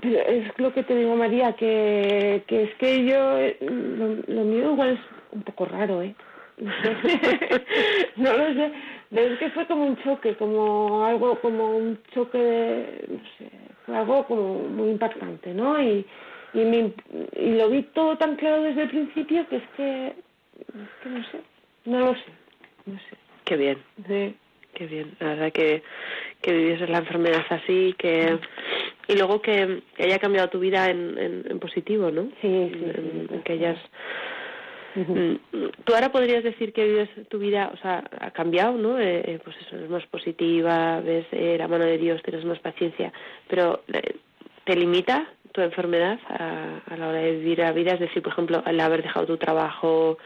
Pero 0.02 0.20
es 0.20 0.60
lo 0.60 0.74
que 0.74 0.84
te 0.84 0.96
digo, 0.96 1.16
María, 1.16 1.54
que, 1.54 2.44
que 2.48 2.64
es 2.64 2.76
que 2.76 3.06
yo, 3.06 3.38
eh, 3.38 3.58
lo, 3.62 4.16
lo 4.28 4.44
mío 4.44 4.72
igual 4.72 4.94
es 4.94 5.00
un 5.32 5.42
poco 5.44 5.66
raro, 5.66 6.02
¿eh? 6.02 6.16
No 6.58 6.72
sé, 6.72 7.66
no 8.16 8.32
lo 8.32 8.54
sé, 8.54 8.72
es 9.16 9.40
que 9.40 9.50
fue 9.52 9.66
como 9.68 9.86
un 9.86 9.98
choque, 10.04 10.36
como 10.36 11.04
algo, 11.06 11.40
como 11.40 11.78
un 11.78 12.00
choque 12.14 12.38
de, 12.38 13.06
no 13.10 13.20
sé, 13.38 13.50
fue 13.86 13.96
algo 13.98 14.26
como 14.26 14.60
muy 14.70 14.90
impactante, 14.92 15.54
¿no? 15.54 15.82
Y, 15.82 16.06
y, 16.54 16.60
me- 16.60 16.94
y 17.38 17.52
lo 17.58 17.70
vi 17.70 17.84
todo 17.84 18.18
tan 18.18 18.36
claro 18.36 18.64
desde 18.64 18.84
el 18.84 18.90
principio 18.90 19.48
que 19.50 19.58
es 19.58 19.64
que, 19.78 20.08
es 20.08 20.90
que 21.02 21.10
no 21.10 21.24
sé, 21.32 21.40
no 21.86 22.00
lo 22.00 22.14
sé, 22.16 22.26
no 22.86 22.98
sé. 23.00 23.18
Qué 23.44 23.58
bien, 23.58 23.78
Sí. 24.08 24.36
qué 24.74 24.86
bien. 24.88 25.16
La 25.20 25.28
verdad 25.28 25.52
que, 25.52 25.84
que 26.42 26.52
vivieses 26.54 26.90
la 26.90 26.98
enfermedad 27.00 27.46
así, 27.50 27.94
que... 27.98 28.38
Y 29.08 29.14
luego 29.16 29.40
que, 29.40 29.84
que 29.96 30.04
haya 30.06 30.18
cambiado 30.18 30.50
tu 30.50 30.58
vida 30.60 30.90
en, 30.90 31.16
en, 31.20 31.46
en 31.48 31.60
positivo, 31.60 32.10
¿no? 32.10 32.24
Sí, 32.42 32.72
sí, 32.74 32.84
En- 32.86 33.28
sí. 33.30 33.34
en 33.36 33.42
que 33.44 33.54
hayas... 33.54 33.78
Ujú. 34.96 35.14
Mm, 35.16 35.40
Tú 35.84 35.94
ahora 35.94 36.12
podrías 36.12 36.44
decir 36.44 36.72
que 36.74 36.86
vives 36.86 37.10
tu 37.30 37.38
vida, 37.40 37.70
o 37.74 37.78
sea, 37.78 38.04
ha 38.20 38.32
cambiado, 38.32 38.78
¿no? 38.78 38.98
Eh, 39.00 39.22
eh, 39.26 39.40
pues 39.44 39.56
eso, 39.66 39.76
es 39.78 39.90
más 39.90 40.06
positiva, 40.08 41.02
ves 41.02 41.26
eh, 41.32 41.56
la 41.58 41.68
mano 41.68 41.84
de 41.86 41.98
Dios, 41.98 42.22
tienes 42.24 42.46
más 42.46 42.60
paciencia, 42.60 43.12
pero 43.48 43.82
eh, 43.94 44.16
¿te 44.64 44.76
limita 44.76 45.28
tu 45.52 45.62
enfermedad 45.62 46.20
a, 46.30 46.80
a 46.88 46.98
la 46.98 47.08
hora 47.10 47.20
de 47.20 47.32
vivir 47.34 47.60
la 47.60 47.72
vida? 47.72 47.94
Es 47.94 48.00
decir, 48.00 48.22
por 48.24 48.32
ejemplo, 48.34 48.64
el 48.66 48.80
haber 48.80 49.04
dejado 49.04 49.26
tu 49.26 49.38
trabajo, 49.38 50.18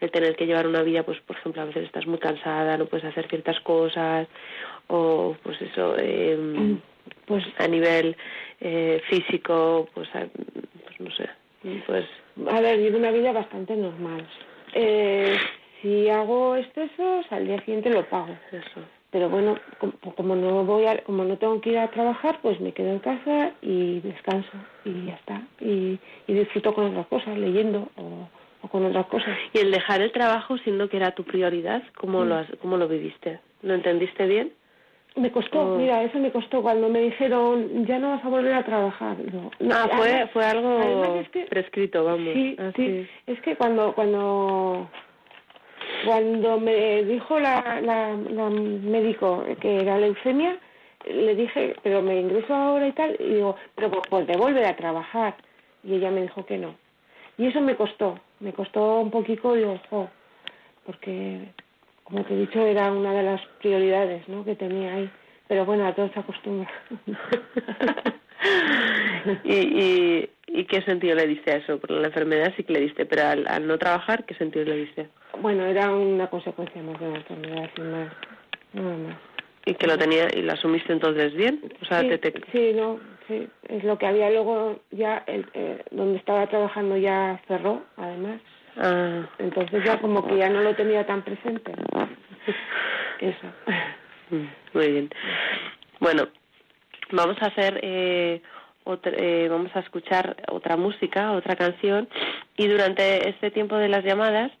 el 0.00 0.10
tener 0.10 0.36
que 0.36 0.46
llevar 0.46 0.66
una 0.66 0.82
vida, 0.82 1.02
pues 1.04 1.20
por 1.20 1.36
ejemplo, 1.36 1.62
a 1.62 1.66
veces 1.66 1.84
estás 1.84 2.06
muy 2.06 2.18
cansada, 2.18 2.76
no 2.76 2.86
puedes 2.86 3.06
hacer 3.06 3.28
ciertas 3.28 3.58
cosas, 3.60 4.26
o 4.88 5.36
pues 5.42 5.60
eso, 5.62 5.94
eh, 5.98 6.76
Pues 7.26 7.44
a 7.58 7.66
nivel 7.66 8.16
eh, 8.60 9.00
físico, 9.08 9.88
pues, 9.94 10.08
a- 10.14 10.26
pues 10.28 11.00
no 11.00 11.10
sé, 11.12 11.28
pues 11.86 12.04
A 12.48 12.60
ver, 12.60 12.78
vivo 12.78 12.98
una 12.98 13.10
vida 13.10 13.32
bastante 13.32 13.76
normal. 13.76 14.26
Eh, 14.74 15.36
si 15.82 16.08
hago 16.08 16.56
excesos, 16.56 17.26
al 17.30 17.46
día 17.46 17.58
siguiente 17.60 17.90
lo 17.90 18.04
pago. 18.04 18.36
eso. 18.52 18.80
Pero 19.10 19.30
bueno, 19.30 19.56
como, 19.78 19.92
como 20.16 20.36
no 20.36 20.64
voy 20.64 20.84
a, 20.86 20.98
como 21.04 21.24
no 21.24 21.38
tengo 21.38 21.60
que 21.60 21.70
ir 21.70 21.78
a 21.78 21.88
trabajar, 21.90 22.38
pues 22.42 22.60
me 22.60 22.72
quedo 22.72 22.90
en 22.90 22.98
casa 22.98 23.52
y 23.62 24.00
descanso 24.00 24.50
y 24.84 25.06
ya 25.06 25.14
está. 25.14 25.42
Y, 25.60 25.98
y 26.26 26.32
disfruto 26.34 26.74
con 26.74 26.86
otras 26.86 27.06
cosas, 27.06 27.38
leyendo 27.38 27.88
o, 27.96 28.28
o 28.62 28.68
con 28.68 28.84
otras 28.84 29.06
cosas. 29.06 29.38
Y 29.54 29.58
el 29.58 29.70
dejar 29.70 30.02
el 30.02 30.12
trabajo 30.12 30.58
siendo 30.58 30.88
que 30.90 30.98
era 30.98 31.12
tu 31.12 31.24
prioridad, 31.24 31.82
¿cómo, 31.96 32.24
Mm. 32.24 32.28
lo, 32.28 32.34
has- 32.34 32.52
cómo 32.60 32.76
lo 32.76 32.88
viviste? 32.88 33.38
¿Lo 33.62 33.74
entendiste 33.74 34.26
bien? 34.26 34.52
Me 35.16 35.30
costó, 35.32 35.60
Oh. 35.74 35.76
mira, 35.78 36.02
eso 36.02 36.18
me 36.18 36.30
costó 36.30 36.60
cuando 36.62 36.88
me 36.90 37.00
dijeron 37.00 37.86
ya 37.86 37.98
no 37.98 38.10
vas 38.10 38.24
a 38.24 38.28
volver 38.28 38.52
a 38.52 38.64
trabajar. 38.64 39.16
No, 39.32 39.50
no, 39.60 39.74
ah, 39.74 39.88
fue, 39.96 40.08
además- 40.10 40.30
fue 40.32 40.44
algo 40.44 40.68
además 40.78 41.08
es 41.22 41.28
que- 41.30 41.44
prescrito, 41.46 42.04
vamos. 42.04 42.34
Sí, 42.34 42.56
Ah, 42.58 42.70
sí. 42.76 43.08
Es 43.26 43.40
que 43.40 43.56
cuando 43.56 43.94
cuando 43.94 44.88
cuando 46.04 46.60
me 46.60 47.04
dijo 47.04 47.38
la, 47.40 47.80
la, 47.80 48.14
la 48.30 48.50
médico 48.50 49.44
que 49.60 49.80
era 49.80 49.98
leucemia, 49.98 50.56
le 51.06 51.34
dije, 51.34 51.76
pero 51.82 52.02
me 52.02 52.20
ingreso 52.20 52.54
ahora 52.54 52.86
y 52.88 52.92
tal, 52.92 53.16
y 53.18 53.34
digo, 53.34 53.56
pero 53.74 53.90
pues, 53.90 54.02
pues 54.10 54.26
de 54.26 54.36
volver 54.36 54.64
a 54.66 54.76
trabajar. 54.76 55.34
Y 55.84 55.94
ella 55.94 56.10
me 56.10 56.22
dijo 56.22 56.44
que 56.44 56.58
no. 56.58 56.74
Y 57.38 57.46
eso 57.46 57.60
me 57.60 57.76
costó, 57.76 58.18
me 58.40 58.52
costó 58.52 59.00
un 59.00 59.10
poquito, 59.10 59.54
digo, 59.54 59.78
jo, 59.88 60.08
porque, 60.84 61.40
como 62.06 62.24
te 62.24 62.34
he 62.34 62.38
dicho, 62.38 62.64
era 62.64 62.90
una 62.92 63.12
de 63.12 63.22
las 63.24 63.40
prioridades 63.60 64.26
¿no? 64.28 64.44
que 64.44 64.54
tenía 64.54 64.94
ahí. 64.94 65.10
Pero 65.48 65.64
bueno, 65.64 65.86
a 65.86 65.94
todos 65.94 66.10
se 66.12 66.20
acostumbra. 66.20 66.70
¿Y, 69.44 69.54
y, 69.54 70.30
¿Y 70.48 70.64
qué 70.64 70.82
sentido 70.82 71.14
le 71.16 71.26
diste 71.26 71.52
a 71.52 71.56
eso? 71.56 71.78
Por 71.78 71.90
la 71.90 72.08
enfermedad 72.08 72.52
sí 72.56 72.62
que 72.64 72.72
le 72.74 72.80
diste, 72.80 73.06
pero 73.06 73.24
al, 73.26 73.46
al 73.48 73.66
no 73.66 73.78
trabajar, 73.78 74.24
¿qué 74.24 74.34
sentido 74.34 74.64
le 74.64 74.76
diste? 74.76 75.08
Bueno, 75.40 75.64
era 75.66 75.90
una 75.90 76.28
consecuencia 76.28 76.80
más 76.82 76.98
de 77.00 77.10
la 77.10 77.16
enfermedad, 77.16 77.70
sin 77.74 77.90
más, 77.90 78.12
nada 78.72 78.96
más. 78.98 79.16
¿Y 79.64 79.74
que 79.74 79.86
lo 79.88 79.98
tenía 79.98 80.28
y 80.32 80.42
lo 80.42 80.52
asumiste 80.52 80.92
entonces 80.92 81.34
bien? 81.34 81.60
O 81.82 81.84
sea, 81.86 82.02
sí, 82.02 82.08
te, 82.08 82.18
te- 82.18 82.40
sí, 82.52 82.72
no, 82.76 83.00
sí, 83.26 83.48
es 83.68 83.82
lo 83.82 83.98
que 83.98 84.06
había 84.06 84.30
luego 84.30 84.78
ya, 84.92 85.24
el, 85.26 85.44
eh, 85.54 85.82
donde 85.90 86.18
estaba 86.18 86.46
trabajando 86.46 86.96
ya 86.96 87.40
cerró, 87.48 87.82
además, 87.96 88.40
Ah, 88.78 89.22
entonces 89.38 89.84
ya 89.84 89.98
como 90.00 90.26
que 90.26 90.36
ya 90.36 90.48
no 90.50 90.60
lo 90.62 90.74
tenía 90.74 91.06
tan 91.06 91.22
presente. 91.22 91.72
Eso. 93.20 93.46
mm, 94.30 94.46
muy 94.74 94.90
bien. 94.92 95.10
Bueno, 96.00 96.28
vamos 97.12 97.36
a 97.40 97.46
hacer 97.46 97.80
eh, 97.82 98.42
otra- 98.84 99.12
eh, 99.16 99.48
vamos 99.48 99.74
a 99.74 99.80
escuchar 99.80 100.36
otra 100.50 100.76
música, 100.76 101.32
otra 101.32 101.56
canción 101.56 102.08
y 102.56 102.66
durante 102.68 103.28
este 103.30 103.50
tiempo 103.50 103.76
de 103.76 103.88
las 103.88 104.04
llamadas, 104.04 104.52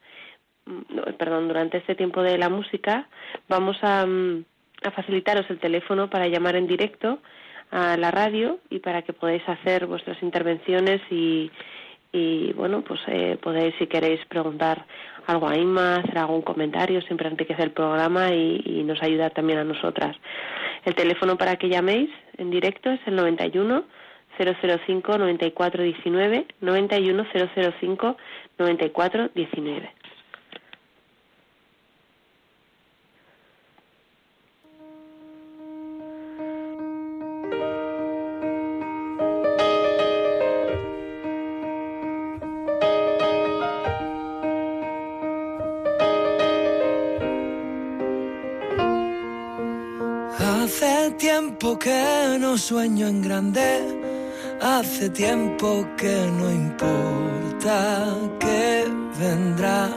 mm, 0.64 1.12
perdón, 1.18 1.48
durante 1.48 1.78
este 1.78 1.94
tiempo 1.94 2.22
de 2.22 2.38
la 2.38 2.48
música 2.48 3.08
vamos 3.48 3.76
a, 3.82 4.06
mm, 4.06 4.44
a 4.84 4.90
facilitaros 4.92 5.48
el 5.50 5.58
teléfono 5.58 6.08
para 6.08 6.26
llamar 6.28 6.56
en 6.56 6.66
directo 6.66 7.18
a 7.70 7.96
la 7.96 8.10
radio 8.10 8.60
y 8.70 8.78
para 8.78 9.02
que 9.02 9.12
podáis 9.12 9.46
hacer 9.48 9.86
vuestras 9.86 10.22
intervenciones 10.22 11.00
y, 11.10 11.50
y 12.16 12.52
bueno, 12.54 12.82
pues 12.82 13.00
eh, 13.08 13.38
podéis 13.42 13.74
si 13.78 13.86
queréis 13.86 14.24
preguntar 14.26 14.86
algo 15.26 15.48
a 15.48 15.56
Inma, 15.56 15.96
hacer 15.96 16.18
algún 16.18 16.42
comentario, 16.42 17.02
siempre 17.02 17.28
enriquece 17.28 17.62
el 17.62 17.72
programa 17.72 18.32
y, 18.32 18.62
y 18.64 18.82
nos 18.84 19.02
ayuda 19.02 19.30
también 19.30 19.58
a 19.58 19.64
nosotras. 19.64 20.16
El 20.84 20.94
teléfono 20.94 21.36
para 21.36 21.56
que 21.56 21.68
llaméis 21.68 22.08
en 22.38 22.50
directo 22.50 22.90
es 22.90 23.00
el 23.06 23.16
91 23.16 23.84
005 24.38 25.18
94 25.18 25.82
19 25.82 26.46
91 26.60 27.26
005 27.80 28.16
94 28.58 29.30
tiempo 51.36 51.78
que 51.78 52.38
no 52.40 52.56
sueño 52.56 53.08
en 53.08 53.20
grande, 53.20 53.68
hace 54.62 55.10
tiempo 55.10 55.86
que 55.98 56.16
no 56.38 56.50
importa 56.50 57.76
qué 58.40 58.84
vendrá. 59.20 59.90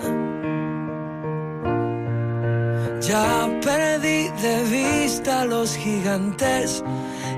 Ya 2.99 3.27
perdí 3.61 4.21
de 4.45 4.55
vista 4.77 5.45
los 5.45 5.77
gigantes, 5.77 6.83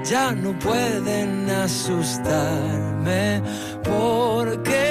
ya 0.04 0.32
no 0.32 0.52
pueden 0.58 1.48
asustarme, 1.52 3.44
porque 3.84 4.91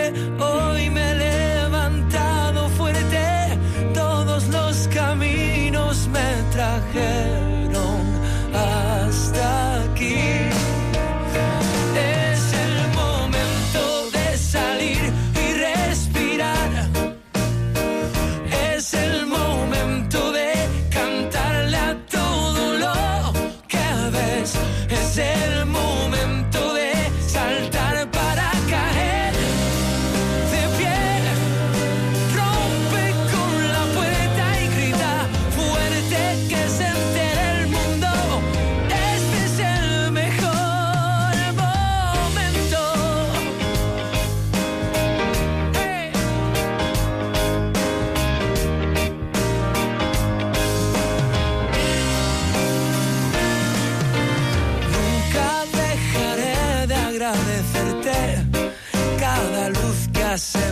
myself 60.31 60.70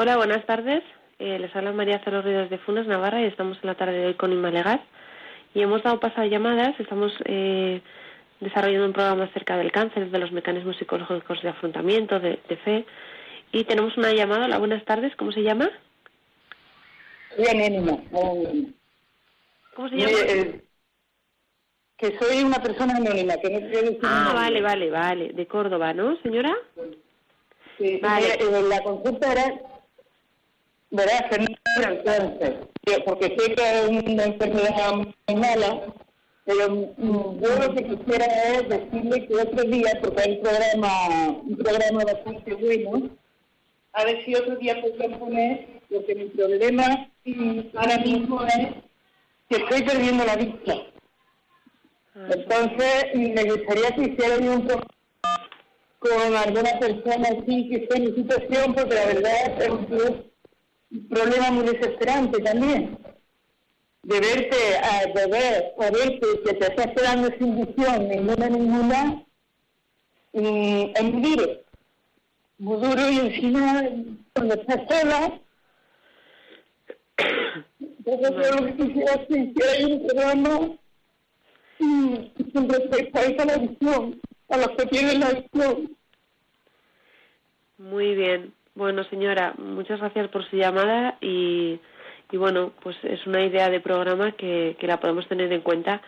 Hola, 0.00 0.16
buenas 0.16 0.46
tardes. 0.46 0.84
Eh, 1.18 1.40
les 1.40 1.54
habla 1.56 1.72
María 1.72 1.98
Celos 2.04 2.24
Ríos 2.24 2.48
de 2.50 2.58
Funes, 2.58 2.86
Navarra, 2.86 3.20
y 3.20 3.24
estamos 3.24 3.58
en 3.60 3.66
la 3.66 3.74
tarde 3.74 3.94
de 3.98 4.06
hoy 4.06 4.14
con 4.14 4.32
Inma 4.32 4.48
Legas. 4.52 4.78
Y 5.54 5.60
hemos 5.60 5.82
dado 5.82 5.98
paso 5.98 6.20
a 6.20 6.26
llamadas, 6.26 6.78
estamos 6.78 7.12
eh, 7.24 7.80
desarrollando 8.38 8.86
un 8.86 8.92
programa 8.92 9.24
acerca 9.24 9.56
del 9.56 9.72
cáncer, 9.72 10.08
de 10.08 10.18
los 10.20 10.30
mecanismos 10.30 10.76
psicológicos 10.76 11.42
de 11.42 11.48
afrontamiento, 11.48 12.20
de, 12.20 12.38
de 12.48 12.56
fe. 12.58 12.86
Y 13.50 13.64
tenemos 13.64 13.96
una 13.96 14.12
llamada. 14.12 14.44
Hola, 14.44 14.58
buenas 14.58 14.84
tardes. 14.84 15.16
¿Cómo 15.16 15.32
se 15.32 15.42
llama? 15.42 15.68
Bien, 17.36 17.60
Enima. 17.60 17.98
¿Cómo 19.74 19.88
se 19.88 19.96
llama? 19.96 20.10
eh, 20.28 20.60
que 21.96 22.16
soy 22.20 22.44
una 22.44 22.62
persona 22.62 22.94
anónima, 22.94 23.34
que 23.38 23.50
no 23.50 23.58
quiero 23.58 23.80
decir 23.80 23.98
Ah, 24.04 24.30
vale, 24.32 24.62
vale, 24.62 24.90
vale. 24.92 25.32
De 25.32 25.46
Córdoba, 25.48 25.92
¿no, 25.92 26.14
señora? 26.22 26.56
Sí, 27.78 27.98
Vale. 28.00 28.34
eh, 28.34 28.62
la 28.68 28.80
consulta 28.82 29.32
era, 29.32 29.54
que 30.90 31.38
no 31.38 31.46
era 31.78 31.90
el 31.90 32.02
cáncer, 32.04 32.68
que- 32.84 33.00
porque 33.00 33.36
sé 33.38 33.54
que 33.54 33.62
es 33.62 33.88
una 33.88 34.24
enfermedad 34.24 34.94
muy 34.94 35.36
mala, 35.36 35.82
pero 36.44 36.70
mm, 36.70 37.40
yo 37.42 37.56
lo 37.58 37.74
que 37.74 37.84
quisiera 37.84 38.26
es 38.26 38.68
decirle 38.68 39.26
que 39.26 39.34
otro 39.34 39.64
día, 39.64 39.90
porque 40.02 40.22
hay 40.22 40.32
un 40.36 40.42
programa, 40.42 41.28
un 41.42 41.56
programa 41.58 42.04
bastante 42.04 42.54
bueno, 42.54 43.10
a 43.92 44.04
ver 44.04 44.24
si 44.24 44.34
otro 44.34 44.56
día 44.56 44.80
podrían 44.80 45.18
poner, 45.18 45.66
porque 45.90 46.14
mi 46.14 46.24
problema 46.26 47.10
mm, 47.24 47.60
ahora 47.74 47.98
mismo 47.98 48.44
es 48.46 48.68
que 49.50 49.56
estoy 49.62 49.82
perdiendo 49.82 50.24
la 50.24 50.36
vista. 50.36 50.74
Entonces, 52.30 53.04
mm, 53.14 53.32
me 53.34 53.44
gustaría 53.44 53.90
que 53.94 54.02
hicieran 54.02 54.48
un 54.48 54.66
programa 54.66 54.86
con 56.00 56.36
alguna 56.36 56.78
persona 56.78 57.28
así 57.28 57.68
que 57.68 57.76
esté 57.76 57.96
en 57.96 58.04
mi 58.04 58.12
situación, 58.22 58.74
porque 58.74 58.94
la 58.94 59.06
verdad 59.06 59.62
es 59.62 59.68
un, 59.68 60.27
problema 61.10 61.50
muy 61.50 61.64
desesperante 61.64 62.40
también. 62.40 62.98
De 64.02 64.20
verte, 64.20 64.56
a, 64.82 65.06
de 65.06 65.26
ver, 65.26 65.74
o 65.76 65.82
verte 65.82 66.26
que 66.44 66.54
te 66.54 66.66
estás 66.66 66.86
quedando 66.94 67.28
sin 67.38 67.66
visión, 67.66 68.08
ninguna, 68.08 68.48
ninguna, 68.48 69.24
mm, 70.32 70.82
es 70.94 71.02
muy 72.58 72.76
duro. 72.76 73.10
Y 73.10 73.18
encima, 73.18 73.82
cuando 74.34 74.54
estás 74.54 74.82
sola, 74.88 75.40
entonces 78.06 78.54
lo 78.54 78.66
que 78.66 78.76
quisiera 78.76 79.14
es 79.14 79.26
que 79.26 79.38
hiciera 79.38 79.86
un 79.86 80.06
programa 80.06 80.78
mm, 81.78 82.14
con 82.54 82.68
respecto 82.68 83.42
a 83.42 83.44
la 83.44 83.58
visión, 83.58 84.20
a 84.48 84.56
los 84.56 84.68
que 84.70 84.86
tienen 84.86 85.20
la 85.20 85.30
visión. 85.32 85.96
Muy 87.78 88.14
bien. 88.14 88.54
Bueno, 88.78 89.02
señora, 89.10 89.54
muchas 89.58 89.98
gracias 89.98 90.28
por 90.28 90.48
su 90.48 90.54
llamada 90.54 91.18
y, 91.20 91.80
y 92.30 92.36
bueno, 92.36 92.70
pues 92.80 92.96
es 93.02 93.26
una 93.26 93.44
idea 93.44 93.68
de 93.70 93.80
programa 93.80 94.30
que, 94.30 94.76
que 94.78 94.86
la 94.86 95.00
podemos 95.00 95.26
tener 95.26 95.52
en 95.52 95.62
cuenta. 95.62 96.00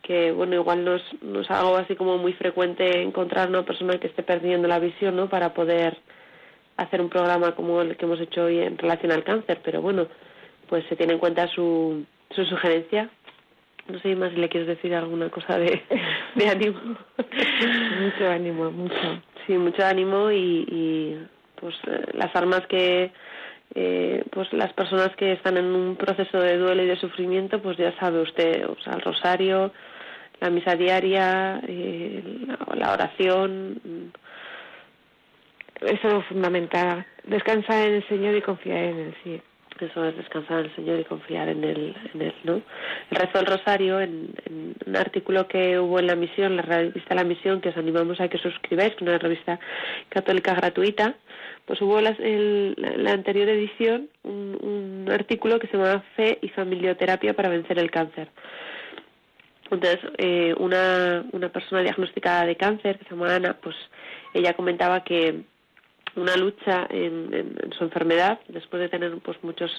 Que 0.00 0.30
bueno, 0.30 0.54
igual 0.54 0.84
no 0.84 0.94
es, 0.94 1.02
no 1.22 1.40
es 1.40 1.50
algo 1.50 1.76
así 1.76 1.96
como 1.96 2.16
muy 2.16 2.34
frecuente 2.34 3.02
encontrar 3.02 3.48
una 3.48 3.64
persona 3.64 3.98
que 3.98 4.06
esté 4.06 4.22
perdiendo 4.22 4.68
la 4.68 4.78
visión, 4.78 5.16
¿no? 5.16 5.28
Para 5.28 5.52
poder 5.54 5.98
hacer 6.76 7.00
un 7.00 7.08
programa 7.08 7.56
como 7.56 7.82
el 7.82 7.96
que 7.96 8.04
hemos 8.04 8.20
hecho 8.20 8.44
hoy 8.44 8.60
en 8.60 8.78
relación 8.78 9.10
al 9.10 9.24
cáncer, 9.24 9.58
pero 9.64 9.82
bueno, 9.82 10.06
pues 10.68 10.84
se 10.88 10.94
tiene 10.94 11.14
en 11.14 11.18
cuenta 11.18 11.48
su, 11.48 12.04
su 12.30 12.44
sugerencia. 12.44 13.10
No 13.88 13.98
sé 13.98 14.14
más 14.14 14.30
si 14.30 14.36
le 14.36 14.48
quieres 14.48 14.68
decir 14.68 14.94
alguna 14.94 15.30
cosa 15.30 15.58
de, 15.58 15.82
de 16.36 16.48
ánimo. 16.48 16.78
Mucho 18.00 18.30
ánimo, 18.30 18.70
mucho. 18.70 19.20
Sí, 19.48 19.54
mucho 19.54 19.84
ánimo 19.84 20.30
y, 20.30 20.64
y, 20.70 21.28
pues 21.60 21.74
eh, 21.86 22.04
las 22.14 22.34
armas 22.34 22.66
que 22.66 23.10
eh, 23.74 24.24
pues 24.30 24.52
las 24.52 24.72
personas 24.72 25.14
que 25.16 25.32
están 25.32 25.56
en 25.56 25.66
un 25.66 25.96
proceso 25.96 26.40
de 26.40 26.56
duelo 26.56 26.82
y 26.82 26.86
de 26.86 26.96
sufrimiento, 26.96 27.60
pues 27.60 27.76
ya 27.76 27.96
sabe 27.98 28.22
usted, 28.22 28.66
o 28.66 28.76
sea, 28.80 28.94
el 28.94 29.02
rosario, 29.02 29.72
la 30.40 30.50
misa 30.50 30.74
diaria, 30.74 31.60
eh, 31.66 32.22
la, 32.74 32.92
oración, 32.92 33.80
mm, 33.84 34.08
Eso 35.86 36.18
es 36.18 36.26
fundamental. 36.26 37.06
Descansar 37.24 37.88
en 37.88 37.94
el 37.96 38.08
Señor 38.08 38.34
y 38.34 38.42
confiar 38.42 38.78
en 38.78 38.98
Él, 38.98 39.14
sí. 39.22 39.40
Eso 39.86 40.04
es 40.04 40.16
descansar 40.16 40.60
en 40.60 40.64
el 40.66 40.74
Señor 40.76 41.00
y 41.00 41.04
confiar 41.04 41.48
en 41.48 41.64
él, 41.64 41.94
en 42.14 42.22
él 42.22 42.34
¿no? 42.44 42.62
El 43.10 43.16
rezo 43.16 43.38
del 43.38 43.46
rosario, 43.46 44.00
en, 44.00 44.30
en 44.46 44.74
un 44.86 44.96
artículo 44.96 45.46
que 45.48 45.78
hubo 45.78 45.98
en 45.98 46.06
la 46.06 46.16
misión, 46.16 46.56
la 46.56 46.62
revista 46.62 47.14
La 47.14 47.24
Misión, 47.24 47.60
que 47.60 47.70
os 47.70 47.76
animamos 47.76 48.20
a 48.20 48.28
que 48.28 48.38
suscribáis, 48.38 48.90
que 48.90 48.96
es 48.96 49.02
una 49.02 49.18
revista 49.18 49.58
católica 50.08 50.54
gratuita, 50.54 51.14
pues 51.66 51.80
hubo 51.82 52.00
las- 52.00 52.18
la, 52.18 53.12
anterior 53.12 53.48
edición 53.48 54.08
un, 54.22 55.06
artículo 55.12 55.58
que 55.58 55.66
se 55.68 55.76
llama 55.76 56.02
Fe 56.16 56.38
y 56.42 56.48
Familioterapia 56.50 57.34
para 57.34 57.48
vencer 57.48 57.78
el 57.78 57.90
cáncer. 57.90 58.28
Entonces, 59.70 59.98
eh, 60.18 60.54
una, 60.58 61.24
una 61.32 61.48
persona 61.50 61.82
diagnosticada 61.82 62.46
de 62.46 62.56
cáncer, 62.56 62.98
que 62.98 63.04
se 63.04 63.10
llama 63.10 63.34
Ana, 63.34 63.56
pues 63.60 63.76
ella 64.34 64.54
comentaba 64.54 65.02
que 65.04 65.42
una 66.18 66.36
lucha 66.36 66.86
en, 66.90 67.32
en- 67.32 67.56
en 67.62 67.72
su 67.76 67.84
enfermedad, 67.84 68.38
después 68.48 68.80
de 68.80 68.88
tener 68.88 69.16
pues 69.18 69.36
muchas 69.42 69.70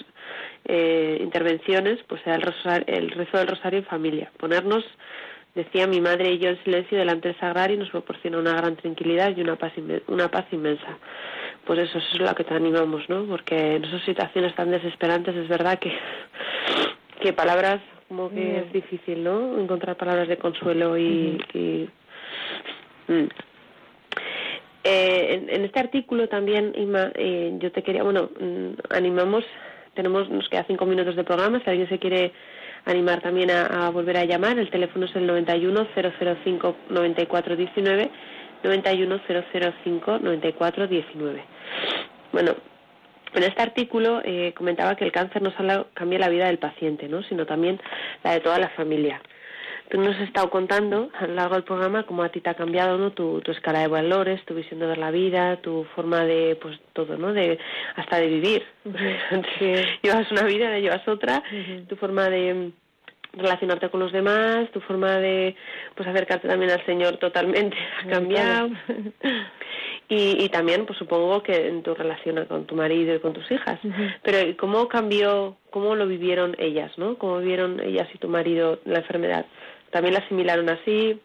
eh, 0.66 1.18
intervenciones, 1.22 2.00
pues 2.08 2.22
era 2.26 2.36
el, 2.36 2.42
rosa- 2.42 2.84
el 2.88 3.12
rezo 3.12 3.38
del 3.38 3.48
rosario 3.48 3.80
en 3.80 3.86
familia. 3.86 4.32
Ponernos, 4.38 4.84
decía 5.56 5.88
mi 5.88 6.02
madre 6.02 6.32
y 6.34 6.40
yo 6.40 6.50
en 6.50 6.64
silencio 6.64 6.98
delante 6.98 7.28
del 7.30 7.40
sagrario 7.40 7.78
nos 7.78 7.90
proporciona 7.90 8.38
una 8.40 8.54
gran 8.54 8.76
tranquilidad 8.76 9.36
y 9.36 9.42
una 9.42 9.56
paz, 9.56 9.74
inme- 9.78 10.02
una 10.08 10.30
paz 10.30 10.46
inmensa. 10.52 10.98
Pues 11.66 11.80
eso, 11.80 11.98
eso 12.00 12.08
es 12.14 12.20
lo 12.22 12.34
que 12.36 12.44
te 12.44 12.54
animamos, 12.54 13.08
¿no? 13.10 13.26
Porque 13.26 13.76
en 13.76 13.84
esas 13.86 14.02
situaciones 14.04 14.56
tan 14.56 14.72
desesperantes 14.72 15.36
es 15.36 15.48
verdad 15.48 15.78
que, 15.78 15.92
que 17.22 17.34
palabras 17.34 17.82
como 18.08 18.30
que 18.32 18.60
es 18.60 18.74
difícil, 18.74 19.24
¿no? 19.24 19.60
Encontrar 19.60 19.96
palabras 19.98 20.28
de 20.28 20.38
consuelo 20.38 20.98
y... 20.98 21.38
y- 21.54 21.90
mm. 23.08 23.28
Eh, 24.84 25.46
en, 25.50 25.66
este 25.66 25.80
artículo 25.80 26.30
también, 26.30 26.74
Inma, 26.76 27.12
eh, 27.16 27.54
yo 27.60 27.72
te 27.72 27.84
quería, 27.84 28.04
bueno, 28.04 28.30
mm, 28.40 28.72
animamos, 28.90 29.44
tenemos, 29.94 30.30
nos 30.30 30.48
queda 30.50 30.64
cinco 30.68 30.86
minutos 30.86 31.16
de 31.16 31.24
programa, 31.24 31.60
si 31.64 31.70
alguien 31.70 31.90
se 31.90 32.00
quiere 32.00 32.32
animar 32.86 33.22
también 33.22 33.52
a, 33.52 33.88
a 33.88 33.90
volver 33.90 34.18
a 34.18 34.26
llamar, 34.26 34.58
el 34.58 34.70
teléfono 34.70 35.06
es 35.06 35.16
el 35.16 35.28
91 35.28 35.88
005 35.94 36.76
94 36.90 37.56
19, 37.56 38.12
91 38.64 39.22
005 39.84 40.20
94 40.20 40.88
19. 40.88 41.44
Bueno, 42.32 42.56
en 43.34 43.44
este 43.44 43.62
artículo 43.62 44.22
eh, 44.24 44.54
comentaba 44.56 44.96
que 44.96 45.06
el 45.06 45.12
cáncer 45.12 45.42
no 45.42 45.52
solo 45.52 45.88
cambia 45.94 46.20
la 46.20 46.30
vida 46.30 46.48
del 46.48 46.58
paciente, 46.58 47.08
¿no? 47.08 47.22
sino 47.24 47.46
también 47.46 47.80
la 48.24 48.34
de 48.34 48.40
toda 48.40 48.58
la 48.58 48.70
familia. 48.70 49.22
Tú 49.90 49.98
nos 50.00 50.16
has 50.16 50.22
estado 50.22 50.50
contando 50.50 51.10
a 51.20 51.26
lo 51.26 51.34
largo 51.34 51.56
del 51.56 51.64
programa 51.64 52.04
cómo 52.04 52.24
a 52.24 52.30
ti 52.30 52.42
te 52.42 52.50
ha 52.50 52.54
cambiado 52.54 52.98
¿no? 52.98 53.12
tu, 53.12 53.42
tu 53.42 53.52
escala 53.52 53.80
de 53.80 53.88
valores, 53.88 54.44
tu 54.46 54.54
visión 54.54 54.80
de 54.80 54.86
ver 54.86 55.00
la 55.00 55.10
vida, 55.10 55.58
tu 55.58 55.84
forma 55.96 56.26
de, 56.26 56.58
pues 56.62 56.80
todo, 56.94 57.18
¿no? 57.18 57.34
De, 57.34 57.58
hasta 57.96 58.20
de 58.20 58.28
vivir. 58.28 58.64
llevas 60.04 60.32
una 60.32 60.44
vida, 60.44 60.78
llevas 60.78 61.08
otra, 61.08 61.44
tu 61.88 61.96
forma 61.96 62.30
de 62.30 62.72
relacionarte 63.34 63.90
con 63.90 64.00
los 64.00 64.12
demás, 64.12 64.70
tu 64.72 64.80
forma 64.82 65.18
de 65.18 65.56
pues 65.96 66.08
acercarte 66.08 66.48
también 66.48 66.72
al 66.72 66.86
Señor 66.86 67.18
totalmente 67.18 67.78
ha 68.04 68.10
cambiado. 68.10 68.70
Y, 70.12 70.44
y 70.44 70.50
también, 70.50 70.88
pues 70.88 70.98
supongo 70.98 71.44
que 71.44 71.68
en 71.68 71.84
tu 71.84 71.94
relación 71.94 72.44
con 72.48 72.66
tu 72.66 72.74
marido 72.74 73.14
y 73.14 73.20
con 73.20 73.32
tus 73.32 73.50
hijas. 73.52 73.80
Pero 74.24 74.42
¿y 74.42 74.56
¿cómo 74.56 74.88
cambió, 74.88 75.56
cómo 75.70 75.96
lo 75.96 76.08
vivieron 76.08 76.56
ellas, 76.58 76.92
no? 76.98 77.16
¿Cómo 77.20 77.38
vieron 77.38 77.80
ellas 77.80 78.08
y 78.12 78.18
tu 78.18 78.28
marido 78.28 78.80
la 78.86 79.00
enfermedad? 79.00 79.46
¿También 79.92 80.14
la 80.14 80.20
asimilaron 80.22 80.70
así? 80.70 81.20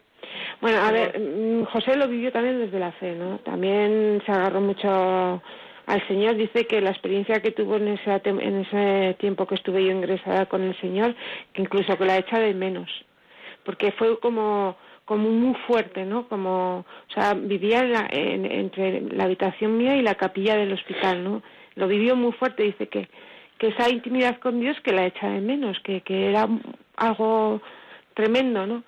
Bueno, 0.61 0.79
a 0.81 0.91
ver, 0.91 1.19
mm, 1.19 1.65
José 1.65 1.95
lo 1.95 2.07
vivió 2.07 2.31
también 2.31 2.59
desde 2.59 2.79
la 2.79 2.91
fe, 2.93 3.13
¿no? 3.15 3.37
También 3.39 4.21
se 4.25 4.31
agarró 4.31 4.61
mucho 4.61 5.41
al 5.85 6.07
Señor. 6.07 6.35
Dice 6.35 6.65
que 6.65 6.81
la 6.81 6.89
experiencia 6.91 7.41
que 7.41 7.51
tuvo 7.51 7.75
en 7.77 7.89
ese, 7.89 8.21
en 8.25 8.61
ese 8.61 9.15
tiempo 9.19 9.45
que 9.45 9.55
estuve 9.55 9.83
yo 9.85 9.91
ingresada 9.91 10.47
con 10.47 10.63
el 10.63 10.75
Señor, 10.81 11.15
que 11.53 11.61
incluso 11.61 11.97
que 11.97 12.05
la 12.05 12.17
echa 12.17 12.39
de 12.39 12.53
menos. 12.53 12.89
Porque 13.63 13.91
fue 13.91 14.19
como 14.19 14.75
como 15.05 15.29
muy 15.29 15.53
fuerte, 15.67 16.03
¿no? 16.03 16.27
Como, 16.27 16.79
o 16.79 17.13
sea, 17.13 17.35
vivía 17.35 17.81
en 17.81 17.91
la- 17.91 18.07
en- 18.09 18.45
entre 18.51 19.01
la 19.01 19.25
habitación 19.25 19.77
mía 19.77 19.95
y 19.95 20.01
la 20.01 20.15
capilla 20.15 20.55
del 20.55 20.73
hospital, 20.73 21.23
¿no? 21.23 21.43
Lo 21.75 21.87
vivió 21.87 22.15
muy 22.15 22.31
fuerte. 22.31 22.63
Dice 22.63 22.87
que 22.87 23.07
que 23.59 23.67
esa 23.67 23.87
intimidad 23.89 24.39
con 24.39 24.59
Dios 24.59 24.75
que 24.83 24.91
la 24.91 25.05
echa 25.05 25.29
de 25.29 25.39
menos, 25.41 25.79
que, 25.81 26.01
que 26.01 26.27
era 26.29 26.47
algo 26.97 27.61
tremendo, 28.15 28.65
¿no? 28.65 28.83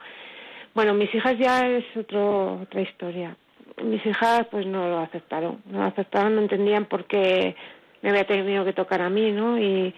Bueno, 0.73 0.93
mis 0.93 1.13
hijas 1.13 1.37
ya 1.37 1.67
es 1.67 1.85
otro, 1.95 2.61
otra 2.61 2.81
historia. 2.81 3.35
Mis 3.83 4.03
hijas 4.05 4.47
pues 4.49 4.65
no 4.65 4.87
lo 4.87 4.99
aceptaron, 4.99 5.61
no 5.69 5.79
lo 5.79 5.85
aceptaron, 5.85 6.35
no 6.35 6.41
entendían 6.41 6.85
por 6.85 7.05
qué 7.05 7.55
me 8.01 8.09
había 8.09 8.25
tenido 8.25 8.65
que 8.65 8.73
tocar 8.73 9.01
a 9.01 9.09
mí, 9.09 9.31
¿no? 9.31 9.59
Y, 9.59 9.93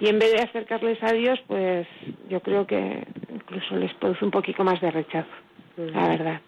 y 0.00 0.08
en 0.08 0.18
vez 0.18 0.32
de 0.32 0.42
acercarles 0.42 1.02
a 1.02 1.12
Dios, 1.12 1.40
pues 1.46 1.86
yo 2.28 2.40
creo 2.40 2.66
que 2.66 3.04
incluso 3.32 3.76
les 3.76 3.92
produce 3.94 4.24
un 4.24 4.30
poquito 4.30 4.64
más 4.64 4.80
de 4.80 4.90
rechazo, 4.90 5.30
la 5.76 6.08
verdad. 6.08 6.40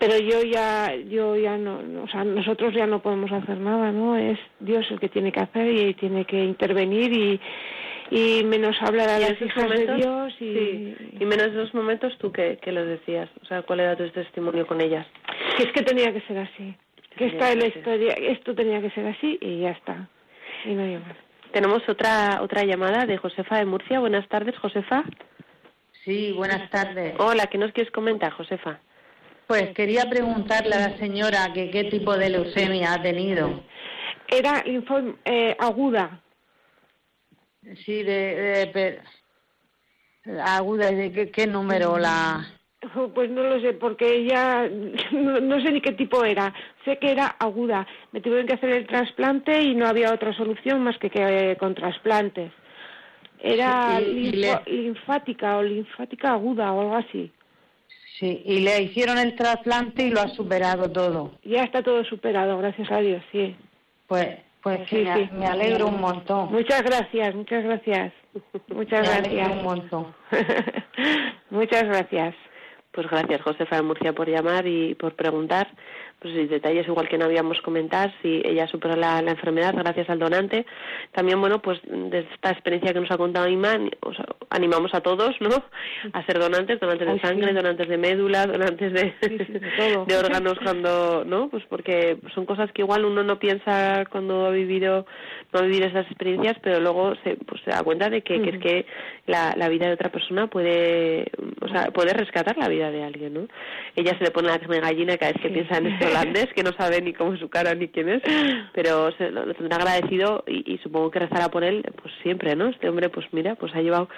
Pero 0.00 0.18
yo 0.18 0.42
ya, 0.42 0.94
yo 1.08 1.36
ya 1.36 1.56
no, 1.56 1.80
o 2.02 2.08
sea, 2.08 2.24
nosotros 2.24 2.74
ya 2.74 2.86
no 2.86 3.00
podemos 3.00 3.30
hacer 3.30 3.58
nada, 3.58 3.92
¿no? 3.92 4.16
Es 4.16 4.38
Dios 4.58 4.84
el 4.90 4.98
que 4.98 5.08
tiene 5.08 5.30
que 5.30 5.40
hacer 5.40 5.70
y 5.70 5.94
tiene 5.94 6.24
que 6.24 6.44
intervenir 6.44 7.12
y, 7.12 7.40
y 8.10 8.44
menos 8.44 8.76
hablar 8.82 9.08
a 9.08 9.20
¿Y 9.20 9.24
en 9.24 9.32
las 9.32 9.42
hijas 9.42 9.56
de 9.56 9.62
momentos? 9.62 9.96
Dios 9.96 10.34
y, 10.40 10.54
Sí. 10.54 10.96
Y 11.20 11.24
menos 11.24 11.46
en 11.48 11.58
esos 11.58 11.74
momentos, 11.74 12.16
¿tú 12.18 12.32
qué, 12.32 12.58
qué 12.62 12.72
les 12.72 12.86
decías? 12.86 13.28
O 13.42 13.46
sea, 13.46 13.62
¿cuál 13.62 13.80
era 13.80 13.96
tu 13.96 14.08
testimonio 14.10 14.66
con 14.66 14.80
ellas? 14.80 15.06
que 15.56 15.64
es 15.64 15.72
que 15.72 15.82
tenía 15.82 16.12
que 16.12 16.20
ser 16.22 16.38
así, 16.38 16.74
que 17.16 17.26
esta 17.26 17.52
es 17.52 17.56
la 17.56 17.70
que 17.70 17.78
historia, 17.78 18.12
esto 18.14 18.54
tenía 18.54 18.80
que 18.80 18.90
ser 18.90 19.06
así 19.06 19.38
y 19.40 19.60
ya 19.60 19.70
está. 19.70 20.08
Y 20.64 20.74
no 20.74 20.82
hay 20.82 20.98
más. 20.98 21.16
Tenemos 21.52 21.88
otra 21.88 22.40
otra 22.42 22.64
llamada 22.64 23.06
de 23.06 23.16
Josefa 23.16 23.58
de 23.58 23.64
Murcia. 23.64 24.00
Buenas 24.00 24.28
tardes, 24.28 24.56
Josefa. 24.58 25.04
Sí, 26.04 26.32
buenas 26.32 26.68
tardes. 26.70 27.14
Hola, 27.18 27.46
¿qué 27.46 27.58
nos 27.58 27.72
quieres 27.72 27.92
comentar, 27.92 28.32
Josefa? 28.32 28.80
Pues 29.46 29.70
quería 29.74 30.08
preguntarle 30.08 30.74
a 30.74 30.88
la 30.88 30.98
señora 30.98 31.52
que 31.54 31.70
qué 31.70 31.84
tipo 31.84 32.16
de 32.16 32.30
leucemia 32.30 32.94
ha 32.94 33.02
tenido. 33.02 33.62
Era 34.28 34.64
eh, 35.24 35.56
aguda. 35.58 36.20
Sí, 37.84 38.02
de, 38.02 38.34
de- 38.36 38.66
pe- 38.68 39.00
aguda, 40.42 40.90
¿de 40.90 41.12
qué, 41.12 41.30
qué 41.30 41.46
número 41.46 41.98
la...? 41.98 42.46
Pues 43.14 43.30
no 43.30 43.42
lo 43.42 43.58
sé, 43.60 43.72
porque 43.72 44.14
ella 44.16 44.68
no, 45.12 45.40
no 45.40 45.60
sé 45.62 45.72
ni 45.72 45.80
qué 45.80 45.92
tipo 45.92 46.22
era. 46.24 46.52
Sé 46.84 46.98
que 46.98 47.10
era 47.12 47.26
aguda. 47.38 47.86
Me 48.12 48.20
tuvieron 48.20 48.46
que 48.46 48.54
hacer 48.54 48.70
el 48.70 48.86
trasplante 48.86 49.62
y 49.62 49.74
no 49.74 49.86
había 49.86 50.12
otra 50.12 50.34
solución 50.34 50.82
más 50.82 50.98
que, 50.98 51.08
que 51.08 51.56
con 51.58 51.74
trasplante. 51.74 52.52
Era 53.40 54.00
y 54.00 54.32
le- 54.32 54.60
linfática 54.66 55.56
o 55.58 55.62
linfática 55.62 56.32
aguda 56.32 56.72
o 56.72 56.80
algo 56.82 56.96
así. 56.96 57.32
Sí, 58.18 58.42
y 58.44 58.60
le 58.60 58.82
hicieron 58.82 59.18
el 59.18 59.34
trasplante 59.34 60.06
y 60.06 60.10
lo 60.10 60.20
ha 60.20 60.28
superado 60.28 60.90
todo. 60.90 61.38
Ya 61.42 61.64
está 61.64 61.82
todo 61.82 62.04
superado, 62.04 62.56
gracias 62.58 62.90
a 62.92 62.98
Dios, 63.00 63.22
sí. 63.32 63.56
Pues, 64.06 64.38
pues 64.64 64.80
Sí, 64.88 64.96
me, 65.04 65.14
sí. 65.14 65.28
me 65.32 65.46
alegro 65.46 65.86
un 65.86 66.00
montón. 66.00 66.50
Muchas 66.50 66.82
gracias, 66.82 67.34
muchas 67.36 67.62
gracias. 67.62 68.12
Muchas 68.68 69.02
Me 69.02 69.14
alegro 69.14 69.36
gracias. 69.36 69.52
un 69.58 69.62
montón. 69.62 70.14
Muchas 71.50 71.84
gracias. 71.84 72.34
Pues 72.90 73.08
gracias, 73.08 73.42
Josefa 73.42 73.76
de 73.76 73.82
Murcia, 73.82 74.12
por 74.12 74.28
llamar 74.28 74.66
y 74.66 74.94
por 74.94 75.14
preguntar. 75.14 75.68
Pues 76.24 76.48
detalles 76.48 76.88
igual 76.88 77.06
que 77.06 77.18
no 77.18 77.26
habíamos 77.26 77.60
comentado, 77.60 78.10
si 78.22 78.40
ella 78.46 78.66
superó 78.66 78.96
la, 78.96 79.20
la 79.20 79.32
enfermedad 79.32 79.74
gracias 79.76 80.08
al 80.08 80.18
donante. 80.18 80.64
También, 81.12 81.38
bueno, 81.38 81.60
pues 81.60 81.78
de 81.84 82.20
esta 82.20 82.50
experiencia 82.50 82.94
que 82.94 83.00
nos 83.00 83.10
ha 83.10 83.18
contado 83.18 83.44
o 83.44 84.14
sea, 84.14 84.24
animamos 84.48 84.94
a 84.94 85.02
todos, 85.02 85.38
¿no? 85.40 85.50
A 86.14 86.24
ser 86.24 86.38
donantes, 86.38 86.80
donantes 86.80 87.06
de 87.06 87.14
sí. 87.16 87.20
sangre, 87.20 87.52
donantes 87.52 87.86
de 87.90 87.98
médula, 87.98 88.46
donantes 88.46 88.94
de, 88.94 89.12
Sí, 89.20 89.36
sí, 89.38 89.52
de 90.06 90.16
órganos 90.16 90.54
cuando, 90.62 91.26
¿no? 91.26 91.50
Pues 91.50 91.62
porque 91.68 92.16
son 92.34 92.46
cosas 92.46 92.72
que 92.72 92.80
igual 92.80 93.04
uno 93.04 93.22
no 93.22 93.38
piensa 93.38 94.06
cuando 94.10 94.46
ha 94.46 94.50
vivido, 94.50 95.04
no 95.52 95.58
ha 95.60 95.62
vivido 95.62 95.88
esas 95.88 96.06
experiencias, 96.06 96.56
pero 96.62 96.80
luego 96.80 97.14
se, 97.22 97.36
pues 97.36 97.60
se 97.66 97.70
da 97.70 97.82
cuenta 97.82 98.08
de 98.08 98.22
que, 98.22 98.40
que 98.40 98.48
es 98.48 98.58
que 98.62 98.86
la, 99.26 99.52
la 99.58 99.68
vida 99.68 99.88
de 99.88 99.92
otra 99.92 100.10
persona 100.10 100.46
puede, 100.46 101.26
o 101.60 101.68
sea, 101.68 101.90
puede 101.90 102.14
rescatar 102.14 102.56
la 102.56 102.68
vida 102.68 102.90
de 102.90 103.02
alguien, 103.02 103.34
¿no? 103.34 103.46
Ella 103.94 104.16
se 104.16 104.24
le 104.24 104.30
pone 104.30 104.48
la 104.48 104.58
gallina 104.58 105.18
cada 105.18 105.32
vez 105.32 105.42
que 105.42 105.50
piensa 105.50 105.76
en 105.76 105.88
este 105.88 106.13
holandés, 106.14 106.52
que 106.54 106.62
no 106.62 106.72
sabe 106.72 107.00
ni 107.02 107.12
cómo 107.12 107.34
es 107.34 107.40
su 107.40 107.48
cara 107.48 107.74
ni 107.74 107.88
quién 107.88 108.08
es, 108.08 108.22
pero 108.72 109.10
se 109.12 109.30
lo, 109.30 109.46
lo 109.46 109.54
tendrá 109.54 109.76
agradecido 109.76 110.44
y, 110.46 110.78
supongo 110.78 111.10
que 111.10 111.20
rezará 111.20 111.48
por 111.48 111.64
él, 111.64 111.84
pues 112.00 112.12
siempre, 112.22 112.54
¿no? 112.56 112.68
Este 112.68 112.88
hombre, 112.88 113.08
pues 113.08 113.26
mira, 113.32 113.54
pues 113.54 113.74
ha 113.74 113.80
llevado, 113.80 114.08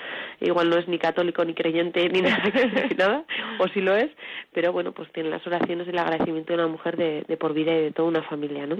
igual 0.40 0.68
no 0.68 0.76
es 0.76 0.88
ni 0.88 0.98
católico 0.98 1.44
ni 1.44 1.54
creyente 1.54 2.08
ni 2.08 2.20
nada, 2.22 2.42
ni 2.90 2.96
nada 2.96 3.24
o 3.58 3.68
si 3.68 3.80
lo 3.80 3.96
es, 3.96 4.10
pero 4.52 4.72
bueno, 4.72 4.92
pues 4.92 5.10
tiene 5.12 5.30
las 5.30 5.46
oraciones 5.46 5.86
y 5.86 5.90
el 5.90 5.98
agradecimiento 5.98 6.52
de 6.52 6.58
una 6.58 6.68
mujer 6.68 6.96
de, 6.96 7.24
de 7.26 7.36
por 7.36 7.54
vida 7.54 7.72
y 7.72 7.82
de 7.82 7.92
toda 7.92 8.08
una 8.08 8.22
familia, 8.22 8.66
¿no? 8.66 8.76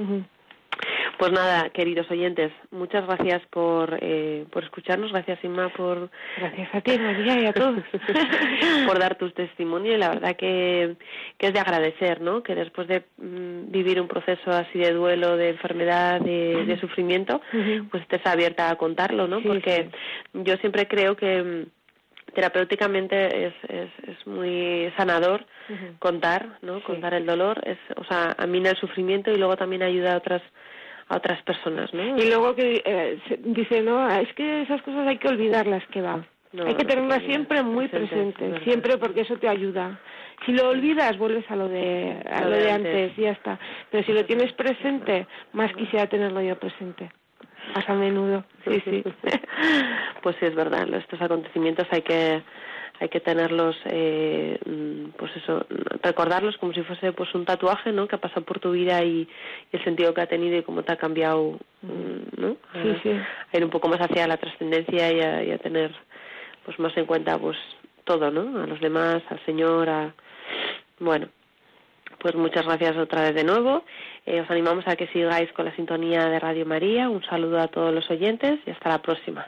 Pues 1.19 1.33
nada, 1.33 1.71
queridos 1.71 2.11
oyentes, 2.11 2.53
muchas 2.71 3.07
gracias 3.07 3.43
por, 3.47 3.99
eh, 4.03 4.45
por 4.51 4.65
escucharnos, 4.65 5.13
gracias 5.13 5.43
Inma 5.43 5.71
por, 5.71 6.11
Gracias 6.37 6.75
a 6.75 6.81
ti, 6.83 6.99
María, 6.99 7.41
y 7.41 7.47
a 7.47 7.53
todos. 7.53 7.83
por 8.87 8.99
dar 8.99 9.17
tu 9.17 9.31
testimonio 9.31 9.95
y 9.95 9.97
la 9.97 10.11
verdad 10.11 10.37
que, 10.37 10.97
que 11.39 11.47
es 11.47 11.53
de 11.55 11.61
agradecer, 11.61 12.21
¿no? 12.21 12.43
Que 12.43 12.55
después 12.55 12.87
de 12.89 13.05
mm, 13.17 13.71
vivir 13.71 14.01
un 14.01 14.09
proceso 14.09 14.51
así 14.51 14.79
de 14.79 14.93
duelo, 14.93 15.37
de 15.37 15.51
enfermedad, 15.51 16.21
de, 16.21 16.65
de 16.67 16.81
sufrimiento, 16.81 17.41
pues 17.91 18.03
estés 18.03 18.25
abierta 18.27 18.71
a 18.71 18.77
contarlo, 18.77 19.27
¿no? 19.27 19.41
Sí, 19.41 19.49
Porque 19.49 19.91
yo 20.35 20.57
siempre 20.57 20.87
creo 20.87 21.17
que 21.17 21.43
mm, 21.43 21.67
terapéuticamente 22.35 23.47
es, 23.47 23.55
es, 23.69 23.91
es 24.09 24.27
muy 24.27 24.93
sanador 24.97 25.45
contar, 25.99 26.59
¿no? 26.63 26.83
Contar 26.83 27.15
el 27.15 27.27
dolor, 27.27 27.61
es, 27.67 27.79
o 27.97 28.05
sea, 28.05 28.35
amina 28.39 28.71
el 28.71 28.77
sufrimiento 28.77 29.31
y 29.31 29.37
luego 29.37 29.57
también 29.57 29.83
ayuda 29.83 30.15
a 30.15 30.19
otras 30.19 30.43
a 31.09 31.17
otras 31.19 31.41
personas, 31.43 31.93
¿no? 31.95 32.17
Y 32.19 32.29
luego 32.29 32.55
que 32.55 32.83
eh, 32.85 33.19
dice, 33.45 33.81
no, 33.81 34.09
es 34.11 34.33
que 34.35 34.63
esas 34.63 34.83
cosas 34.83 35.07
hay 35.07 35.19
que 35.19 35.29
olvidarlas, 35.29 35.87
que 35.93 36.01
va. 36.01 36.27
No, 36.53 36.65
hay 36.67 36.75
que 36.75 36.83
no, 36.85 36.89
tenerlas 36.89 37.23
siempre 37.23 37.63
muy 37.63 37.87
verdad. 37.87 38.33
siempre 38.65 38.99
porque 38.99 39.21
eso 39.21 39.37
te 39.37 39.49
ayuda. 39.49 40.01
Si 40.45 40.53
lo 40.53 40.69
olvidas, 40.69 41.17
vuelves 41.19 41.49
a 41.51 41.57
lo 41.57 41.69
de, 41.69 42.23
a 42.31 42.45
lo 42.45 42.51
de 42.51 42.71
antes 42.71 43.19
y 43.19 43.23
ya 43.23 43.31
está. 43.31 43.59
Pero 43.91 44.05
si 44.05 44.13
lo 44.13 44.25
tienes 44.25 44.53
presente, 44.53 45.27
más 45.53 45.73
quisiera 45.75 46.07
tenerlo 46.07 46.43
yo 46.43 46.59
presente. 46.59 47.11
Más 47.75 47.89
a 47.89 47.95
menudo, 47.95 48.45
sí, 48.65 48.81
sí. 48.85 49.03
pues 50.23 50.37
sí 50.41 50.47
es 50.47 50.55
verdad 50.55 50.89
estos 50.95 51.21
acontecimientos 51.21 51.87
hay 51.91 52.03
que 52.03 52.43
hay 52.99 53.09
que 53.11 53.21
tenerlos 53.21 53.77
eh, 53.87 54.59
mm, 54.65 55.11
pues 55.19 55.31
eso 55.37 55.67
recordarlos 56.03 56.57
como 56.57 56.73
si 56.73 56.83
fuese 56.83 57.13
pues 57.13 57.35
un 57.35 57.45
tatuaje 57.45 57.93
no 57.93 58.09
que 58.09 58.17
ha 58.17 58.21
pasado 58.21 58.43
por 58.47 58.59
tu 58.59 58.73
vida 58.73 59.03
y, 59.05 59.29
y 59.73 59.77
el 59.77 59.85
sentido 59.85 60.15
que 60.15 60.23
ha 60.23 60.27
tenido 60.27 60.57
y 60.57 60.63
cómo 60.63 60.83
te 60.83 60.93
ha 60.93 60.97
cambiado 60.97 61.59
mm, 61.83 62.41
no 62.41 62.57
Sí, 62.83 62.97
sí. 63.03 63.11
a 63.11 63.57
ir 63.57 63.65
un 63.65 63.71
poco 63.71 63.89
más 63.89 64.01
hacia 64.01 64.27
la 64.27 64.39
trascendencia 64.39 65.13
y 65.13 65.21
a, 65.21 65.43
y 65.45 65.51
a 65.53 65.59
tener 65.59 65.95
pues 66.65 66.79
más 66.79 66.97
en 66.97 67.05
cuenta 67.07 67.39
pues 67.39 67.59
todo 68.05 68.31
no 68.31 68.63
a 68.63 68.67
los 68.67 68.81
demás 68.81 69.23
al 69.29 69.45
señor 69.45 69.89
a 69.91 70.15
bueno 70.99 71.29
pues 72.19 72.35
muchas 72.35 72.65
gracias 72.65 72.97
otra 72.97 73.23
vez 73.23 73.35
de 73.35 73.45
nuevo. 73.45 73.85
Eh, 74.25 74.41
os 74.41 74.51
animamos 74.51 74.87
a 74.89 74.97
que 74.97 75.07
sigáis 75.09 75.53
con 75.53 75.65
la 75.65 75.77
sintonía 75.77 76.27
de 76.27 76.39
Radio 76.39 76.67
María. 76.67 77.09
Un 77.09 77.25
saludo 77.25 77.61
a 77.61 77.69
todos 77.69 77.95
los 77.95 78.11
oyentes 78.11 78.59
y 78.67 78.71
hasta 78.71 78.89
la 78.89 79.03
próxima. 79.03 79.47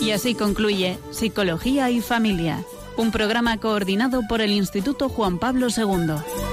Y 0.00 0.10
así 0.10 0.34
concluye 0.34 0.98
Psicología 1.10 1.88
y 1.90 2.00
Familia, 2.00 2.64
un 2.96 3.12
programa 3.12 3.58
coordinado 3.58 4.22
por 4.28 4.40
el 4.42 4.50
Instituto 4.50 5.08
Juan 5.08 5.38
Pablo 5.38 5.68
II. 5.74 6.51